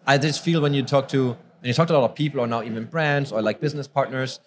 I 0.07 0.17
just 0.17 0.41
feel 0.41 0.61
when 0.61 0.73
you 0.73 0.81
talk 0.83 1.09
to 1.09 1.35
when 1.59 1.67
you 1.67 1.73
talk 1.73 1.89
to 1.89 1.93
a 1.93 1.99
lot 1.99 2.09
of 2.09 2.15
people, 2.15 2.39
or 2.39 2.47
now 2.47 2.63
even 2.63 2.85
brands 2.85 3.33
or 3.33 3.41
like 3.41 3.59
business 3.59 3.85
partners, 3.85 4.39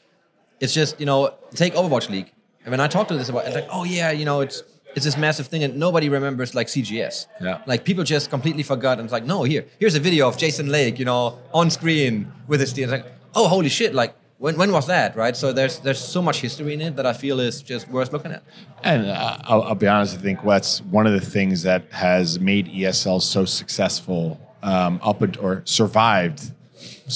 it's 0.60 0.72
just 0.72 0.98
you 0.98 1.04
know 1.04 1.34
take 1.54 1.74
Overwatch 1.74 2.08
League, 2.08 2.32
and 2.64 2.70
when 2.70 2.80
I 2.80 2.88
talk 2.88 3.06
to 3.08 3.18
this 3.18 3.28
about, 3.28 3.44
it's 3.44 3.54
like, 3.54 3.68
oh 3.70 3.84
yeah, 3.84 4.12
you 4.12 4.24
know, 4.24 4.40
it's 4.40 4.62
it's 4.94 5.04
this 5.04 5.16
massive 5.16 5.46
thing, 5.46 5.62
and 5.64 5.76
nobody 5.76 6.08
remembers 6.08 6.54
like 6.54 6.66
CGS. 6.66 7.26
Yeah. 7.40 7.62
Like 7.66 7.84
people 7.84 8.04
just 8.04 8.30
completely 8.30 8.62
forgot, 8.62 8.98
and 8.98 9.06
it's 9.06 9.12
like, 9.12 9.24
no, 9.24 9.42
here, 9.42 9.64
here's 9.78 9.94
a 9.94 10.00
video 10.00 10.28
of 10.28 10.36
Jason 10.36 10.68
Lake, 10.68 10.98
you 10.98 11.04
know, 11.04 11.38
on 11.52 11.70
screen 11.70 12.32
with 12.46 12.60
his. 12.60 12.76
It's 12.76 12.90
like, 12.90 13.06
oh, 13.34 13.48
holy 13.48 13.68
shit! 13.68 13.94
Like, 13.94 14.14
when 14.38 14.56
when 14.56 14.72
was 14.72 14.86
that, 14.86 15.16
right? 15.16 15.36
So 15.36 15.52
there's 15.52 15.78
there's 15.80 16.00
so 16.00 16.22
much 16.22 16.40
history 16.40 16.74
in 16.74 16.80
it 16.80 16.96
that 16.96 17.06
I 17.06 17.12
feel 17.12 17.40
is 17.40 17.62
just 17.62 17.88
worth 17.88 18.12
looking 18.12 18.32
at. 18.32 18.42
And 18.82 19.06
uh, 19.06 19.38
I'll, 19.42 19.62
I'll 19.62 19.74
be 19.74 19.86
honest, 19.86 20.16
I 20.16 20.20
think 20.20 20.42
that's 20.42 20.80
one 20.82 21.06
of 21.06 21.12
the 21.12 21.20
things 21.20 21.62
that 21.62 21.84
has 21.92 22.40
made 22.40 22.66
ESL 22.66 23.20
so 23.20 23.44
successful 23.44 24.40
um, 24.62 24.98
up 25.02 25.22
and, 25.22 25.36
or 25.36 25.62
survived, 25.66 26.50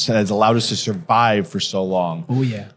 has 0.06 0.30
allowed 0.30 0.56
us 0.56 0.68
to 0.68 0.76
survive 0.76 1.48
for 1.48 1.60
so 1.60 1.82
long. 1.82 2.26
Oh 2.28 2.42
yeah. 2.42 2.68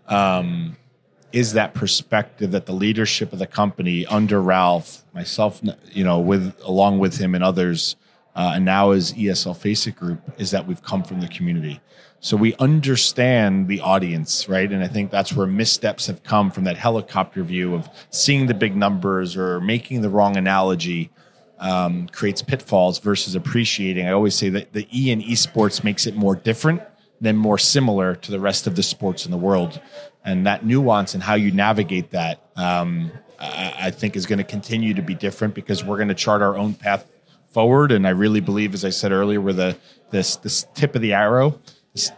Is 1.31 1.53
that 1.53 1.73
perspective 1.73 2.51
that 2.51 2.65
the 2.65 2.73
leadership 2.73 3.33
of 3.33 3.39
the 3.39 3.47
company 3.47 4.05
under 4.05 4.41
Ralf, 4.41 5.03
myself, 5.13 5.61
you 5.91 6.03
know, 6.03 6.19
with 6.19 6.55
along 6.63 6.99
with 6.99 7.17
him 7.17 7.35
and 7.35 7.43
others, 7.43 7.95
uh, 8.35 8.53
and 8.55 8.65
now 8.65 8.91
as 8.91 9.13
ESL 9.13 9.57
Faceit 9.57 9.95
Group, 9.95 10.21
is 10.37 10.51
that 10.51 10.67
we've 10.67 10.81
come 10.81 11.03
from 11.03 11.21
the 11.21 11.27
community. 11.27 11.81
So 12.19 12.35
we 12.35 12.55
understand 12.55 13.67
the 13.67 13.81
audience, 13.81 14.49
right? 14.49 14.71
And 14.71 14.83
I 14.83 14.87
think 14.87 15.11
that's 15.11 15.33
where 15.33 15.47
missteps 15.47 16.07
have 16.07 16.23
come 16.23 16.49
from 16.49 16.63
that 16.63 16.77
helicopter 16.77 17.43
view 17.43 17.75
of 17.75 17.89
seeing 18.09 18.47
the 18.47 18.53
big 18.53 18.75
numbers 18.75 19.37
or 19.37 19.61
making 19.61 20.01
the 20.01 20.09
wrong 20.09 20.37
analogy 20.37 21.11
um, 21.59 22.07
creates 22.07 22.41
pitfalls 22.41 22.99
versus 22.99 23.35
appreciating. 23.35 24.07
I 24.07 24.11
always 24.11 24.35
say 24.35 24.49
that 24.49 24.73
the 24.73 24.87
E 24.91 25.11
in 25.11 25.21
esports 25.21 25.83
makes 25.83 26.07
it 26.07 26.15
more 26.15 26.35
different 26.35 26.81
than 27.19 27.35
more 27.35 27.57
similar 27.57 28.15
to 28.15 28.31
the 28.31 28.39
rest 28.39 28.67
of 28.67 28.75
the 28.75 28.83
sports 28.83 29.25
in 29.25 29.31
the 29.31 29.37
world. 29.37 29.81
And 30.27 30.45
that 30.45 30.63
nuance 30.63 31.15
and 31.15 31.23
how 31.23 31.33
you 31.33 31.51
navigate 31.51 32.11
that, 32.11 32.41
um, 32.55 33.11
I, 33.39 33.73
I 33.87 33.91
think, 33.91 34.15
is 34.15 34.25
going 34.27 34.37
to 34.39 34.43
continue 34.43 34.93
to 34.93 35.01
be 35.01 35.15
different 35.15 35.55
because 35.55 35.83
we're 35.83 35.95
going 35.95 36.09
to 36.09 36.13
chart 36.13 36.41
our 36.41 36.55
own 36.55 36.75
path 36.75 37.07
forward. 37.51 37.91
And 37.91 38.05
I 38.05 38.11
really 38.11 38.41
believe, 38.41 38.75
as 38.75 38.85
I 38.85 38.91
said 38.91 39.11
earlier, 39.11 39.41
we're 39.41 39.53
the 39.53 39.77
this 40.11 40.35
this 40.35 40.67
tip 40.75 40.95
of 40.95 41.01
the 41.01 41.13
arrow. 41.13 41.59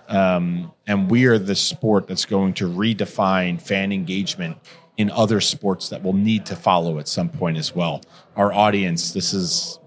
Um, 0.09 0.73
and 0.87 1.09
we 1.09 1.25
are 1.27 1.37
the 1.37 1.55
sport 1.55 2.07
that's 2.07 2.25
going 2.25 2.53
to 2.55 2.67
redefine 2.67 3.61
fan 3.61 3.93
engagement 3.93 4.57
in 4.97 5.09
other 5.11 5.39
sports 5.39 5.87
that 5.89 6.03
will 6.03 6.11
need 6.11 6.45
to 6.47 6.55
follow 6.57 6.99
at 6.99 7.07
some 7.07 7.29
point 7.29 7.57
as 7.57 7.73
well. 7.73 8.01
Our 8.35 8.51
audience, 8.51 9.13
this 9.13 9.33
is, 9.33 9.79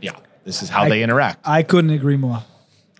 yeah, 0.00 0.16
this 0.44 0.62
is 0.62 0.68
how 0.68 0.88
they 0.88 1.02
interact. 1.02 1.40
I 1.44 1.64
couldn't 1.64 1.90
agree 1.90 2.16
more. 2.16 2.44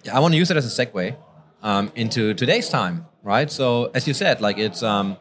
Yeah, 0.03 0.16
I 0.16 0.21
want 0.21 0.33
to 0.35 0.38
use 0.38 0.51
it 0.51 0.57
as 0.57 0.66
a 0.66 0.87
segue 0.87 1.14
um, 1.62 1.93
into 1.95 2.35
today's 2.35 2.69
time, 2.69 3.07
right? 3.22 3.50
So 3.50 3.90
as 3.94 4.06
you 4.06 4.14
said, 4.14 4.40
like 4.40 4.59
it's 4.59 4.83
um, 4.83 5.16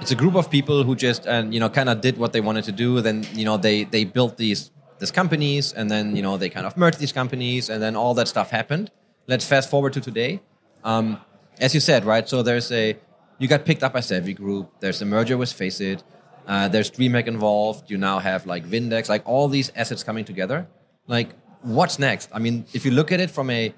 it's 0.00 0.10
a 0.10 0.14
group 0.14 0.34
of 0.34 0.50
people 0.50 0.84
who 0.84 0.94
just 0.94 1.26
and 1.26 1.52
you 1.54 1.60
know 1.60 1.68
kind 1.68 1.88
of 1.88 2.00
did 2.00 2.18
what 2.18 2.32
they 2.32 2.40
wanted 2.40 2.64
to 2.64 2.72
do. 2.72 3.00
Then 3.00 3.26
you 3.34 3.44
know 3.44 3.56
they 3.56 3.84
they 3.84 4.04
built 4.04 4.36
these 4.36 4.70
these 4.98 5.10
companies, 5.10 5.72
and 5.72 5.90
then 5.90 6.16
you 6.16 6.22
know 6.22 6.36
they 6.36 6.48
kind 6.48 6.66
of 6.66 6.76
merged 6.76 6.98
these 6.98 7.12
companies, 7.12 7.68
and 7.68 7.82
then 7.82 7.96
all 7.96 8.14
that 8.14 8.28
stuff 8.28 8.50
happened. 8.50 8.90
Let's 9.26 9.46
fast 9.46 9.70
forward 9.70 9.92
to 9.94 10.00
today. 10.00 10.40
Um, 10.84 11.20
as 11.58 11.74
you 11.74 11.80
said, 11.80 12.04
right? 12.04 12.28
So 12.28 12.42
there's 12.42 12.70
a 12.72 12.96
you 13.38 13.48
got 13.48 13.64
picked 13.64 13.82
up 13.82 13.92
by 13.92 14.00
Savvy 14.00 14.34
Group. 14.34 14.70
There's 14.80 15.02
a 15.02 15.06
merger 15.06 15.36
with 15.36 15.52
Faceit. 15.52 16.02
Uh, 16.46 16.68
there's 16.68 16.90
DreamHack 16.90 17.26
involved. 17.26 17.90
You 17.90 17.98
now 17.98 18.20
have 18.20 18.46
like 18.46 18.64
Vindex, 18.64 19.08
like 19.08 19.22
all 19.26 19.48
these 19.48 19.72
assets 19.74 20.04
coming 20.04 20.24
together. 20.24 20.68
Like, 21.08 21.30
what's 21.62 21.98
next? 21.98 22.30
I 22.32 22.38
mean, 22.38 22.66
if 22.72 22.84
you 22.84 22.92
look 22.92 23.10
at 23.10 23.20
it 23.20 23.30
from 23.30 23.50
a 23.50 23.74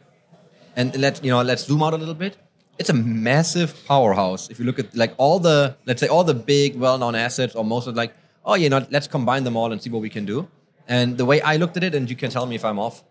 and 0.77 0.97
let 0.97 1.25
you 1.25 1.31
know 1.31 1.43
let's 1.43 1.65
zoom 1.65 1.83
out 1.83 1.95
a 1.95 1.97
little 1.97 2.15
bit 2.15 2.37
it's 2.79 2.91
a 2.91 2.95
massive 2.95 3.75
powerhouse 3.87 4.49
if 4.51 4.59
you 4.59 4.65
look 4.65 4.79
at 4.79 4.95
like 4.97 5.13
all 5.17 5.39
the 5.39 5.77
let's 5.87 6.01
say 6.01 6.09
all 6.09 6.25
the 6.25 6.35
big 6.35 6.77
well-known 6.77 7.15
assets 7.15 7.55
or 7.55 7.65
most 7.65 7.87
of 7.87 7.97
like 7.97 8.15
oh 8.45 8.55
you 8.55 8.69
know 8.69 8.85
let's 8.91 9.07
combine 9.07 9.45
them 9.45 9.57
all 9.57 9.73
and 9.73 9.83
see 9.83 9.91
what 9.91 10.03
we 10.03 10.09
can 10.09 10.25
do 10.25 10.49
and 10.87 11.19
the 11.19 11.25
way 11.25 11.41
i 11.43 11.57
looked 11.57 11.77
at 11.77 11.85
it 11.85 11.95
and 11.95 12.09
you 12.09 12.17
can 12.17 12.31
tell 12.31 12.47
me 12.47 12.55
if 12.55 12.65
i'm 12.65 12.79
off 12.79 13.05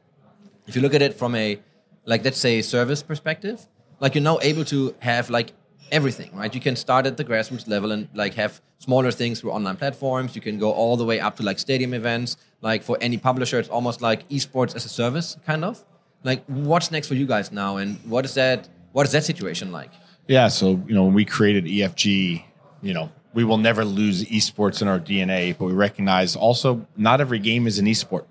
if 0.68 0.76
you 0.76 0.82
look 0.82 0.94
at 0.94 1.02
it 1.02 1.14
from 1.14 1.36
a 1.36 1.60
like 2.06 2.24
let's 2.24 2.40
say 2.40 2.62
service 2.62 3.04
perspective 3.04 3.68
like 4.00 4.16
you're 4.16 4.24
now 4.24 4.40
able 4.42 4.64
to 4.66 4.96
have 5.00 5.30
like 5.30 5.54
everything, 5.92 6.30
right? 6.36 6.54
You 6.54 6.62
can 6.62 6.76
start 6.76 7.06
at 7.06 7.18
the 7.18 7.24
grassroots 7.24 7.68
level 7.68 7.92
and 7.92 8.08
like 8.14 8.34
have 8.36 8.62
smaller 8.80 9.12
things 9.12 9.40
through 9.40 9.52
online 9.52 9.78
platforms. 9.78 10.36
You 10.36 10.42
can 10.42 10.58
go 10.58 10.72
all 10.72 10.98
the 10.98 11.06
way 11.06 11.20
up 11.20 11.38
to 11.38 11.44
like 11.44 11.60
stadium 11.60 11.94
events. 11.94 12.38
Like 12.62 12.84
for 12.84 12.98
any 13.02 13.18
publisher, 13.18 13.60
it's 13.60 13.70
almost 13.70 14.02
like 14.02 14.28
esports 14.30 14.76
as 14.76 14.86
a 14.86 14.90
service, 14.90 15.38
kind 15.46 15.64
of. 15.64 15.84
Like, 16.24 16.44
what's 16.48 16.92
next 16.92 17.08
for 17.08 17.14
you 17.14 17.28
guys 17.28 17.52
now, 17.52 17.78
and 17.78 17.98
what 18.04 18.26
is 18.26 18.34
that? 18.34 18.68
What 18.92 19.06
is 19.06 19.12
that 19.12 19.24
situation 19.24 19.72
like? 19.72 19.92
Yeah, 20.28 20.48
so 20.48 20.84
you 20.88 20.94
know 20.94 21.06
when 21.06 21.14
we 21.14 21.26
created 21.26 21.66
EFG, 21.66 22.44
you 22.82 22.94
know 22.94 23.12
we 23.34 23.44
will 23.44 23.58
never 23.58 23.86
lose 23.86 24.24
esports 24.26 24.82
in 24.82 24.88
our 24.88 25.00
DNA, 25.00 25.58
but 25.58 25.66
we 25.66 25.74
recognize 25.74 26.36
also 26.36 26.88
not 26.96 27.22
every 27.22 27.40
game 27.40 27.68
is 27.68 27.80
an 27.80 27.86
esport. 27.86 28.26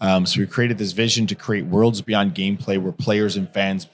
Um, 0.00 0.26
so 0.26 0.40
we 0.40 0.46
created 0.46 0.78
this 0.78 0.92
vision 0.92 1.26
to 1.28 1.34
create 1.34 1.66
worlds 1.66 2.00
beyond 2.00 2.34
gameplay 2.34 2.80
where 2.80 2.92
players 2.92 3.36
and 3.36 3.48
fans 3.48 3.86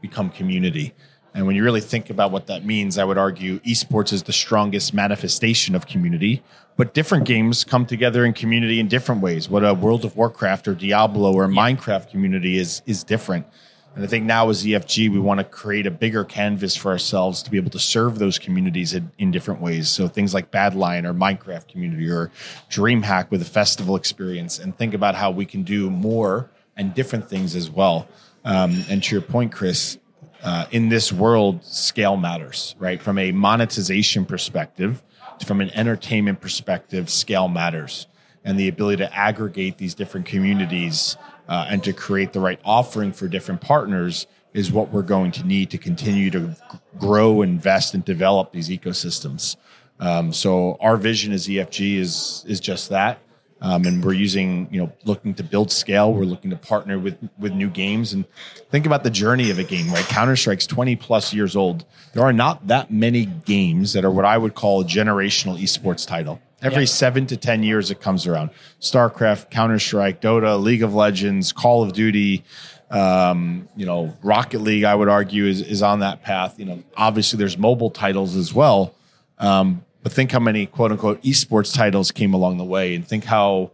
become 0.00 0.30
community. 0.30 0.94
And 1.34 1.46
when 1.46 1.56
you 1.56 1.64
really 1.64 1.80
think 1.80 2.10
about 2.10 2.30
what 2.30 2.46
that 2.48 2.64
means, 2.64 2.98
I 2.98 3.04
would 3.04 3.16
argue 3.16 3.58
esports 3.60 4.12
is 4.12 4.24
the 4.24 4.32
strongest 4.32 4.92
manifestation 4.92 5.74
of 5.74 5.86
community. 5.86 6.42
But 6.76 6.94
different 6.94 7.26
games 7.26 7.64
come 7.64 7.86
together 7.86 8.24
in 8.24 8.32
community 8.32 8.80
in 8.80 8.88
different 8.88 9.20
ways. 9.20 9.48
What 9.48 9.64
a 9.64 9.74
World 9.74 10.04
of 10.04 10.16
Warcraft 10.16 10.68
or 10.68 10.74
Diablo 10.74 11.32
or 11.32 11.46
Minecraft 11.46 12.10
community 12.10 12.58
is 12.58 12.82
is 12.86 13.04
different. 13.04 13.46
And 13.94 14.04
I 14.04 14.06
think 14.06 14.24
now 14.24 14.48
as 14.48 14.64
EFG, 14.64 15.10
we 15.10 15.18
want 15.18 15.38
to 15.38 15.44
create 15.44 15.86
a 15.86 15.90
bigger 15.90 16.24
canvas 16.24 16.74
for 16.74 16.90
ourselves 16.90 17.42
to 17.42 17.50
be 17.50 17.58
able 17.58 17.70
to 17.70 17.78
serve 17.78 18.18
those 18.18 18.38
communities 18.38 18.94
in, 18.94 19.10
in 19.18 19.30
different 19.30 19.60
ways. 19.60 19.90
So 19.90 20.08
things 20.08 20.32
like 20.32 20.50
Badlion 20.50 21.04
or 21.04 21.12
Minecraft 21.12 21.68
community 21.68 22.08
or 22.08 22.30
DreamHack 22.70 23.30
with 23.30 23.42
a 23.42 23.46
festival 23.46 23.96
experience, 23.96 24.58
and 24.58 24.76
think 24.76 24.94
about 24.94 25.14
how 25.14 25.30
we 25.30 25.44
can 25.44 25.62
do 25.62 25.90
more 25.90 26.50
and 26.76 26.94
different 26.94 27.28
things 27.28 27.54
as 27.54 27.70
well. 27.70 28.08
Um, 28.44 28.82
and 28.88 29.02
to 29.04 29.14
your 29.14 29.22
point, 29.22 29.52
Chris, 29.52 29.98
uh, 30.42 30.66
in 30.70 30.88
this 30.88 31.12
world, 31.12 31.62
scale 31.64 32.16
matters, 32.16 32.74
right? 32.78 33.00
From 33.00 33.18
a 33.18 33.30
monetization 33.30 34.24
perspective, 34.24 35.02
from 35.44 35.60
an 35.60 35.70
entertainment 35.70 36.40
perspective, 36.40 37.10
scale 37.10 37.48
matters. 37.48 38.06
And 38.44 38.58
the 38.58 38.68
ability 38.68 39.04
to 39.04 39.14
aggregate 39.14 39.78
these 39.78 39.94
different 39.94 40.26
communities 40.26 41.16
uh, 41.48 41.66
and 41.68 41.82
to 41.84 41.92
create 41.92 42.32
the 42.32 42.40
right 42.40 42.60
offering 42.64 43.12
for 43.12 43.28
different 43.28 43.60
partners 43.60 44.26
is 44.54 44.70
what 44.70 44.90
we're 44.90 45.02
going 45.02 45.32
to 45.32 45.44
need 45.46 45.70
to 45.70 45.78
continue 45.78 46.30
to 46.30 46.54
grow, 46.98 47.42
invest, 47.42 47.94
and 47.94 48.04
develop 48.04 48.52
these 48.52 48.68
ecosystems. 48.68 49.56
Um, 49.98 50.32
so 50.32 50.76
our 50.80 50.96
vision 50.96 51.32
as 51.32 51.46
EFG 51.46 51.96
is 51.96 52.44
is 52.46 52.60
just 52.60 52.88
that. 52.90 53.18
Um, 53.60 53.84
and 53.86 54.04
we're 54.04 54.14
using, 54.14 54.66
you 54.72 54.80
know, 54.80 54.92
looking 55.04 55.34
to 55.34 55.44
build 55.44 55.70
scale. 55.70 56.12
We're 56.12 56.24
looking 56.24 56.50
to 56.50 56.56
partner 56.56 56.98
with 56.98 57.16
with 57.38 57.52
new 57.52 57.70
games 57.70 58.12
and 58.12 58.24
think 58.70 58.86
about 58.86 59.04
the 59.04 59.10
journey 59.10 59.50
of 59.50 59.60
a 59.60 59.64
game. 59.64 59.88
Right, 59.92 60.04
Counter 60.06 60.34
Strike's 60.34 60.66
twenty 60.66 60.96
plus 60.96 61.32
years 61.32 61.54
old. 61.54 61.84
There 62.12 62.24
are 62.24 62.32
not 62.32 62.66
that 62.66 62.90
many 62.90 63.26
games 63.26 63.92
that 63.92 64.04
are 64.04 64.10
what 64.10 64.24
I 64.24 64.36
would 64.36 64.54
call 64.54 64.80
a 64.80 64.84
generational 64.84 65.60
esports 65.60 66.06
title. 66.06 66.40
Every 66.62 66.82
Yeah. 66.82 66.86
seven 66.86 67.26
to 67.26 67.36
ten 67.36 67.62
years, 67.62 67.90
it 67.90 68.00
comes 68.00 68.26
around. 68.26 68.50
StarCraft, 68.80 69.50
Counter 69.50 69.78
Strike, 69.78 70.20
Dota, 70.20 70.60
League 70.62 70.82
of 70.82 70.94
Legends, 70.94 71.52
Call 71.52 71.82
of 71.82 71.92
Duty. 71.92 72.44
Um, 72.90 73.68
you 73.74 73.86
know, 73.86 74.14
Rocket 74.22 74.60
League. 74.60 74.84
I 74.84 74.94
would 74.94 75.08
argue 75.08 75.46
is 75.46 75.60
is 75.62 75.82
on 75.82 76.00
that 76.00 76.22
path. 76.22 76.58
You 76.58 76.66
know, 76.66 76.82
obviously 76.96 77.38
there's 77.38 77.56
mobile 77.56 77.90
titles 77.90 78.36
as 78.36 78.52
well. 78.52 78.94
Um, 79.38 79.82
but 80.02 80.12
think 80.12 80.30
how 80.30 80.40
many 80.40 80.66
quote 80.66 80.92
unquote 80.92 81.22
esports 81.22 81.74
titles 81.74 82.10
came 82.12 82.34
along 82.34 82.58
the 82.58 82.64
way, 82.64 82.94
and 82.94 83.06
think 83.06 83.24
how 83.24 83.70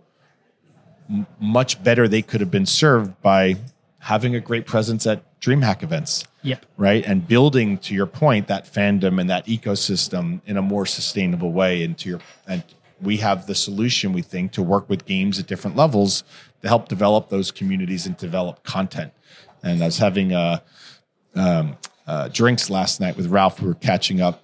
m- 1.11 1.27
much 1.41 1.83
better 1.83 2.07
they 2.07 2.23
could 2.23 2.41
have 2.41 2.51
been 2.51 2.67
served 2.67 3.21
by 3.21 3.57
having 3.99 4.35
a 4.37 4.41
great 4.41 4.67
presence 4.67 5.07
at 5.07 5.23
DreamHack 5.41 5.83
events, 5.83 6.25
Yep. 6.43 6.65
right? 6.77 7.05
And 7.07 7.27
building, 7.27 7.79
to 7.79 7.95
your 7.95 8.07
point, 8.07 8.47
that 8.49 8.73
fandom 8.73 9.21
and 9.21 9.29
that 9.31 9.47
ecosystem 9.47 10.41
in 10.47 10.57
a 10.57 10.63
more 10.63 10.87
sustainable 10.87 11.53
way. 11.53 11.83
And 11.83 11.97
to 11.99 12.09
your 12.09 12.21
and 12.47 12.63
we 13.01 13.19
have 13.19 13.47
the 13.47 13.55
solution, 13.55 14.13
we 14.13 14.23
think, 14.23 14.53
to 14.53 14.63
work 14.63 14.89
with 14.89 15.07
games 15.07 15.39
at 15.39 15.47
different 15.47 15.77
levels 15.77 16.25
to 16.63 16.69
help 16.69 16.89
develop 16.89 17.29
those 17.29 17.51
communities 17.51 18.07
and 18.07 18.17
develop 18.17 18.63
content. 18.65 19.13
And 19.63 19.83
I 19.83 19.87
was 19.87 19.99
having 19.99 20.33
uh, 20.33 20.61
um, 21.35 21.77
uh, 22.07 22.29
drinks 22.29 22.71
last 22.71 23.01
night 23.01 23.17
with 23.17 23.27
Ralf. 23.27 23.61
We 23.61 23.69
were 23.69 23.75
catching 23.75 24.21
up 24.21 24.43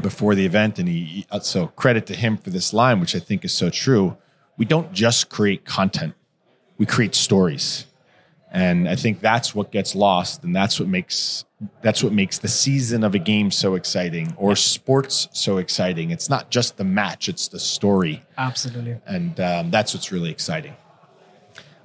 before 0.00 0.34
the 0.34 0.44
event, 0.44 0.78
and 0.78 0.88
he 0.88 1.26
uh, 1.30 1.40
so 1.40 1.68
credit 1.68 2.06
to 2.06 2.14
him 2.14 2.36
for 2.36 2.50
this 2.50 2.72
line, 2.72 3.00
which 3.00 3.14
I 3.16 3.18
think 3.18 3.44
is 3.44 3.52
so 3.52 3.70
true. 3.70 4.16
We 4.56 4.64
don't 4.64 4.92
just 4.92 5.28
create 5.28 5.64
content; 5.64 6.14
we 6.76 6.86
create 6.86 7.14
stories, 7.14 7.86
and 8.50 8.88
I 8.88 8.96
think 8.96 9.20
that's 9.20 9.54
what 9.54 9.70
gets 9.70 9.94
lost, 9.94 10.44
and 10.44 10.54
that's 10.54 10.78
what 10.78 10.88
makes 10.88 11.44
that's 11.82 12.02
what 12.02 12.12
makes 12.12 12.38
the 12.38 12.48
season 12.48 13.02
of 13.04 13.14
a 13.14 13.18
game 13.18 13.50
so 13.50 13.74
exciting, 13.74 14.32
or 14.36 14.54
sports 14.56 15.28
so 15.32 15.58
exciting. 15.58 16.10
It's 16.10 16.28
not 16.30 16.50
just 16.50 16.76
the 16.76 16.84
match; 16.84 17.28
it's 17.28 17.48
the 17.48 17.58
story, 17.58 18.22
Absolutely. 18.36 18.96
and 19.06 19.38
um, 19.40 19.70
that's 19.70 19.94
what's 19.94 20.12
really 20.12 20.30
exciting. 20.30 20.74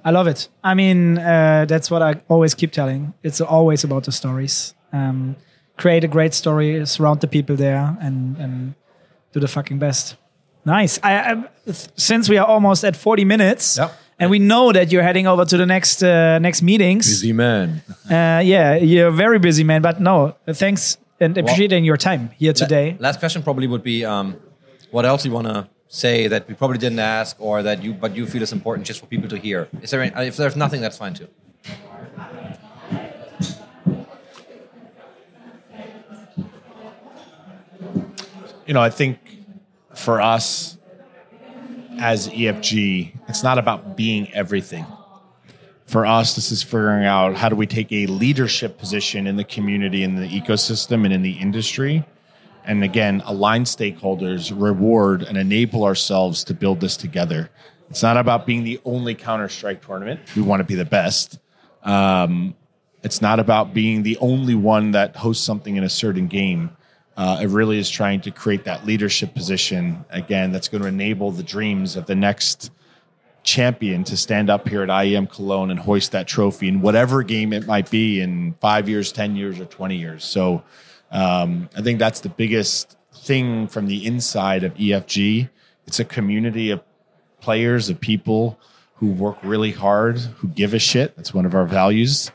I 0.04 0.10
love 0.10 0.26
it. 0.26 0.48
I 0.62 0.74
mean, 0.74 1.18
uh, 1.18 1.64
that's 1.66 1.90
what 1.90 2.02
I 2.02 2.20
always 2.28 2.54
keep 2.54 2.72
telling. 2.72 3.14
It's 3.22 3.40
always 3.40 3.84
about 3.84 4.04
the 4.04 4.12
stories. 4.12 4.74
Um, 4.92 5.36
create 5.76 6.04
a 6.04 6.08
great 6.08 6.34
story, 6.34 6.84
surround 6.86 7.20
the 7.20 7.26
people 7.28 7.56
there, 7.56 7.96
and 8.00 8.36
and 8.36 8.74
do 9.32 9.40
the 9.40 9.48
fucking 9.48 9.78
best. 9.78 10.16
Nice. 10.64 10.98
I, 11.02 11.32
I 11.32 11.44
since 11.96 12.28
we 12.28 12.38
are 12.38 12.46
almost 12.46 12.84
at 12.84 12.96
forty 12.96 13.24
minutes, 13.24 13.76
Yep. 13.78 13.92
And 14.18 14.30
we 14.30 14.38
know 14.38 14.72
that 14.72 14.92
you're 14.92 15.02
heading 15.02 15.26
over 15.26 15.44
to 15.44 15.56
the 15.56 15.66
next 15.66 16.02
uh, 16.02 16.38
next 16.38 16.62
meetings. 16.62 17.06
Busy 17.06 17.32
man. 17.32 17.82
Uh, 18.10 18.40
yeah, 18.44 18.76
you're 18.76 19.08
a 19.08 19.12
very 19.12 19.38
busy 19.38 19.64
man. 19.64 19.82
But 19.82 20.00
no, 20.00 20.36
thanks 20.46 20.98
and 21.20 21.36
appreciating 21.36 21.84
your 21.84 21.96
time 21.96 22.30
here 22.38 22.52
today. 22.52 22.96
Last 22.98 23.18
question 23.18 23.42
probably 23.42 23.66
would 23.66 23.82
be, 23.82 24.04
um, 24.04 24.36
what 24.90 25.04
else 25.04 25.24
you 25.24 25.32
want 25.32 25.46
to 25.46 25.68
say 25.88 26.26
that 26.28 26.48
we 26.48 26.54
probably 26.54 26.78
didn't 26.78 26.98
ask, 26.98 27.36
or 27.40 27.62
that 27.62 27.82
you 27.82 27.94
but 27.94 28.16
you 28.16 28.26
feel 28.26 28.42
is 28.42 28.52
important 28.52 28.86
just 28.86 29.00
for 29.00 29.06
people 29.06 29.28
to 29.28 29.36
hear? 29.38 29.68
Is 29.82 29.90
there 29.90 30.02
any, 30.02 30.26
if 30.26 30.36
there's 30.36 30.56
nothing, 30.56 30.80
that's 30.80 30.98
fine 30.98 31.14
too. 31.14 31.28
you 38.66 38.74
know, 38.74 38.80
I 38.80 38.90
think 38.90 39.18
for 39.94 40.20
us 40.20 40.78
as 41.98 42.28
EFG, 42.28 43.12
it's 43.28 43.42
not 43.42 43.58
about 43.58 43.96
being 43.96 44.32
everything. 44.32 44.86
For 45.86 46.06
us, 46.06 46.34
this 46.34 46.50
is 46.50 46.62
figuring 46.62 47.04
out 47.04 47.34
how 47.36 47.48
do 47.48 47.56
we 47.56 47.66
take 47.66 47.92
a 47.92 48.06
leadership 48.06 48.78
position 48.78 49.26
in 49.26 49.36
the 49.36 49.44
community, 49.44 50.02
in 50.02 50.16
the 50.16 50.28
ecosystem, 50.28 51.04
and 51.04 51.12
in 51.12 51.22
the 51.22 51.32
industry. 51.32 52.04
And 52.64 52.82
again, 52.82 53.22
align 53.26 53.64
stakeholders, 53.64 54.52
reward, 54.58 55.22
and 55.22 55.36
enable 55.36 55.84
ourselves 55.84 56.44
to 56.44 56.54
build 56.54 56.80
this 56.80 56.96
together. 56.96 57.50
It's 57.90 58.02
not 58.02 58.16
about 58.16 58.46
being 58.46 58.64
the 58.64 58.80
only 58.84 59.14
Counter 59.14 59.48
Strike 59.48 59.84
tournament. 59.84 60.20
We 60.34 60.42
want 60.42 60.60
to 60.60 60.64
be 60.64 60.74
the 60.74 60.86
best. 60.86 61.38
Um, 61.82 62.54
it's 63.02 63.20
not 63.20 63.38
about 63.38 63.74
being 63.74 64.02
the 64.02 64.16
only 64.16 64.54
one 64.54 64.92
that 64.92 65.14
hosts 65.16 65.44
something 65.44 65.76
in 65.76 65.84
a 65.84 65.90
certain 65.90 66.26
game. 66.26 66.70
Uh, 67.16 67.38
it 67.42 67.48
really 67.48 67.78
is 67.78 67.88
trying 67.88 68.20
to 68.20 68.30
create 68.30 68.64
that 68.64 68.84
leadership 68.84 69.34
position 69.34 70.04
again 70.10 70.50
that's 70.50 70.68
going 70.68 70.82
to 70.82 70.88
enable 70.88 71.30
the 71.30 71.42
dreams 71.42 71.96
of 71.96 72.06
the 72.06 72.14
next 72.14 72.70
champion 73.44 74.02
to 74.04 74.16
stand 74.16 74.50
up 74.50 74.68
here 74.68 74.82
at 74.82 74.88
IEM 74.88 75.30
Cologne 75.30 75.70
and 75.70 75.78
hoist 75.78 76.12
that 76.12 76.26
trophy 76.26 76.66
in 76.66 76.80
whatever 76.80 77.22
game 77.22 77.52
it 77.52 77.66
might 77.66 77.90
be 77.90 78.20
in 78.20 78.54
five 78.60 78.88
years, 78.88 79.12
10 79.12 79.36
years, 79.36 79.60
or 79.60 79.66
20 79.66 79.96
years. 79.96 80.24
So 80.24 80.64
um, 81.12 81.68
I 81.76 81.82
think 81.82 81.98
that's 81.98 82.20
the 82.20 82.30
biggest 82.30 82.96
thing 83.14 83.68
from 83.68 83.86
the 83.86 84.04
inside 84.04 84.64
of 84.64 84.74
EFG. 84.74 85.48
It's 85.86 86.00
a 86.00 86.04
community 86.04 86.70
of 86.70 86.82
players, 87.40 87.90
of 87.90 88.00
people 88.00 88.58
who 88.94 89.08
work 89.08 89.36
really 89.42 89.72
hard, 89.72 90.18
who 90.18 90.48
give 90.48 90.74
a 90.74 90.78
shit. 90.78 91.14
That's 91.16 91.34
one 91.34 91.46
of 91.46 91.54
our 91.54 91.66
values. 91.66 92.32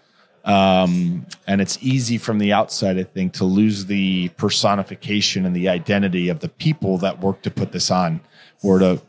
Um, 0.49 1.27
and 1.45 1.61
it's 1.61 1.77
easy 1.79 2.17
from 2.17 2.39
the 2.39 2.53
outside, 2.53 2.97
I 2.97 3.03
think, 3.03 3.33
to 3.33 3.45
lose 3.45 3.85
the 3.85 4.29
personification 4.29 5.45
and 5.45 5.55
the 5.55 5.69
identity 5.69 6.29
of 6.29 6.39
the 6.39 6.49
people 6.49 6.97
that 6.99 7.19
work 7.19 7.43
to 7.43 7.51
put 7.51 7.71
this 7.71 7.91
on 7.91 8.21
or 8.63 8.79
to 8.79 8.99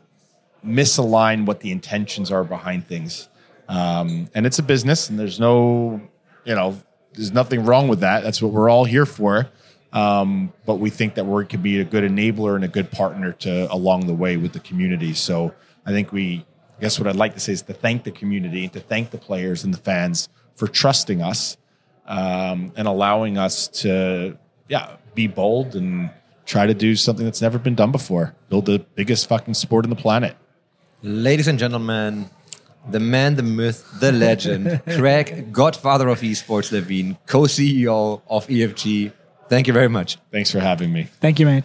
misalign 0.63 1.47
what 1.47 1.61
the 1.61 1.71
intentions 1.71 2.31
are 2.31 2.43
behind 2.43 2.85
things. 2.85 3.27
Um, 3.67 4.29
and 4.35 4.45
it's 4.45 4.59
a 4.59 4.63
business, 4.63 5.09
and 5.09 5.17
there's 5.17 5.39
no, 5.39 5.99
you 6.45 6.53
know, 6.53 6.79
there's 7.13 7.31
nothing 7.31 7.65
wrong 7.65 7.87
with 7.87 8.01
that. 8.01 8.21
That's 8.21 8.39
what 8.39 8.51
we're 8.51 8.69
all 8.69 8.85
here 8.85 9.07
for. 9.07 9.49
Um, 9.93 10.53
but 10.67 10.75
we 10.75 10.91
think 10.91 11.15
that 11.15 11.25
we 11.25 11.45
could 11.45 11.63
be 11.63 11.81
a 11.81 11.83
good 11.83 12.03
enabler 12.03 12.53
and 12.53 12.63
a 12.63 12.67
good 12.67 12.91
partner 12.91 13.31
to 13.33 13.73
along 13.73 14.05
the 14.05 14.13
way 14.13 14.37
with 14.37 14.53
the 14.53 14.59
community. 14.59 15.15
So 15.15 15.55
I 15.87 15.91
think 15.91 16.11
we, 16.11 16.45
I 16.77 16.81
guess 16.81 16.99
what 16.99 17.07
I'd 17.07 17.15
like 17.15 17.33
to 17.33 17.39
say 17.39 17.53
is 17.53 17.63
to 17.63 17.73
thank 17.73 18.03
the 18.03 18.11
community 18.11 18.63
and 18.63 18.73
to 18.73 18.79
thank 18.79 19.09
the 19.09 19.17
players 19.17 19.63
and 19.63 19.73
the 19.73 19.79
fans 19.79 20.29
for 20.55 20.67
trusting 20.67 21.21
us 21.21 21.57
um, 22.05 22.71
and 22.75 22.87
allowing 22.87 23.37
us 23.37 23.67
to, 23.67 24.37
yeah, 24.67 24.95
be 25.15 25.27
bold 25.27 25.75
and 25.75 26.09
try 26.45 26.65
to 26.65 26.73
do 26.73 26.95
something 26.95 27.25
that's 27.25 27.41
never 27.41 27.57
been 27.57 27.75
done 27.75 27.91
before. 27.91 28.35
Build 28.49 28.65
the 28.65 28.79
biggest 28.95 29.27
fucking 29.27 29.53
sport 29.53 29.85
on 29.85 29.89
the 29.89 29.95
planet. 29.95 30.35
Ladies 31.03 31.47
and 31.47 31.57
gentlemen, 31.57 32.29
the 32.89 32.99
man, 32.99 33.35
the 33.35 33.43
myth, 33.43 33.87
the 33.99 34.11
legend, 34.11 34.81
Craig, 34.97 35.51
godfather 35.51 36.07
of 36.09 36.21
esports, 36.21 36.71
Levine, 36.71 37.17
co-CEO 37.27 38.21
of 38.27 38.47
EFG. 38.47 39.11
Thank 39.49 39.67
you 39.67 39.73
very 39.73 39.89
much. 39.89 40.17
Thanks 40.31 40.51
for 40.51 40.59
having 40.59 40.91
me. 40.91 41.03
Thank 41.19 41.39
you, 41.39 41.45
mate. 41.45 41.63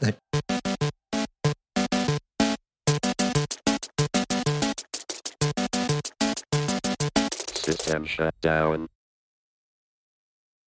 System 7.66 8.04
shut 8.04 8.32
down. 8.42 8.86